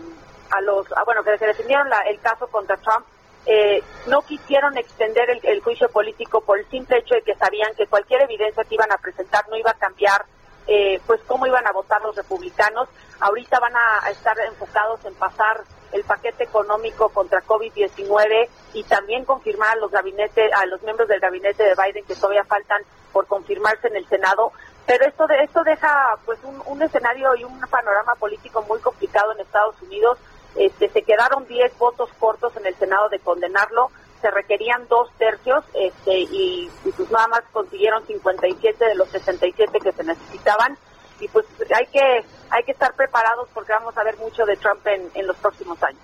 [0.50, 3.04] a bueno, que defendieron la, el caso contra Trump,
[3.44, 7.74] eh, no quisieron extender el, el, juicio político por el simple hecho de que sabían
[7.74, 10.24] que cualquier evidencia que iban a presentar no iba a cambiar,
[10.66, 12.88] eh, pues cómo iban a votar los republicanos.
[13.20, 15.62] Ahorita van a, estar enfocados en pasar
[15.92, 21.20] el paquete económico contra COVID-19 y también confirmar a los gabinetes, a los miembros del
[21.20, 22.82] gabinete de Biden que todavía faltan
[23.12, 24.52] por confirmarse en el Senado.
[24.86, 29.32] Pero esto de esto deja pues un, un escenario y un panorama político muy complicado
[29.32, 30.18] en Estados Unidos
[30.54, 33.90] este, se quedaron 10 votos cortos en el Senado de condenarlo,
[34.22, 39.78] se requerían dos tercios este, y, y pues nada más consiguieron 57 de los 67
[39.80, 40.78] que se necesitaban
[41.20, 41.44] y pues
[41.76, 45.26] hay que hay que estar preparados porque vamos a ver mucho de Trump en, en
[45.26, 46.00] los próximos años.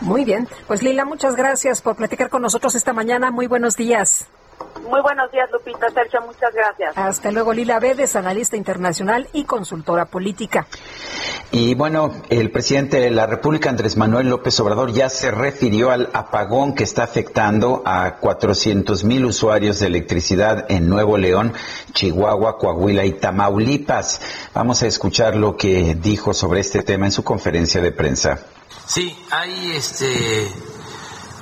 [0.00, 3.30] Muy bien, pues Lila, muchas gracias por platicar con nosotros esta mañana.
[3.30, 4.28] Muy buenos días.
[4.88, 5.88] Muy buenos días, Lupita.
[5.90, 6.96] Sergio, muchas gracias.
[6.96, 10.66] Hasta luego, Lila Vedes, analista internacional y consultora política.
[11.50, 16.10] Y bueno, el presidente de la República, Andrés Manuel López Obrador, ya se refirió al
[16.12, 21.54] apagón que está afectando a 400 mil usuarios de electricidad en Nuevo León,
[21.92, 24.20] Chihuahua, Coahuila y Tamaulipas.
[24.52, 28.40] Vamos a escuchar lo que dijo sobre este tema en su conferencia de prensa.
[28.86, 30.48] Sí, hay este,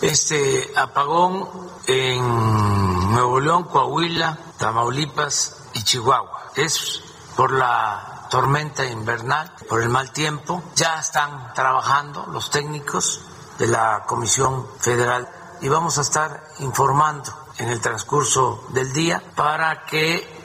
[0.02, 1.48] este apagón
[1.86, 6.50] en Nuevo León, Coahuila, Tamaulipas y Chihuahua.
[6.56, 7.02] Es
[7.36, 10.62] por la tormenta invernal, por el mal tiempo.
[10.74, 13.20] Ya están trabajando los técnicos
[13.58, 15.28] de la Comisión Federal
[15.60, 20.42] y vamos a estar informando en el transcurso del día para que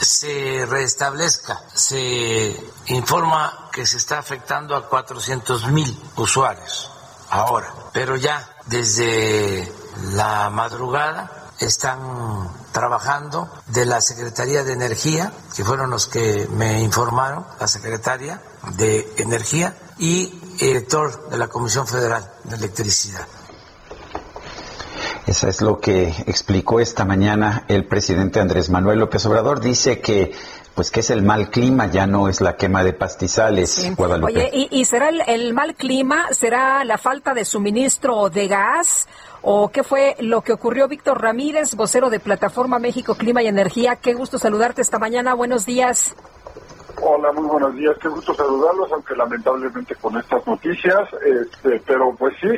[0.00, 1.60] se restablezca.
[1.72, 6.90] Se informa que se está afectando a 400 mil usuarios
[7.30, 9.70] ahora, pero ya desde
[10.14, 11.98] la madrugada están
[12.72, 18.40] trabajando de la Secretaría de Energía, que fueron los que me informaron, la Secretaria
[18.76, 23.26] de Energía y el director de la Comisión Federal de Electricidad.
[25.26, 29.60] Eso es lo que explicó esta mañana el presidente Andrés Manuel López Obrador.
[29.60, 30.32] Dice que
[30.78, 34.30] pues que es el mal clima, ya no es la quema de pastizales, Guadalupe.
[34.32, 36.28] Oye, ¿y, y será el, el mal clima?
[36.30, 39.08] ¿Será la falta de suministro de gas?
[39.42, 40.86] ¿O qué fue lo que ocurrió?
[40.86, 43.96] Víctor Ramírez, vocero de Plataforma México Clima y Energía.
[43.96, 45.34] Qué gusto saludarte esta mañana.
[45.34, 46.14] Buenos días.
[47.02, 47.96] Hola, muy buenos días.
[48.00, 52.50] Qué gusto saludarlos, aunque lamentablemente con estas noticias, este, pero pues sí,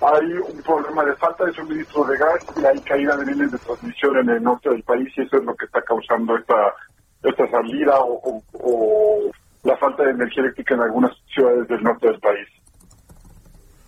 [0.00, 3.58] hay un problema de falta de suministro de gas y hay caída de líneas de
[3.58, 6.72] transmisión en el norte del país y eso es lo que está causando esta
[7.28, 9.30] esta salida o, o- o
[9.64, 12.48] la falta de energía eléctrica en algunas ciudades del norte del país.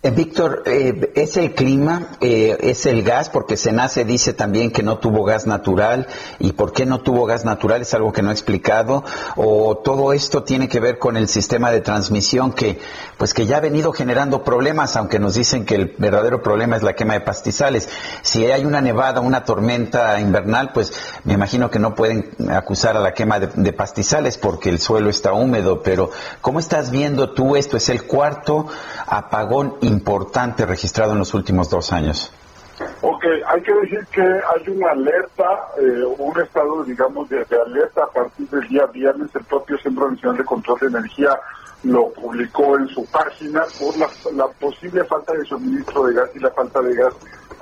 [0.01, 3.27] Eh, Víctor, eh, ¿es el clima, eh, es el gas?
[3.27, 6.07] Porque Senace dice también que no tuvo gas natural.
[6.39, 7.81] ¿Y por qué no tuvo gas natural?
[7.81, 9.03] Es algo que no ha explicado.
[9.35, 12.79] ¿O todo esto tiene que ver con el sistema de transmisión que,
[13.17, 16.83] pues que ya ha venido generando problemas, aunque nos dicen que el verdadero problema es
[16.83, 17.89] la quema de pastizales?
[18.21, 20.93] Si hay una nevada, una tormenta invernal, pues
[21.25, 25.33] me imagino que no pueden acusar a la quema de, pastizales porque el suelo está
[25.33, 25.83] húmedo.
[25.83, 26.09] Pero,
[26.39, 27.75] ¿cómo estás viendo tú esto?
[27.75, 28.67] Es el cuarto
[29.05, 32.31] apagón importante registrado en los últimos dos años.
[33.01, 35.45] Ok, hay que decir que hay una alerta,
[35.77, 39.29] eh, un estado, digamos, de, alerta a partir del día viernes.
[39.35, 41.37] El propio Centro Nacional de Control de Energía
[41.83, 46.39] lo publicó en su página por la, la posible falta de suministro de gas y
[46.39, 47.13] la falta de gas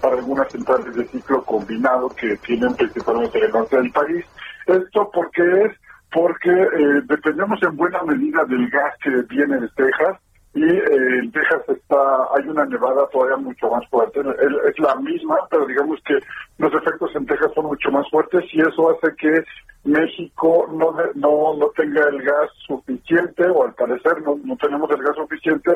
[0.02, 4.26] para algunas centrales de ciclo combinado que tienen principalmente en el norte del país.
[4.68, 5.72] Esto porque es
[6.12, 10.18] porque eh, dependemos en buena medida del gas que viene de Texas
[10.58, 12.00] y eh, en Texas está
[12.36, 16.16] hay una nevada todavía mucho más fuerte Es- la misma pero digamos que
[16.58, 19.44] los efectos en Texas son mucho más fuertes y eso hace que
[19.84, 25.04] México no no no tenga el gas suficiente o al parecer no, no tenemos el
[25.04, 25.72] gas suficiente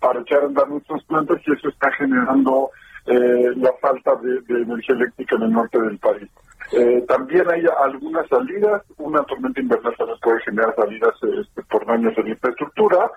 [0.00, 2.70] para echar a andar nuestras plantas y eso está generando
[3.06, 6.28] eh, la falta de, de energía eléctrica en el norte del país.
[6.72, 12.12] Eh, también hay algunas salidas, una tormenta invernal también puede generar salidas este, por daños
[12.18, 13.08] en infraestructura,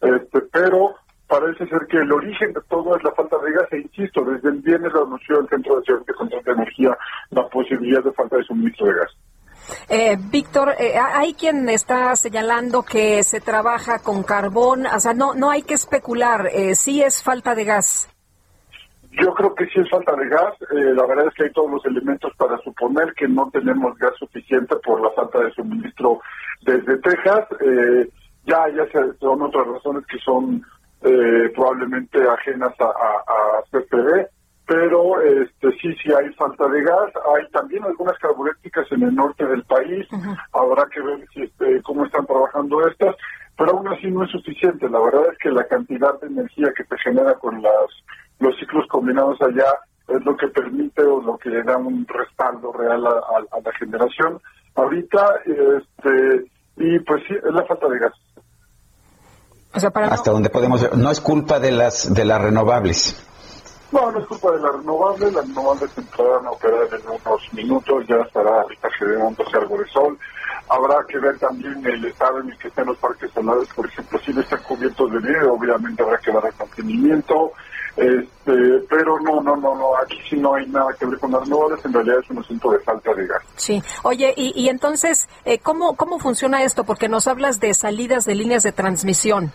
[0.00, 0.94] este, pero
[1.26, 4.48] parece ser que el origen de todo es la falta de gas e insisto, desde
[4.48, 6.96] el viernes lo anunció el Centro de Control de Energía
[7.30, 9.16] la posibilidad de falta de suministro de gas.
[9.88, 15.34] Eh, Víctor, eh, hay quien está señalando que se trabaja con carbón, o sea, no,
[15.34, 18.08] no hay que especular, eh, sí es falta de gas.
[19.18, 20.52] Yo creo que sí es falta de gas.
[20.72, 24.12] Eh, la verdad es que hay todos los elementos para suponer que no tenemos gas
[24.18, 26.20] suficiente por la falta de suministro
[26.62, 27.46] desde Texas.
[27.60, 28.10] Eh,
[28.46, 30.62] ya, ya se- son otras razones que son
[31.02, 34.26] eh, probablemente ajenas a, a, a
[34.66, 37.12] pero este, sí, sí hay falta de gas.
[37.36, 40.06] Hay también algunas carburéticas en el norte del país.
[40.52, 43.14] Habrá que ver si, este, cómo están trabajando estas,
[43.56, 44.88] pero aún así no es suficiente.
[44.90, 47.72] La verdad es que la cantidad de energía que se genera con las
[48.40, 49.72] los ciclos combinados allá
[50.08, 53.60] es lo que permite o lo que le da un respaldo real a, a- a
[53.64, 54.40] la generación.
[54.74, 58.12] Ahorita, este, y pues sí, es la falta de gas.
[59.76, 60.96] O sea, para Hasta donde podemos ver.
[60.96, 63.14] No es culpa de las de las renovables.
[63.92, 68.04] No, no es culpa de la renovable, la renovable entrarán a operar en unos minutos,
[68.08, 70.18] ya estará ahorita generándose algo de sol.
[70.68, 74.18] Habrá que ver también el estado en el que están los parques solares, por ejemplo,
[74.24, 77.52] si no están cubiertos de nieve, obviamente habrá que dar el mantenimiento,
[77.96, 81.42] este, pero no, no, no, no, aquí sí no hay nada que ver con las
[81.42, 83.42] renovables, en realidad es un asunto de falta de gas.
[83.54, 83.80] Sí.
[84.02, 86.82] Oye, y, y entonces, eh, ¿cómo, ¿cómo funciona esto?
[86.82, 89.52] Porque nos hablas de salidas de líneas de transmisión.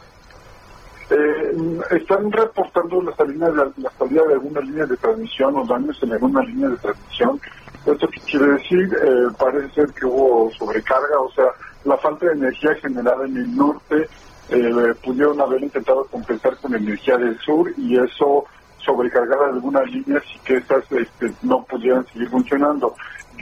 [1.14, 6.02] Eh, están reportando la salida, de, la salida de algunas líneas de transmisión o daños
[6.02, 7.42] en algunas líneas de transmisión.
[7.86, 8.98] ¿Esto qué quiere decir?
[9.04, 11.48] Eh, parece ser que hubo sobrecarga, o sea,
[11.84, 14.08] la falta de energía generada en el norte
[14.50, 18.46] eh, pudieron haber intentado compensar con energía del sur y eso
[18.78, 22.96] sobrecargar algunas líneas y que estas este, no pudieran seguir funcionando.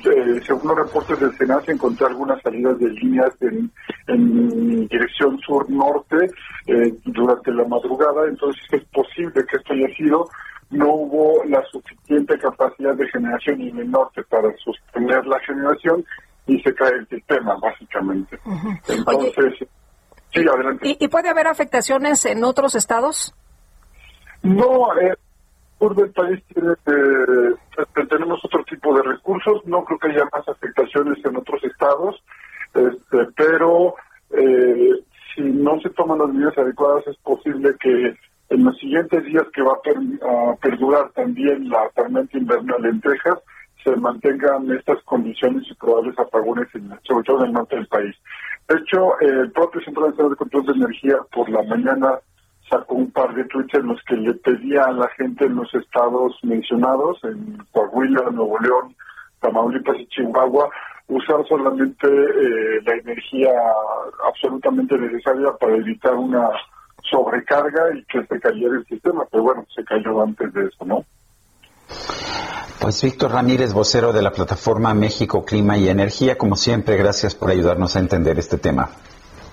[0.06, 3.70] Eh, según los reportes del SENAS, encontré algunas salidas de líneas en,
[4.08, 6.32] en dirección sur-norte
[6.68, 10.30] eh, durante la madrugada, entonces es posible que esto haya sido,
[10.70, 16.06] no hubo la suficiente capacidad de generación en el norte para sostener la generación
[16.48, 18.40] y se cae el sistema, básicamente.
[18.88, 19.68] Entonces,
[20.34, 20.88] sí, adelante.
[20.88, 23.34] ¿Y, y puede haber afectaciones en otros estados?
[24.44, 25.16] No, eh,
[25.80, 30.48] sur del país tiene, eh, tenemos otro tipo de recursos, no creo que haya más
[30.48, 32.22] afectaciones en otros estados,
[32.74, 33.96] este, pero
[34.32, 34.92] eh,
[35.34, 38.16] si no se toman las medidas adecuadas es posible que
[38.50, 39.98] en los siguientes días que va a, per-
[40.28, 43.40] a perdurar también la tormenta invernal en Texas,
[43.84, 48.16] se mantengan estas condiciones y probables apagones, en, sobre todo en el norte del país.
[48.68, 52.20] De hecho, el propio Centro de Control de Energía por la mañana
[52.70, 55.74] sacó un par de tweets en los que le pedía a la gente en los
[55.74, 58.96] estados mencionados, en Coahuila, Nuevo León,
[59.40, 60.70] Tamaulipas y Chihuahua,
[61.08, 63.52] usar solamente eh, la energía
[64.28, 66.50] absolutamente necesaria para evitar una
[67.10, 71.04] sobrecarga y que se cayera el sistema, pero bueno, se cayó antes de eso, ¿no?
[72.80, 77.50] Pues Víctor Ramírez, vocero de la plataforma México Clima y Energía, como siempre, gracias por
[77.50, 78.90] ayudarnos a entender este tema.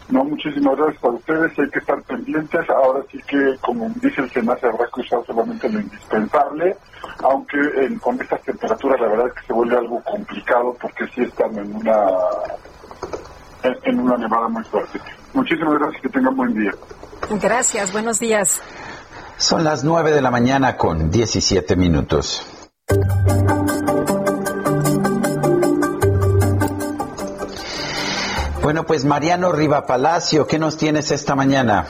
[0.09, 1.59] No, muchísimas gracias a ustedes.
[1.59, 2.70] Hay que estar pendientes.
[2.70, 6.77] Ahora sí que, como dice el Senado, se habrá que usar solamente lo indispensable,
[7.24, 11.23] aunque en- con estas temperaturas la verdad es que se vuelve algo complicado porque sí
[11.23, 11.97] están en una
[13.65, 15.01] en, en una nevada muy fuerte.
[15.35, 16.03] Muchísimas gracias.
[16.03, 16.70] Que tengan buen día.
[17.43, 18.62] Gracias, buenos días.
[19.39, 22.47] Son las 9 de la mañana con 17 minutos.
[28.66, 31.84] Bueno, pues Mariano Riva Palacio, ¿qué nos tienes esta mañana?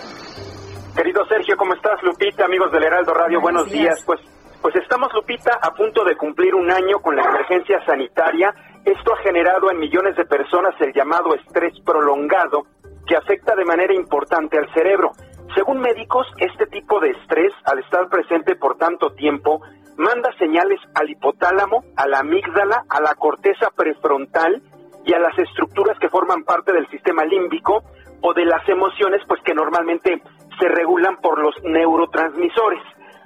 [0.95, 2.03] Querido Sergio, ¿cómo estás?
[2.03, 4.03] Lupita, amigos del Heraldo Radio, buenos, días.
[4.05, 4.21] Pues,
[4.61, 8.55] pues estamos, Lupita, a punto de cumplir un año con la emergencia sanitaria.
[8.85, 12.67] Esto ha generado en millones de personas el llamado estrés prolongado,
[13.07, 15.13] que afecta de manera importante al cerebro.
[15.55, 19.63] Según médicos, este tipo de estrés, al estar presente por tanto tiempo,
[19.97, 24.61] manda señales al hipotálamo, a la amígdala, a la corteza prefrontal
[25.07, 27.85] y a las estructuras que forman parte del sistema límbico
[28.21, 30.21] o de las emociones, pues que normalmente
[30.59, 32.83] se regulan por los neurotransmisores.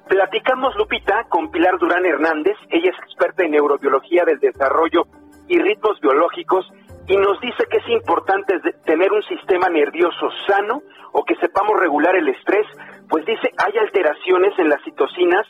[0.07, 5.05] Platicamos, Lupita, con Pilar Durán Hernández, ella es experta en neurobiología del desarrollo
[5.49, 6.71] y ritmos biológicos,
[7.07, 10.83] y nos dice que es importante tener un sistema nervioso sano
[11.13, 12.67] o que sepamos regular el estrés,
[13.09, 15.47] pues dice hay alteraciones en las citocinas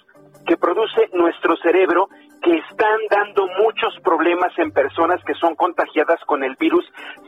[0.47, 2.09] que produce nuestro cerebro
[2.43, 6.85] que están dando muchos problemas en personas que son contagiadas con el virus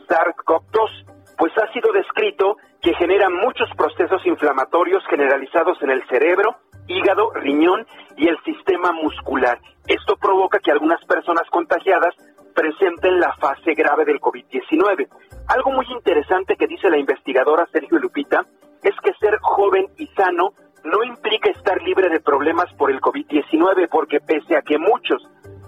[0.07, 6.57] SARS-CoV-2, pues ha sido descrito que genera muchos procesos inflamatorios generalizados en el cerebro,
[6.87, 7.85] hígado, riñón
[8.17, 9.59] y el sistema muscular.
[9.87, 12.15] Esto provoca que algunas personas contagiadas
[12.53, 15.07] presenten la fase grave del COVID-19.
[15.47, 18.45] Algo muy interesante que dice la investigadora Sergio Lupita
[18.81, 20.53] es que ser joven y sano
[20.83, 25.21] no implica estar libre de problemas por el COVID-19, porque pese a que muchos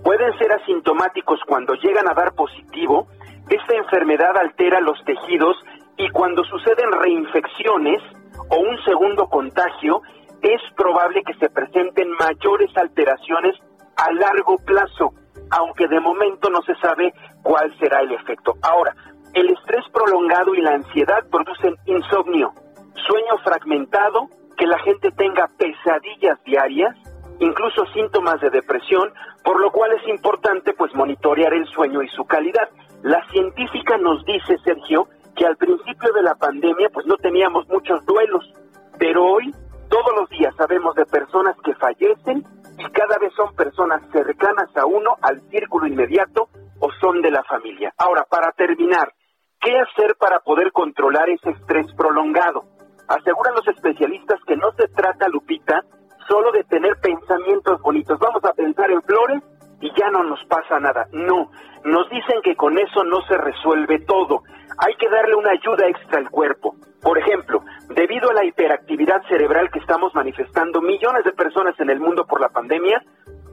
[0.04, 3.08] pueden ser asintomáticos cuando llegan a dar positivo,
[3.50, 5.56] esta enfermedad altera los tejidos
[5.98, 8.02] y cuando suceden reinfecciones
[8.50, 10.02] o un segundo contagio,
[10.42, 13.56] es probable que se presenten mayores alteraciones
[13.96, 15.14] a largo plazo,
[15.50, 18.54] aunque de momento no se sabe cuál será el efecto.
[18.62, 18.94] Ahora,
[19.34, 22.54] el estrés prolongado y la ansiedad producen insomnio,
[22.94, 26.96] sueño fragmentado, que la gente tenga pesadillas diarias,
[27.40, 29.14] incluso síntomas de depresión,
[29.44, 32.70] por lo cual es importante pues monitorear el sueño y su calidad.
[33.04, 38.06] La científica nos dice, Sergio, que al principio de la pandemia pues no teníamos muchos
[38.06, 38.52] duelos,
[38.98, 39.54] pero hoy
[39.90, 42.44] todos los días sabemos de personas que fallecen
[42.78, 46.50] y cada vez son personas cercanas a uno, al círculo inmediato
[46.80, 47.94] o son de la familia.
[47.98, 49.14] Ahora, para terminar,
[49.60, 52.64] ¿qué hacer para poder controlar ese estrés prolongado?
[53.08, 55.82] Aseguran los especialistas que no se trata, Lupita,
[56.28, 58.20] solo de tener pensamientos bonitos.
[58.20, 59.44] Vamos a pensar en flores
[59.82, 61.08] y ya no nos pasa nada.
[61.12, 61.52] No,
[61.84, 64.42] nos dicen que con eso no se resuelve todo.
[64.78, 66.76] Hay que darle una ayuda extra al cuerpo.
[67.02, 72.00] Por ejemplo, debido a la hiperactividad cerebral que estamos manifestando millones de personas en el
[72.00, 73.02] mundo por la pandemia,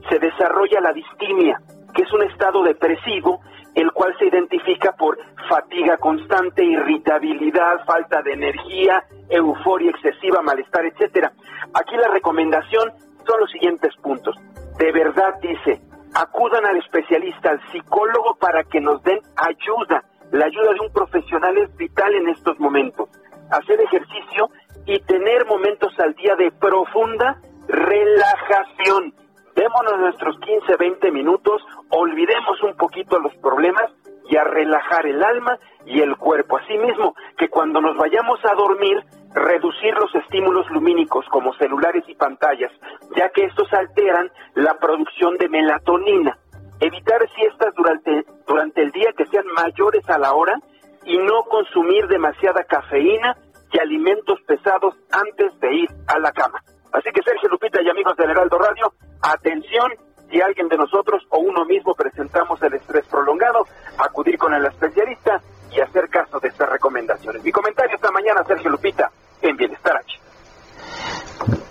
[0.09, 1.59] se desarrolla la distimia,
[1.93, 3.41] que es un estado depresivo,
[3.75, 5.17] el cual se identifica por
[5.49, 11.31] fatiga constante, irritabilidad, falta de energía, euforia excesiva, malestar, etcétera.
[11.73, 12.91] Aquí la recomendación
[13.25, 14.35] son los siguientes puntos.
[14.77, 15.81] De verdad dice,
[16.13, 20.03] acudan al especialista, al psicólogo para que nos den ayuda.
[20.31, 23.09] La ayuda de un profesional es vital en estos momentos.
[23.51, 24.49] Hacer ejercicio
[24.85, 29.13] y tener momentos al día de profunda relajación.
[29.55, 33.91] Démonos nuestros 15, 20 minutos, olvidemos un poquito los problemas
[34.27, 36.57] y a relajar el alma y el cuerpo.
[36.57, 39.03] Asimismo, que cuando nos vayamos a dormir,
[39.33, 42.71] reducir los estímulos lumínicos como celulares y pantallas,
[43.15, 46.37] ya que estos alteran la producción de melatonina.
[46.79, 50.59] Evitar siestas durante, durante el día que sean mayores a la hora
[51.05, 53.37] y no consumir demasiada cafeína
[53.71, 56.61] y alimentos pesados antes de ir a la cama.
[56.93, 59.91] Así que Sergio Lupita y amigos del Heraldo Radio, atención,
[60.29, 63.65] si alguien de nosotros o uno mismo presentamos el estrés prolongado,
[63.97, 65.41] acudir con el especialista
[65.71, 67.43] y hacer caso de estas recomendaciones.
[67.43, 69.11] Mi comentario esta mañana, Sergio Lupita,
[69.41, 70.19] en Bienestar H.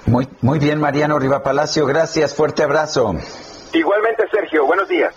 [0.06, 3.14] Muy, muy bien, Mariano Riva Palacio, gracias, fuerte abrazo.
[3.72, 5.14] Igualmente, Sergio, buenos días.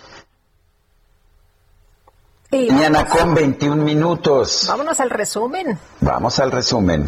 [2.52, 4.66] Mañana con 21 minutos.
[4.68, 5.76] Vámonos al resumen.
[6.00, 7.06] Vamos al resumen.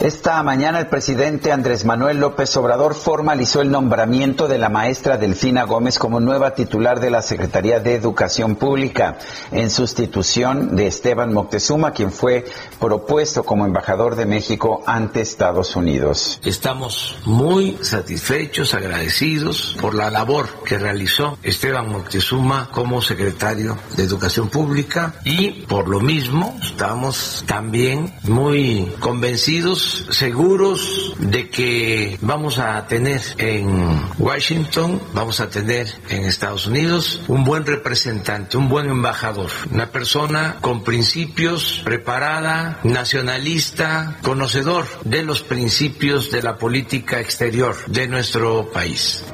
[0.00, 5.64] Esta mañana el presidente Andrés Manuel López Obrador formalizó el nombramiento de la maestra Delfina
[5.64, 9.18] Gómez como nueva titular de la Secretaría de Educación Pública,
[9.52, 12.46] en sustitución de Esteban Moctezuma, quien fue
[12.80, 16.40] propuesto como embajador de México ante Estados Unidos.
[16.46, 24.48] Estamos muy satisfechos, agradecidos por la labor que realizó Esteban Moctezuma como secretario de Educación
[24.48, 33.20] Pública y por lo mismo estamos también muy convencidos seguros de que vamos a tener
[33.38, 39.90] en Washington, vamos a tener en Estados Unidos un buen representante, un buen embajador, una
[39.90, 48.70] persona con principios, preparada, nacionalista, conocedor de los principios de la política exterior de nuestro
[48.70, 49.24] país.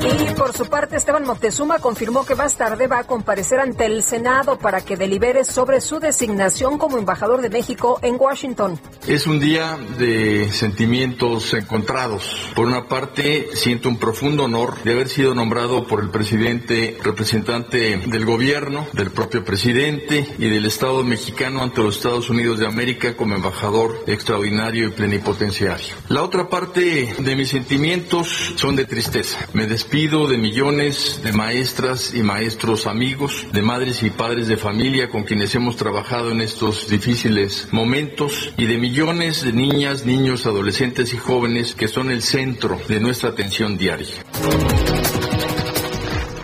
[0.00, 4.02] Y por su parte, Esteban Moctezuma confirmó que más tarde va a comparecer ante el
[4.02, 8.80] Senado para que delibere sobre su designación como embajador de México en Washington.
[9.06, 12.50] Es un día de sentimientos encontrados.
[12.54, 17.96] Por una parte, siento un profundo honor de haber sido nombrado por el presidente representante
[17.96, 23.16] del gobierno, del propio presidente y del Estado mexicano ante los Estados Unidos de América
[23.16, 25.94] como embajador extraordinario y plenipotenciario.
[26.08, 29.38] La otra parte de mis sentimientos son de tristeza.
[29.54, 35.08] Me despido de millones de maestras y maestros amigos, de madres y padres de familia
[35.08, 41.12] con quienes hemos trabajado en estos difíciles momentos y de millones de niñas, niños, adolescentes
[41.12, 44.08] y jóvenes que son el centro de nuestra atención diaria.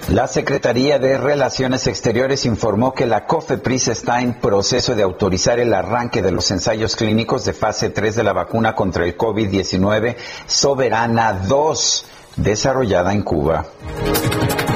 [0.08, 5.72] La Secretaría de Relaciones Exteriores informó que la COFEPRIS está en proceso de autorizar el
[5.74, 10.16] arranque de los ensayos clínicos de fase 3 de la vacuna contra el COVID-19
[10.46, 12.06] Soberana 2
[12.36, 13.66] desarrollada en Cuba.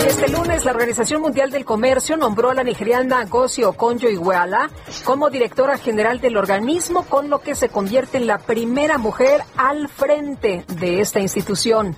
[0.09, 4.71] Este lunes, la Organización Mundial del Comercio nombró a la nigeriana Ngozi Okonjo-Iweala
[5.05, 9.87] como directora general del organismo, con lo que se convierte en la primera mujer al
[9.89, 11.95] frente de esta institución.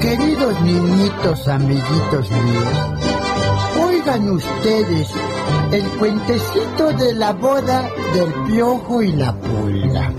[0.00, 2.68] Queridos niñitos, amiguitos míos,
[3.80, 5.08] oigan ustedes
[5.70, 10.12] el cuentecito de la boda del piojo y la pulga.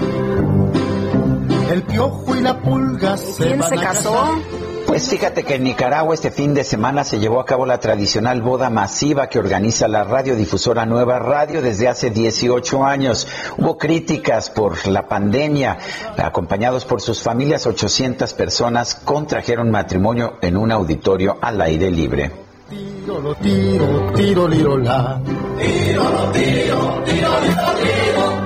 [1.69, 4.39] El piojo y la pulga se ¿Quién van se a casó?
[4.87, 8.41] Pues fíjate que en Nicaragua este fin de semana se llevó a cabo la tradicional
[8.41, 13.27] boda masiva que organiza la radiodifusora Nueva Radio desde hace 18 años.
[13.59, 15.77] Hubo críticas por la pandemia.
[16.17, 22.31] Acompañados por sus familias, 800 personas contrajeron matrimonio en un auditorio al aire libre.
[22.67, 25.21] Tiro, lo tiro, tiro, liro, la.
[25.23, 28.38] Tiro, lo tiro, tiro, liro, tiro,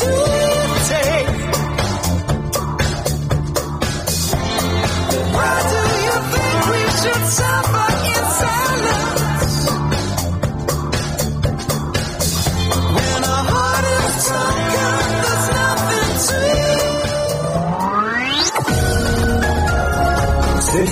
[0.00, 0.49] Sergio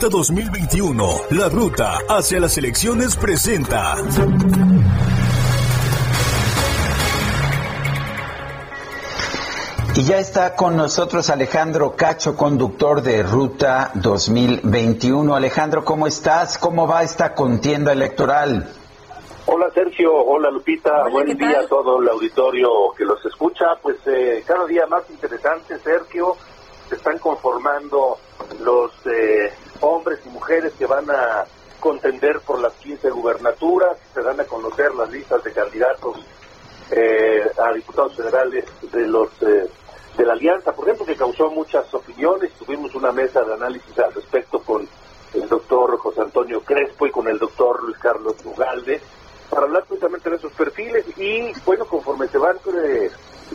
[0.00, 3.96] Ruta 2021, la ruta hacia las elecciones presenta.
[9.94, 15.36] Y ya está con nosotros Alejandro Cacho, conductor de Ruta 2021.
[15.36, 16.56] Alejandro, ¿cómo estás?
[16.56, 18.72] ¿Cómo va esta contienda electoral?
[19.44, 23.66] Hola Sergio, hola Lupita, buen día a todo el auditorio que los escucha.
[23.82, 26.38] Pues eh, cada día más interesante, Sergio,
[26.88, 28.16] se están conformando
[28.60, 31.44] los eh, hombres y mujeres que van a
[31.80, 36.16] contender por las 15 gubernaturas, se dan a conocer las listas de candidatos
[36.90, 39.68] eh, a diputados federales de los eh,
[40.16, 42.52] de la alianza, por ejemplo, que causó muchas opiniones.
[42.54, 44.86] Tuvimos una mesa de análisis al respecto con
[45.34, 49.00] el doctor José Antonio Crespo y con el doctor Luis Carlos Ugalde.
[49.48, 53.10] para hablar precisamente de esos perfiles y bueno, conforme se van eh,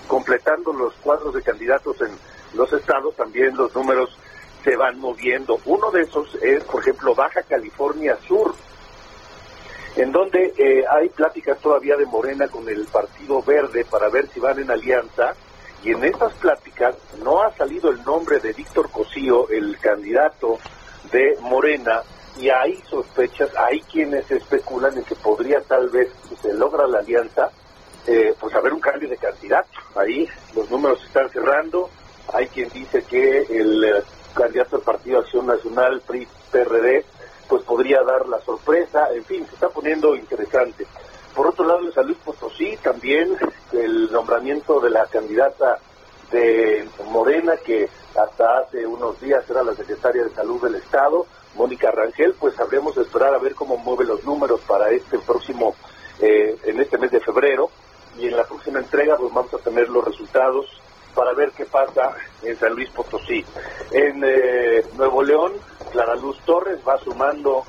[0.08, 2.12] completando los cuadros de candidatos en
[2.54, 4.18] los estados, también los números
[4.66, 5.60] se van moviendo.
[5.66, 8.54] Uno de esos es, por ejemplo, Baja California Sur,
[9.96, 14.40] en donde eh, hay pláticas todavía de Morena con el Partido Verde para ver si
[14.40, 15.34] van en alianza.
[15.84, 20.58] Y en esas pláticas no ha salido el nombre de Víctor Cosío, el candidato
[21.12, 22.02] de Morena,
[22.38, 27.00] y hay sospechas, hay quienes especulan en que podría tal vez, si se logra la
[27.00, 27.52] alianza,
[28.08, 29.70] eh, pues haber un cambio de candidato.
[29.96, 31.88] Ahí los números se están cerrando,
[32.34, 34.04] hay quien dice que el
[34.36, 37.06] candidato del Partido Acción Nacional, PRI, PRD,
[37.48, 40.86] pues podría dar la sorpresa, en fin, se está poniendo interesante.
[41.36, 43.36] Por otro lado, en San Luis Potosí también
[43.74, 45.80] el nombramiento de la candidata
[46.32, 51.26] de Morena, que hasta hace unos días era la secretaria de Salud del Estado,
[51.56, 55.76] Mónica Rangel, pues habremos de esperar a ver cómo mueve los números para este próximo,
[56.20, 57.70] eh, en este mes de febrero,
[58.18, 60.66] y en la próxima entrega pues vamos a tener los resultados
[61.16, 62.14] para ver qué pasa
[62.44, 63.44] en San Luis Potosí.
[63.92, 65.54] En eh, Nuevo León,
[65.92, 67.64] Clara Luz Torres va sumando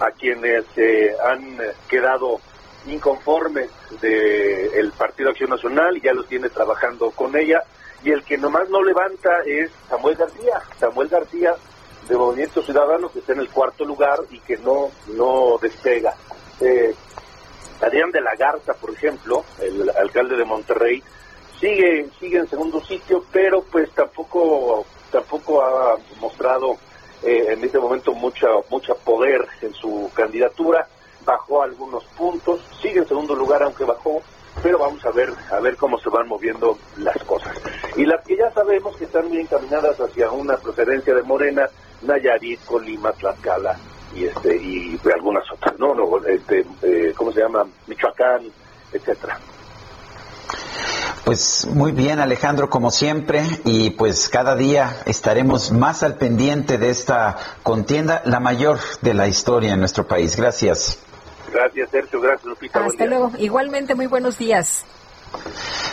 [0.00, 1.58] a quienes eh, han
[1.88, 2.40] quedado
[2.86, 3.70] inconformes
[4.00, 7.62] del Partido Acción Nacional ya los tiene trabajando con ella.
[8.02, 10.60] Y el que nomás no levanta es Samuel García.
[10.78, 11.54] Samuel García
[12.08, 16.14] de Movimiento Ciudadano que está en el cuarto lugar y que no, no despega.
[16.60, 16.94] Eh,
[17.80, 21.02] Adrián de la Garza, por ejemplo, el alcalde de Monterrey,
[21.60, 26.76] sigue sigue en segundo sitio, pero pues tampoco tampoco ha mostrado
[27.22, 30.86] eh, en este momento mucha mucha poder en su candidatura,
[31.24, 34.22] bajó algunos puntos, sigue en segundo lugar aunque bajó,
[34.62, 37.56] pero vamos a ver a ver cómo se van moviendo las cosas.
[37.96, 41.68] Y las que ya sabemos que están muy encaminadas hacia una procedencia de Morena,
[42.02, 43.76] Nayarit, Colima, Tlaxcala
[44.14, 47.66] y este y algunas otras, no, no, este, eh, ¿cómo se llama?
[47.86, 48.42] Michoacán,
[48.92, 49.38] etcétera.
[51.28, 56.88] Pues muy bien, Alejandro, como siempre, y pues cada día estaremos más al pendiente de
[56.88, 60.36] esta contienda, la mayor de la historia en nuestro país.
[60.36, 60.98] Gracias.
[61.52, 62.22] Gracias, Sergio.
[62.22, 62.82] Gracias, Lupita.
[62.82, 63.30] Hasta luego.
[63.36, 64.86] Igualmente, muy buenos días.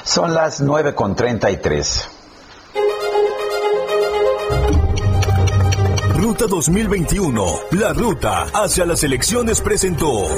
[0.05, 2.07] Son las nueve con treinta y tres.
[6.15, 10.29] Ruta 2021, la ruta hacia las elecciones presentó.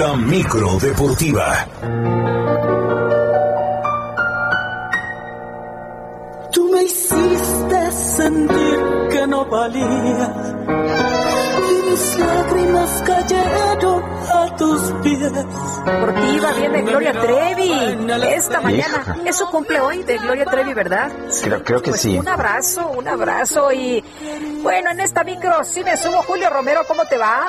[0.00, 1.66] La micro deportiva.
[6.52, 8.78] Tú me hiciste sentir
[9.10, 10.32] que no valía
[11.68, 14.02] y mis lágrimas cayeron
[14.32, 15.32] a tus pies.
[15.32, 17.72] Deportiva viene Gloria Trevi
[18.36, 19.02] esta mañana.
[19.02, 19.16] Hija.
[19.26, 21.12] Eso cumple hoy de Gloria Trevi, ¿verdad?
[21.42, 22.16] Creo, creo que Pues sí.
[22.18, 24.02] un abrazo, un abrazo y
[24.62, 27.46] bueno, en esta micro sí me sumo Julio Romero, ¿cómo te va?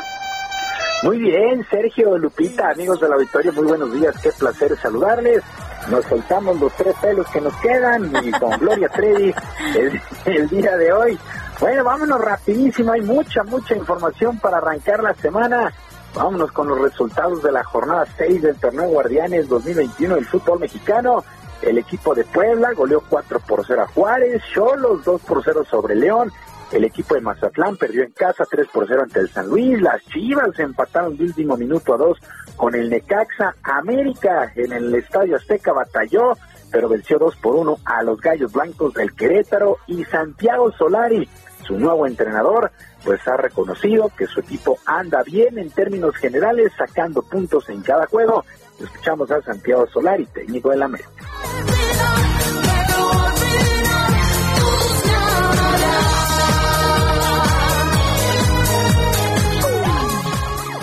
[1.04, 5.42] Muy bien, Sergio, Lupita, amigos del auditorio, muy buenos días, qué placer saludarles.
[5.90, 9.34] Nos soltamos los tres pelos que nos quedan y con Gloria Trevi
[9.76, 11.18] el, el día de hoy.
[11.60, 15.74] Bueno, vámonos rapidísimo, hay mucha, mucha información para arrancar la semana.
[16.14, 21.24] Vámonos con los resultados de la jornada 6 del torneo Guardianes 2021 del fútbol mexicano.
[21.64, 25.96] El equipo de Puebla goleó 4 por 0 a Juárez, Cholos 2 por 0 sobre
[25.96, 26.32] León,
[26.72, 29.82] el equipo de Mazatlán perdió en casa 3 por 0 ante el San Luis.
[29.82, 32.18] Las Chivas empataron de último minuto a 2
[32.56, 33.56] con el Necaxa.
[33.64, 36.38] América en el Estadio Azteca batalló,
[36.72, 39.78] pero venció 2 por 1 a los Gallos Blancos del Querétaro.
[39.88, 41.28] Y Santiago Solari,
[41.66, 42.72] su nuevo entrenador,
[43.04, 48.06] pues ha reconocido que su equipo anda bien en términos generales, sacando puntos en cada
[48.06, 48.46] juego.
[48.80, 51.10] Escuchamos a Santiago Solari, técnico del América.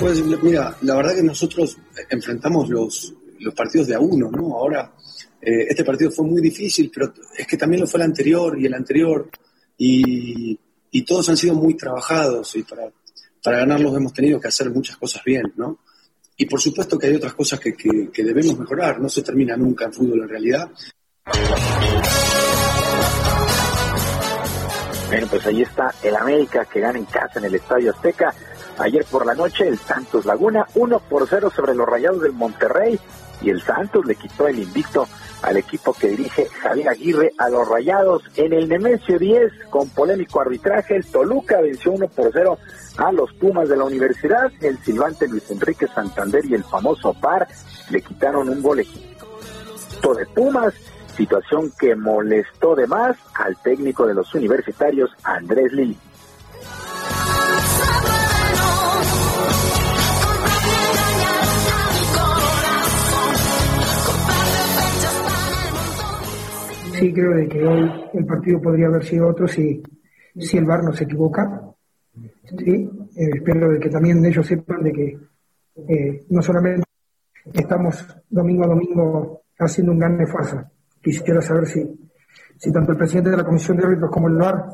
[0.00, 1.76] Pues mira, la verdad que nosotros
[2.08, 4.54] enfrentamos los, los partidos de a uno, ¿no?
[4.56, 4.92] Ahora,
[5.42, 8.66] eh, este partido fue muy difícil, pero es que también lo fue el anterior y
[8.66, 9.28] el anterior,
[9.76, 10.58] y,
[10.92, 12.90] y todos han sido muy trabajados, y para,
[13.42, 15.80] para ganarlos hemos tenido que hacer muchas cosas bien, ¿no?
[16.36, 19.56] Y por supuesto que hay otras cosas que, que, que debemos mejorar, no se termina
[19.56, 20.70] nunca en fútbol en realidad.
[25.08, 28.34] Bueno, pues ahí está el América que gana en casa en el Estadio Azteca.
[28.78, 32.98] Ayer por la noche el Santos Laguna 1 por 0 sobre los Rayados del Monterrey
[33.42, 35.06] y el Santos le quitó el invicto
[35.42, 40.40] al equipo que dirige Javier Aguirre a los Rayados en el Nemesio 10 con polémico
[40.40, 40.96] arbitraje.
[40.96, 42.58] El Toluca venció 1 por 0
[42.98, 44.50] a los Pumas de la Universidad.
[44.60, 47.48] El silbante Luis Enrique Santander y el famoso Par
[47.90, 48.78] le quitaron un gol
[50.14, 50.74] de Pumas,
[51.16, 55.96] situación que molestó de más al técnico de los universitarios, Andrés Lili.
[66.98, 69.82] Sí creo de que hoy el partido podría haber sido otro si,
[70.36, 71.62] si el VAR no se equivoca.
[72.58, 75.18] Sí, eh, espero de que también ellos sepan de que
[75.88, 76.84] eh, no solamente
[77.52, 80.62] estamos domingo a domingo haciendo un gran esfuerzo.
[81.00, 81.86] Quisiera saber si,
[82.56, 84.64] si tanto el presidente de la Comisión de Árbitros como el VAR,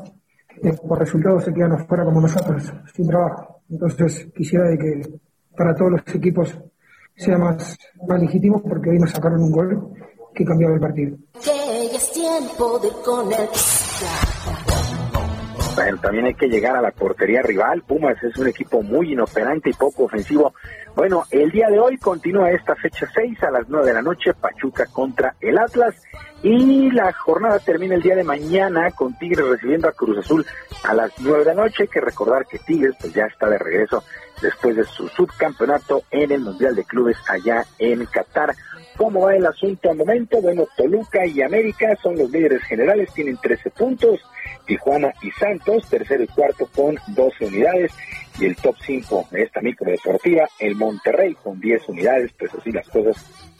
[0.63, 3.61] eh, por resultados, se quedan afuera como nosotros, sin trabajo.
[3.69, 5.01] Entonces, quisiera de que
[5.55, 6.57] para todos los equipos
[7.15, 7.77] sea más,
[8.07, 9.93] más legítimo, porque hoy nos sacaron un gol
[10.35, 11.17] que cambiaba el partido.
[11.33, 13.49] Que ya es tiempo de ir con el
[15.75, 17.81] Bueno, también hay que llegar a la portería rival.
[17.83, 20.53] Pumas es un equipo muy inoperante y poco ofensivo.
[20.95, 24.33] Bueno, el día de hoy continúa esta fecha 6 a las 9 de la noche,
[24.33, 25.95] Pachuca contra el Atlas.
[26.43, 30.45] Y la jornada termina el día de mañana con Tigres recibiendo a Cruz Azul
[30.83, 31.83] a las 9 de la noche.
[31.83, 34.03] Hay que recordar que Tigres pues ya está de regreso
[34.41, 38.53] después de su subcampeonato en el Mundial de Clubes allá en Qatar.
[38.97, 40.41] ¿Cómo va el asunto al momento?
[40.41, 44.21] Bueno, Toluca y América son los líderes generales, tienen 13 puntos.
[44.65, 47.91] Tijuana y Santos, tercero y cuarto con 12 unidades.
[48.39, 52.71] Y el top 5 de esta micro deportiva, el Monterrey con 10 unidades, pues así
[52.71, 53.15] las cosas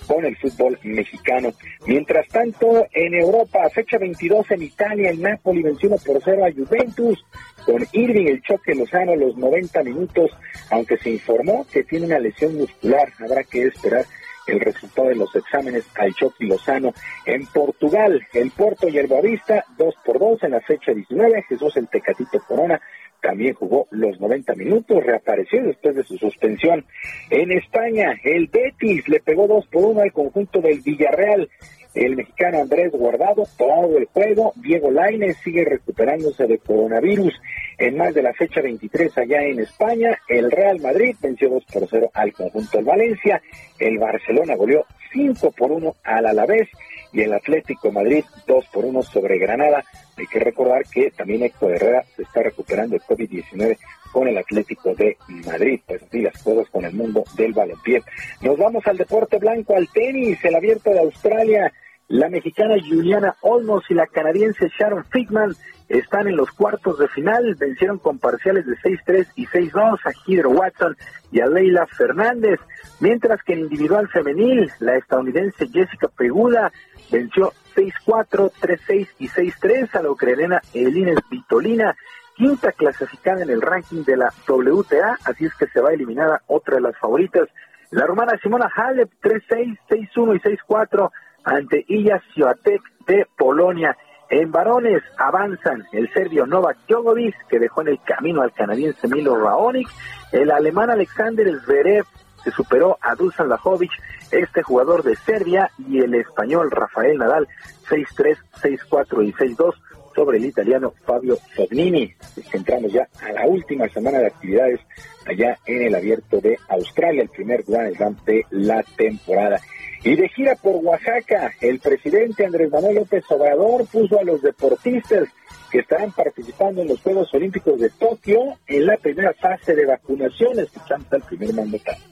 [0.07, 1.53] con el fútbol mexicano.
[1.85, 6.51] Mientras tanto, en Europa, fecha 22 en Italia, el Napoli venció 1 por 0 a
[6.51, 7.23] Juventus
[7.65, 10.31] con Irving el choque Lozano los 90 minutos,
[10.69, 14.05] aunque se informó que tiene una lesión muscular, habrá que esperar
[14.47, 16.93] el resultado de los exámenes al Chucky Lozano.
[17.25, 21.75] En Portugal, el Porto y el Boavista, 2 por 2 en la fecha 19, Jesús
[21.77, 22.79] el Tecatito Corona
[23.25, 26.85] también jugó los 90 minutos, reapareció después de su suspensión.
[27.31, 31.49] En España, el Betis le pegó 2 por 1 al conjunto del Villarreal.
[31.95, 34.51] El mexicano Andrés Guardado, todo el juego.
[34.57, 37.33] Diego Lainez sigue recuperándose de coronavirus.
[37.77, 41.87] En más de la fecha 23 allá en España, el Real Madrid venció 2 por
[41.89, 43.41] 0 al conjunto del Valencia.
[43.79, 46.67] El Barcelona goleó 5 por 1 al Alavés
[47.13, 49.85] y el Atlético Madrid 2 por 1 sobre Granada.
[50.17, 53.77] Hay que recordar que también Héctor Herrera se está recuperando el COVID-19
[54.11, 55.15] con el Atlético de
[55.45, 55.79] Madrid.
[55.85, 58.01] Pues así las cosas con el mundo del balompié.
[58.41, 61.71] Nos vamos al deporte blanco, al tenis, el abierto de Australia.
[62.07, 65.55] La mexicana Juliana Olmos y la canadiense Sharon Figman
[65.89, 67.55] están en los cuartos de final.
[67.55, 70.95] Vencieron con parciales de 6-3 y 6-2 a Hidro Watson
[71.31, 72.59] y a Leila Fernández.
[72.99, 76.71] Mientras que en individual femenil, la estadounidense Jessica Pegula
[77.11, 81.95] venció 6-4, 3-6 y 6-3 a la ucraniana Elines Vitolina,
[82.35, 86.75] quinta clasificada en el ranking de la WTA, así es que se va eliminada otra
[86.75, 87.49] de las favoritas.
[87.89, 91.11] La romana Simona Halep 3-6, 6-1 y 6-4
[91.45, 93.95] ante Illa Swiatek de Polonia.
[94.29, 99.39] En varones avanzan el serbio Novak Djokovic, que dejó en el camino al canadiense Milo
[99.39, 99.87] Raonic,
[100.31, 102.05] el alemán Alexander Zverev,
[102.43, 103.91] que superó a Dusan Lajovic,
[104.31, 107.47] este jugador de Serbia, y el español Rafael Nadal,
[107.87, 109.73] 6-3, 6-4 y 6-2
[110.15, 112.13] sobre el italiano Fabio Fognini.
[112.53, 114.79] Entramos ya a la última semana de actividades
[115.25, 119.59] allá en el abierto de Australia, el primer Grand Slam de la temporada.
[120.03, 125.27] Y de gira por Oaxaca, el presidente Andrés Manuel López Obrador puso a los deportistas
[125.71, 128.37] que estarán participando en los Juegos Olímpicos de Tokio
[128.67, 130.59] en la primera fase de vacunación.
[130.59, 132.03] Escuchamos al primer mandatario.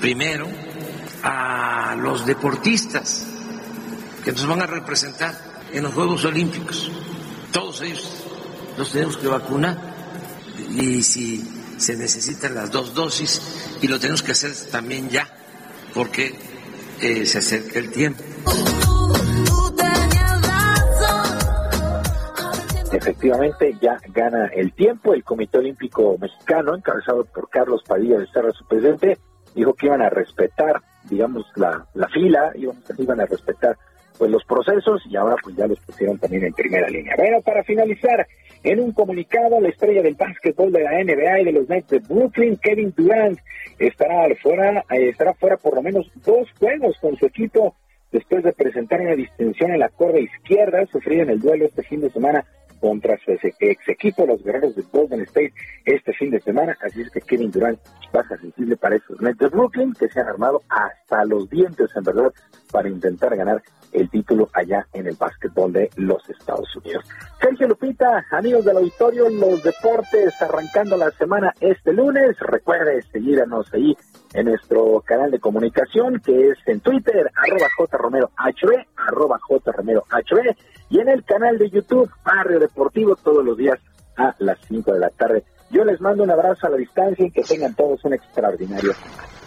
[0.00, 0.46] Primero,
[1.22, 3.26] a los deportistas
[4.24, 5.34] que nos van a representar
[5.72, 6.90] en los Juegos Olímpicos.
[7.52, 8.24] Todos ellos
[8.76, 9.78] los tenemos que vacunar
[10.70, 15.28] y si se necesitan las dos dosis y lo tenemos que hacer también ya
[15.94, 16.34] porque
[17.00, 18.22] eh, se acerca el tiempo.
[22.92, 25.14] Efectivamente, ya gana el tiempo.
[25.14, 29.18] El Comité Olímpico Mexicano, encabezado por Carlos Padilla de Serra, su presidente,
[29.54, 33.76] dijo que iban a respetar, digamos, la, la fila, iban, iban a respetar
[34.18, 37.14] pues los procesos y ahora pues ya los pusieron también en primera línea.
[37.16, 38.26] Bueno, para finalizar,
[38.62, 41.98] en un comunicado, la estrella del básquetbol de la NBA y de los Nets de
[41.98, 43.38] Brooklyn, Kevin Durant,
[43.78, 47.74] estará fuera, eh, estará fuera por lo menos dos juegos con su equipo
[48.12, 52.02] después de presentar una distensión en la corda izquierda sufrida en el duelo este fin
[52.02, 52.44] de semana
[52.82, 55.54] contra su ex equipo, los guerreros de Golden State,
[55.84, 56.76] este fin de semana.
[56.82, 57.78] Así es que Kevin Durant
[58.12, 62.02] baja sensible para esos Nets de Brooklyn que se han armado hasta los dientes, en
[62.02, 62.32] verdad,
[62.72, 63.62] para intentar ganar
[63.92, 67.04] el título allá en el básquetbol de los Estados Unidos.
[67.40, 72.36] Sergio Lupita, amigos del auditorio, los deportes arrancando la semana este lunes.
[72.40, 73.96] Recuerde seguirnos ahí
[74.34, 78.30] en nuestro canal de comunicación que es en Twitter, arroba jromerohb,
[78.96, 80.56] arroba jromerohb
[80.90, 83.78] y en el canal de YouTube Barrio Deportivo todos los días
[84.16, 87.30] a las 5 de la tarde Yo les mando un abrazo a la distancia y
[87.30, 88.92] que tengan todos un extraordinario.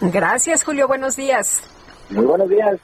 [0.00, 0.88] Gracias, Julio.
[0.88, 1.62] Buenos días.
[2.10, 2.80] Muy buenos días.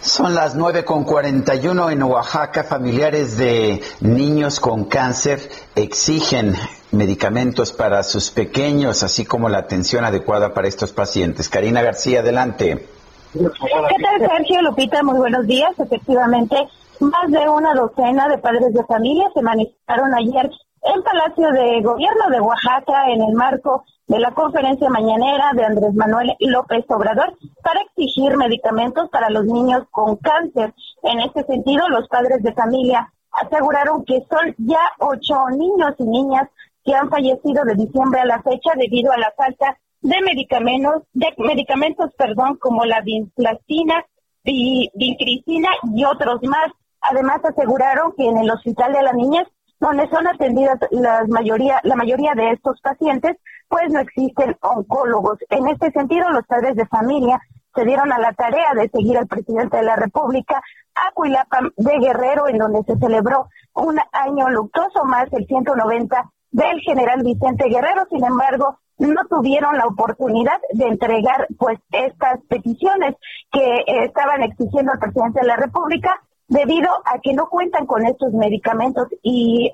[0.00, 2.64] Son las 9 con 41 en Oaxaca.
[2.64, 5.40] Familiares de niños con cáncer
[5.74, 6.54] exigen
[6.92, 11.48] medicamentos para sus pequeños, así como la atención adecuada para estos pacientes.
[11.48, 12.88] Karina García, adelante.
[13.32, 15.02] ¿Qué tal, Sergio Lupita?
[15.02, 15.70] Muy buenos días.
[15.78, 16.56] Efectivamente,
[17.00, 20.50] más de una docena de padres de familia se manifestaron ayer
[20.82, 25.94] en Palacio de Gobierno de Oaxaca en el marco de la conferencia mañanera de Andrés
[25.94, 30.72] Manuel López Obrador para exigir medicamentos para los niños con cáncer.
[31.02, 36.48] En este sentido, los padres de familia aseguraron que son ya ocho niños y niñas
[36.84, 41.34] que han fallecido de diciembre a la fecha debido a la falta de medicamentos, de
[41.38, 44.06] medicamentos, perdón, como la vinplastina,
[44.44, 46.68] vincristina y otros más.
[47.00, 49.46] Además aseguraron que en el Hospital de la Niñez,
[49.80, 53.36] donde son atendidas la mayoría, la mayoría de estos pacientes,
[53.68, 55.38] pues no existen oncólogos.
[55.50, 57.40] En este sentido, los padres de familia
[57.74, 60.60] se dieron a la tarea de seguir al presidente de la República
[60.94, 66.80] a Cuilapa de Guerrero, en donde se celebró un año luctuoso más, el 190 del
[66.80, 68.06] general Vicente Guerrero.
[68.10, 73.14] Sin embargo, no tuvieron la oportunidad de entregar pues estas peticiones
[73.52, 78.32] que estaban exigiendo al presidente de la República debido a que no cuentan con estos
[78.32, 79.72] medicamentos y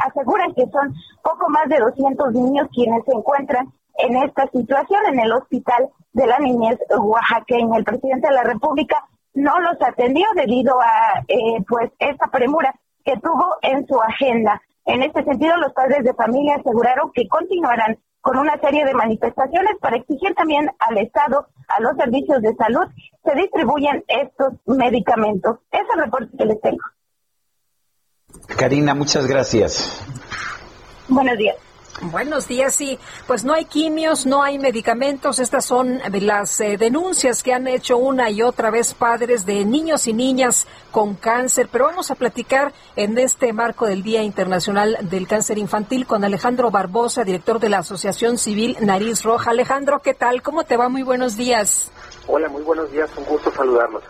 [0.00, 5.20] aseguran que son poco más de 200 niños quienes se encuentran en esta situación en
[5.20, 7.78] el hospital de la niñez oaxaqueña.
[7.78, 12.74] El presidente de la República no los atendió debido a eh, pues esta premura
[13.04, 14.60] que tuvo en su agenda.
[14.84, 19.76] En este sentido, los padres de familia aseguraron que continuarán con una serie de manifestaciones
[19.80, 22.84] para exigir también al Estado, a los servicios de salud,
[23.24, 25.58] se distribuyan estos medicamentos.
[25.70, 26.82] Ese es el reporte que les tengo.
[28.48, 30.04] Karina, muchas gracias.
[31.06, 31.54] Buenos días.
[32.02, 32.98] Buenos días, sí.
[33.26, 35.38] Pues no hay quimios, no hay medicamentos.
[35.38, 40.06] Estas son las eh, denuncias que han hecho una y otra vez padres de niños
[40.06, 41.68] y niñas con cáncer.
[41.72, 46.70] Pero vamos a platicar en este marco del Día Internacional del Cáncer Infantil con Alejandro
[46.70, 49.50] Barbosa, director de la Asociación Civil Nariz Roja.
[49.52, 50.42] Alejandro, ¿qué tal?
[50.42, 50.90] ¿Cómo te va?
[50.90, 51.90] Muy buenos días.
[52.26, 53.08] Hola, muy buenos días.
[53.16, 54.02] Un gusto saludarlos.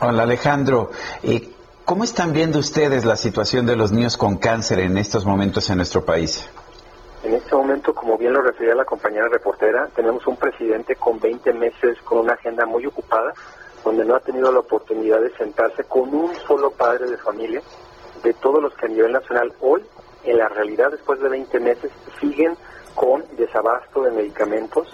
[0.00, 0.90] Hola, Alejandro.
[1.22, 1.50] Eh,
[1.84, 5.76] ¿Cómo están viendo ustedes la situación de los niños con cáncer en estos momentos en
[5.76, 6.48] nuestro país?
[7.26, 11.52] En este momento, como bien lo refería la compañera reportera, tenemos un presidente con 20
[11.54, 13.34] meses con una agenda muy ocupada,
[13.84, 17.60] donde no ha tenido la oportunidad de sentarse con un solo padre de familia,
[18.22, 19.82] de todos los que a nivel nacional hoy,
[20.22, 21.90] en la realidad, después de 20 meses,
[22.20, 22.56] siguen
[22.94, 24.86] con desabasto de medicamentos,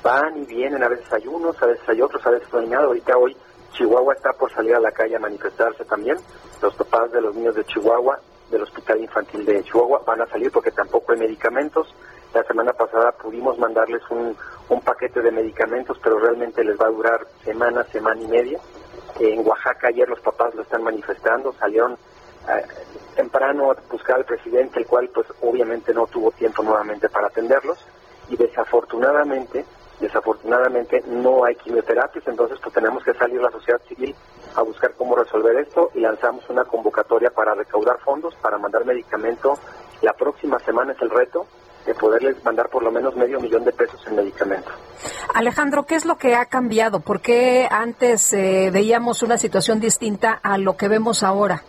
[0.00, 2.68] van y vienen, a veces hay unos, a veces hay otros, a veces no hay
[2.68, 2.84] nada.
[2.84, 3.36] Ahorita hoy
[3.72, 6.18] Chihuahua está por salir a la calle a manifestarse también.
[6.62, 8.20] Los papás de los niños de Chihuahua
[8.50, 11.94] del Hospital Infantil de Chihuahua van a salir porque tampoco hay medicamentos.
[12.34, 14.36] La semana pasada pudimos mandarles un,
[14.68, 18.58] un paquete de medicamentos, pero realmente les va a durar semana, semana y media.
[19.18, 22.66] En Oaxaca ayer los papás lo están manifestando, salieron eh,
[23.16, 27.86] temprano a buscar al presidente, el cual pues obviamente no tuvo tiempo nuevamente para atenderlos
[28.30, 29.64] y desafortunadamente,
[30.00, 34.14] desafortunadamente no hay quimioterapias, entonces pues tenemos que salir la sociedad civil
[34.56, 39.54] a buscar cómo resolver esto y lanzamos una convocatoria para recaudar fondos, para mandar medicamento.
[40.02, 41.46] La próxima semana es el reto
[41.86, 44.70] de poderles mandar por lo menos medio millón de pesos en medicamento.
[45.34, 47.00] Alejandro, ¿qué es lo que ha cambiado?
[47.00, 51.62] ¿Por qué antes eh, veíamos una situación distinta a lo que vemos ahora?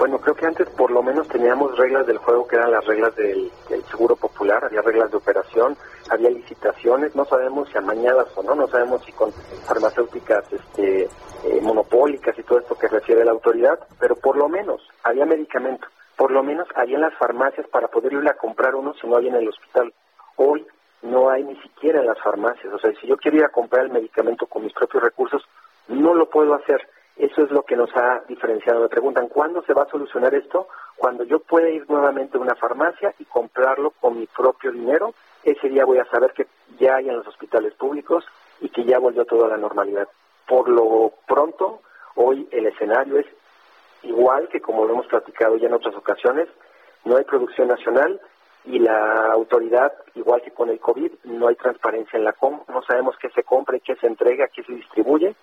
[0.00, 3.14] Bueno, creo que antes por lo menos teníamos reglas del juego que eran las reglas
[3.16, 3.52] del,
[3.90, 5.76] seguro popular, había reglas de operación,
[6.08, 9.30] había licitaciones, no sabemos si amañadas o no, no sabemos si con
[9.66, 14.80] farmacéuticas este, eh, monopólicas y todo esto que refiere la autoridad, pero por lo menos
[15.02, 18.94] había medicamento, por lo menos había en las farmacias para poder ir a comprar uno
[18.94, 19.92] si no había en el hospital.
[20.36, 20.66] Hoy
[21.02, 23.84] no hay ni siquiera en las farmacias, o sea, si yo quiero ir a comprar
[23.84, 25.42] el medicamento con mis propios recursos,
[25.88, 26.88] no lo puedo hacer.
[27.20, 28.80] Eso es lo que nos ha diferenciado.
[28.80, 30.68] Me preguntan, ¿cuándo se va a solucionar esto?
[30.96, 35.12] Cuando yo pueda ir nuevamente a una farmacia y comprarlo con mi propio dinero,
[35.44, 36.46] ese día voy a saber que
[36.78, 38.24] ya hay en los hospitales públicos
[38.62, 40.08] y que ya volvió todo a la normalidad.
[40.48, 41.82] Por lo pronto,
[42.14, 43.26] hoy el escenario es
[44.02, 46.48] igual que como lo hemos platicado ya en otras ocasiones,
[47.04, 48.18] no hay producción nacional
[48.64, 52.82] y la autoridad, igual que con el COVID, no hay transparencia en la compra, no
[52.82, 55.34] sabemos qué se compra, qué se entrega, qué se distribuye.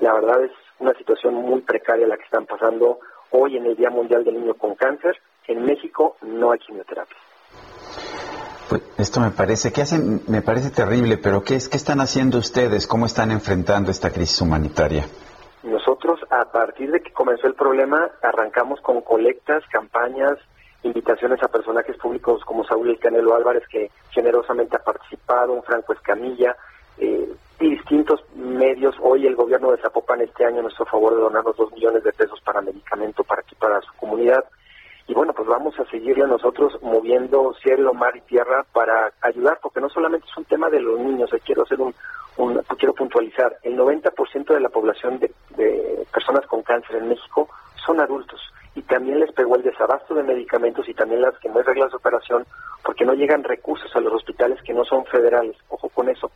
[0.00, 2.98] La verdad es una situación muy precaria la que están pasando
[3.30, 5.16] hoy en el Día Mundial del Niño con Cáncer.
[5.46, 7.16] En México no hay quimioterapia.
[8.68, 12.38] Pues esto me parece que hacen, me parece terrible, pero ¿qué es qué están haciendo
[12.38, 12.86] ustedes?
[12.86, 15.06] ¿Cómo están enfrentando esta crisis humanitaria?
[15.62, 20.38] Nosotros, a partir de que comenzó el problema, arrancamos con colectas, campañas,
[20.82, 25.94] invitaciones a personajes públicos como Saúl El Canelo Álvarez, que generosamente ha participado, un Franco
[25.94, 26.54] Escamilla,
[27.60, 28.96] y distintos medios.
[29.00, 32.12] Hoy el gobierno de Zapopan este año nos hizo favor de donarnos dos millones de
[32.12, 34.44] pesos para medicamento para aquí, para su comunidad.
[35.06, 39.80] Y bueno, pues vamos a seguirle nosotros moviendo cielo, mar y tierra para ayudar, porque
[39.80, 41.94] no solamente es un tema de los niños, eh, quiero hacer un,
[42.36, 47.48] un quiero puntualizar, el 90% de la población de, de personas con cáncer en México
[47.86, 48.40] son adultos
[48.74, 51.90] y también les pegó el desabasto de medicamentos y también las que no hay reglas
[51.90, 52.44] de operación
[52.84, 55.56] porque no llegan recursos a los hospitales que no son federales.
[55.68, 56.30] Ojo con eso.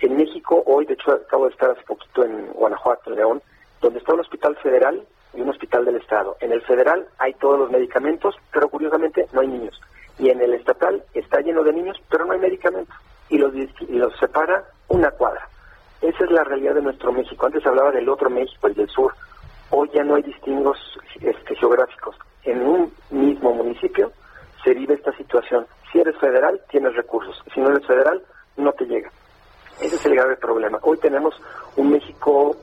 [0.00, 3.40] En México, hoy, de hecho, acabo de estar hace poquito en Guanajuato, León,
[3.80, 6.36] donde está un hospital federal y un hospital del Estado.
[6.40, 9.80] En el federal hay todos los medicamentos, pero curiosamente no hay niños.
[10.18, 12.94] Y en el estatal está lleno de niños, pero no hay medicamentos.
[13.28, 15.48] Y los, y los separa una cuadra.
[16.00, 17.46] Esa es la realidad de nuestro México.
[17.46, 19.14] Antes hablaba del otro México, el del sur.
[19.70, 20.78] Hoy ya no hay distingos
[21.20, 22.16] este, geográficos.
[22.44, 24.12] En un mismo municipio
[24.62, 25.66] se vive esta situación.
[25.90, 27.42] Si eres federal, tienes recursos.
[27.52, 28.22] Si no eres federal,
[28.56, 29.10] no te llega.
[29.80, 30.78] Ese es el grave problema.
[30.82, 31.34] Hoy tenemos
[31.76, 32.56] un México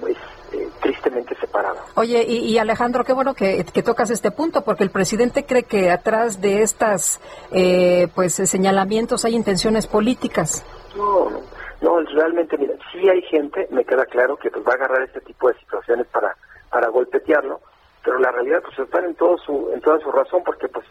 [0.00, 0.16] pues,
[0.52, 1.78] eh, tristemente separado.
[1.96, 5.64] Oye, y, y Alejandro, qué bueno que, que tocas este punto, porque el presidente cree
[5.64, 10.64] que atrás de estas eh, pues señalamientos hay intenciones políticas.
[10.96, 11.40] No, no,
[11.80, 15.20] no, realmente, mira, sí hay gente, me queda claro, que pues va a agarrar este
[15.20, 16.36] tipo de situaciones para,
[16.70, 17.60] para golpetearlo,
[18.04, 20.86] pero la realidad pues está en todo su, en toda su razón, porque pues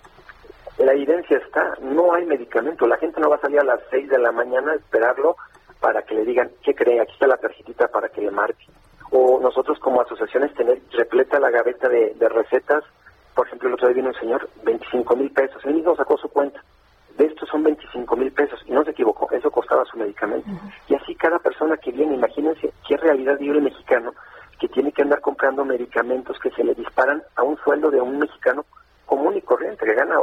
[0.78, 4.10] la evidencia está, no hay medicamento, la gente no va a salir a las 6
[4.10, 5.36] de la mañana a esperarlo
[5.80, 7.00] para que le digan, ¿qué cree?
[7.00, 8.66] Aquí está la tarjetita para que le marque.
[9.12, 12.84] O nosotros como asociaciones tener repleta la gaveta de, de recetas,
[13.36, 16.30] por ejemplo, el otro día vino un señor, 25 mil pesos, él mismo sacó su
[16.30, 16.64] cuenta,
[17.18, 20.48] de estos son 25 mil pesos, y no se equivocó, eso costaba su medicamento.
[20.88, 24.14] Y así cada persona que viene, imagínense qué realidad vive el mexicano,
[24.60, 28.20] que tiene que andar comprando medicamentos que se le disparan a un sueldo de un
[28.20, 28.66] mexicano
[29.06, 30.16] común y corriente, que gana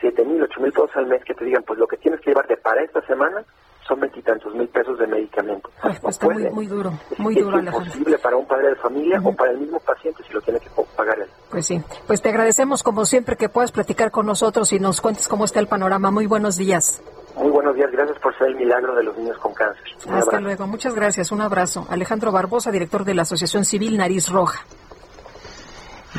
[0.00, 2.30] 7 mil, 8 mil pesos al mes, que te digan, pues lo que tienes que
[2.30, 3.42] llevarte para esta semana
[3.86, 5.68] son veintitantos mil pesos de medicamento.
[5.82, 7.84] Ay, pues está muy, muy duro, muy es duro, Alejandro.
[7.84, 10.70] imposible para un padre de familia o para el mismo paciente si lo tiene que
[10.96, 11.28] pagar él.
[11.50, 15.28] Pues sí, pues te agradecemos como siempre que puedas platicar con nosotros y nos cuentes
[15.28, 16.10] cómo está el panorama.
[16.10, 17.02] Muy buenos días.
[17.36, 19.82] Muy buenos días, gracias por ser el milagro de los niños con cáncer.
[20.06, 20.40] Un Hasta abrazo.
[20.40, 21.86] luego, muchas gracias, un abrazo.
[21.90, 24.64] Alejandro Barbosa, director de la Asociación Civil Nariz Roja.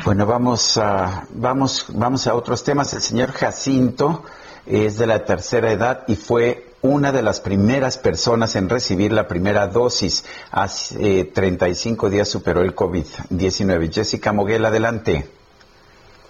[0.04, 2.92] Bueno, vamos a, vamos, vamos a otros temas.
[2.92, 4.24] El señor Jacinto
[4.66, 9.26] es de la tercera edad y fue una de las primeras personas en recibir la
[9.26, 10.24] primera dosis.
[10.52, 13.92] Hace eh, 35 días superó el COVID-19.
[13.92, 15.26] Jessica Moguel, adelante.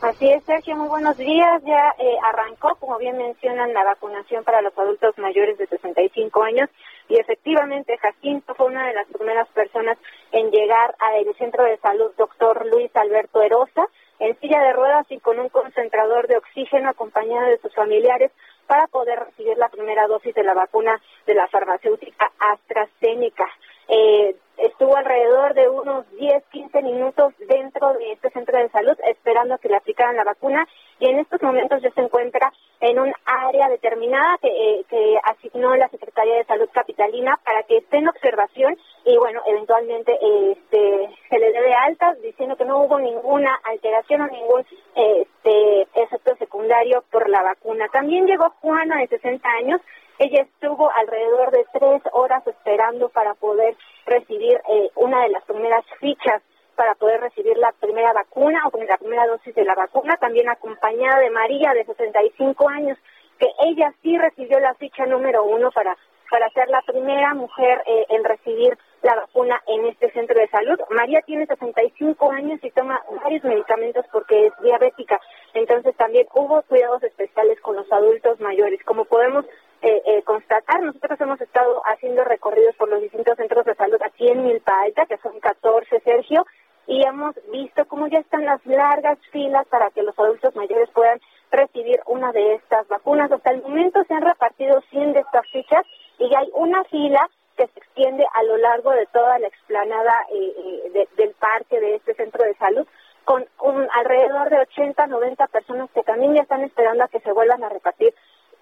[0.01, 1.63] Así es, Sergio, muy buenos días.
[1.65, 6.71] Ya eh, arrancó, como bien mencionan, la vacunación para los adultos mayores de 65 años
[7.09, 9.99] y efectivamente Jacinto fue una de las primeras personas
[10.33, 13.87] en llegar al centro de salud doctor Luis Alberto Erosa
[14.19, 18.33] en silla de ruedas y con un concentrador de oxígeno acompañado de sus familiares
[18.67, 23.49] para poder recibir la primera dosis de la vacuna de la farmacéutica AstraZeneca.
[23.89, 29.59] Eh, estuvo alrededor de unos 10, 15 minutos dentro de este centro de salud esperando
[29.59, 30.67] que le aplicaran la vacuna
[30.99, 35.75] y en estos momentos ya se encuentra en un área determinada que, eh, que asignó
[35.77, 40.13] la Secretaría de Salud Capitalina para que esté en observación y bueno, eventualmente
[40.51, 45.83] este, se le dé de alta diciendo que no hubo ninguna alteración o ningún este,
[45.95, 47.89] efecto secundario por la vacuna.
[47.93, 49.81] También llegó Juana de 60 años,
[50.19, 55.85] ella estuvo alrededor de tres horas esperando para poder recibir eh, una de las primeras
[56.01, 56.43] fichas
[56.75, 61.21] para poder recibir la primera vacuna o la primera dosis de la vacuna, también acompañada
[61.21, 62.99] de María de 65 años,
[63.39, 65.97] que ella sí recibió la ficha número uno para,
[66.31, 70.79] para ser la primera mujer eh, en recibir la vacuna en este centro de salud.
[70.91, 75.21] María tiene 65 años y toma varios medicamentos porque es diabética,
[75.55, 78.83] entonces también hubo cuidados especiales con los adultos mayores.
[78.85, 79.45] Como podemos
[79.83, 84.27] eh, eh, constatar, nosotros hemos estado haciendo recorridos por los distintos centros de salud aquí
[84.27, 86.45] en Milpa Alta, que son 14, Sergio,
[86.89, 91.21] y hemos visto cómo ya están las largas filas para que los adultos mayores puedan
[91.53, 93.31] recibir una de estas vacunas.
[93.31, 95.87] Hasta el momento se han repartido 100 de estas fichas
[96.19, 100.55] y hay una fila que se extiende a lo largo de toda la explanada eh,
[100.57, 102.87] eh, de- del parque de este centro de salud
[103.25, 107.33] con un, alrededor de 80, 90 personas que también ya están esperando a que se
[107.33, 108.15] vuelvan a repartir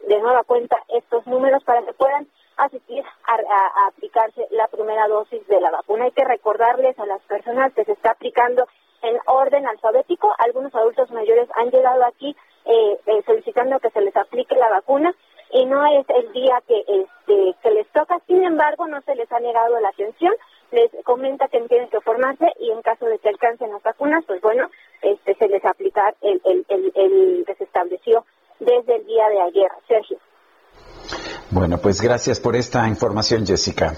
[0.07, 5.61] de nueva cuenta estos números para que puedan asistir a aplicarse la primera dosis de
[5.61, 6.05] la vacuna.
[6.05, 8.67] Hay que recordarles a las personas que se está aplicando
[9.03, 10.33] en orden alfabético.
[10.39, 15.15] Algunos adultos mayores han llegado aquí eh, eh, solicitando que se les aplique la vacuna
[15.51, 18.04] y no es el día que, este, que les toca.
[18.35, 20.33] Sin embargo, no se les ha negado la atención.
[20.73, 24.41] Les comenta que tienen que formarse y en caso de que alcancen las vacunas, pues
[24.41, 24.69] bueno,
[25.03, 28.25] este, se les aplicar el, el, el, el- les restableció
[28.59, 29.71] desde el día de ayer.
[29.87, 30.19] Sergio.
[31.51, 33.93] Bueno, pues gracias por esta información, Jessica.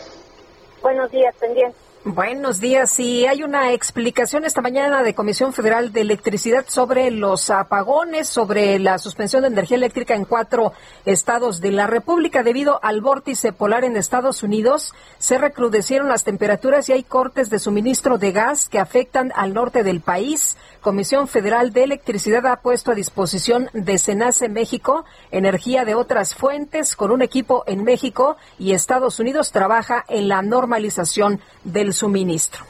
[0.82, 1.78] Buenos días, pendiente.
[2.08, 3.00] Buenos días.
[3.00, 8.78] Y hay una explicación esta mañana de Comisión Federal de Electricidad sobre los apagones, sobre
[8.78, 10.72] la suspensión de energía eléctrica en cuatro
[11.04, 14.94] estados de la República debido al vórtice polar en Estados Unidos.
[15.18, 19.82] Se recrudecieron las temperaturas y hay cortes de suministro de gas que afectan al norte
[19.82, 20.56] del país.
[20.86, 26.94] Comisión Federal de Electricidad ha puesto a disposición de Senace México energía de otras fuentes
[26.94, 32.64] con un equipo en México y Estados Unidos trabaja en la normalización del suministro.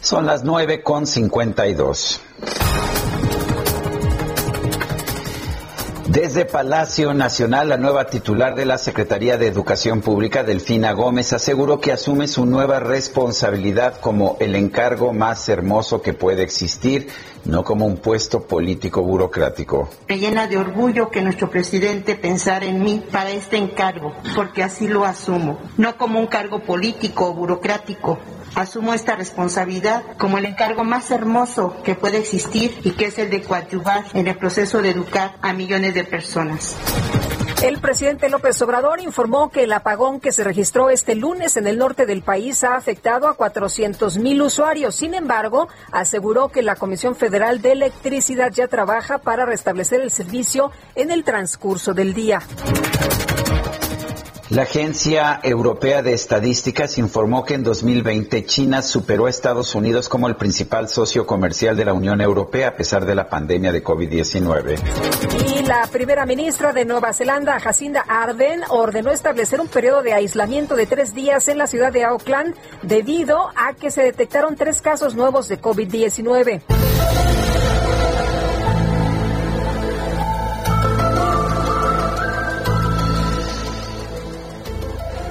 [0.00, 2.20] Son las 9.52.
[6.08, 11.82] Desde Palacio Nacional, la nueva titular de la Secretaría de Educación Pública, Delfina Gómez, aseguró
[11.82, 17.08] que asume su nueva responsabilidad como el encargo más hermoso que puede existir,
[17.44, 19.90] no como un puesto político burocrático.
[20.08, 24.88] Me llena de orgullo que nuestro presidente pensara en mí para este encargo, porque así
[24.88, 28.18] lo asumo, no como un cargo político o burocrático.
[28.54, 33.30] Asumo esta responsabilidad como el encargo más hermoso que puede existir y que es el
[33.30, 36.76] de coadyuvar en el proceso de educar a millones de personas.
[37.62, 41.76] El presidente López Obrador informó que el apagón que se registró este lunes en el
[41.76, 44.94] norte del país ha afectado a 400 mil usuarios.
[44.94, 50.70] Sin embargo, aseguró que la Comisión Federal de Electricidad ya trabaja para restablecer el servicio
[50.94, 52.42] en el transcurso del día.
[54.50, 60.26] La Agencia Europea de Estadísticas informó que en 2020 China superó a Estados Unidos como
[60.26, 64.78] el principal socio comercial de la Unión Europea a pesar de la pandemia de COVID-19.
[65.54, 70.76] Y la primera ministra de Nueva Zelanda, Jacinda Ardern, ordenó establecer un periodo de aislamiento
[70.76, 75.14] de tres días en la ciudad de Auckland debido a que se detectaron tres casos
[75.14, 76.62] nuevos de COVID-19.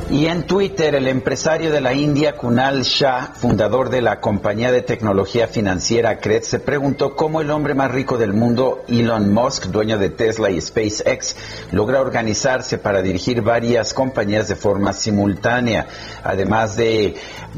[0.09, 4.81] Y en Twitter, el empresario de la India, Kunal Shah, fundador de la compañía de
[4.81, 9.97] tecnología financiera Cred, se preguntó cómo el hombre más rico del mundo, Elon Musk, dueño
[9.97, 11.35] de Tesla y SpaceX,
[11.73, 15.87] logra organizarse para dirigir varias compañías de forma simultánea,
[16.23, 17.15] además de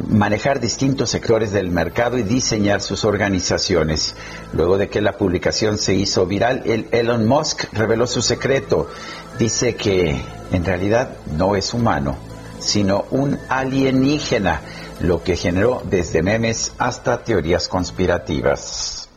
[0.08, 4.16] manejar distintos sectores del mercado y diseñar sus organizaciones.
[4.54, 8.90] Luego de que la publicación se hizo viral, el Elon Musk reveló su secreto.
[9.38, 10.20] Dice que
[10.52, 12.18] en realidad no es humano
[12.60, 14.62] sino un alienígena,
[15.00, 19.10] lo que generó desde memes hasta teorías conspirativas.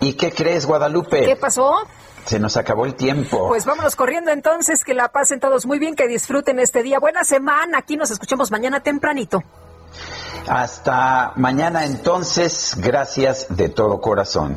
[0.00, 1.24] ¿Y qué crees, Guadalupe?
[1.24, 1.76] ¿Qué pasó?
[2.26, 3.48] Se nos acabó el tiempo.
[3.48, 6.98] Pues vámonos corriendo entonces, que la pasen todos muy bien, que disfruten este día.
[6.98, 9.42] Buena semana, aquí nos escuchamos mañana tempranito.
[10.48, 14.56] Hasta mañana entonces, gracias de todo corazón.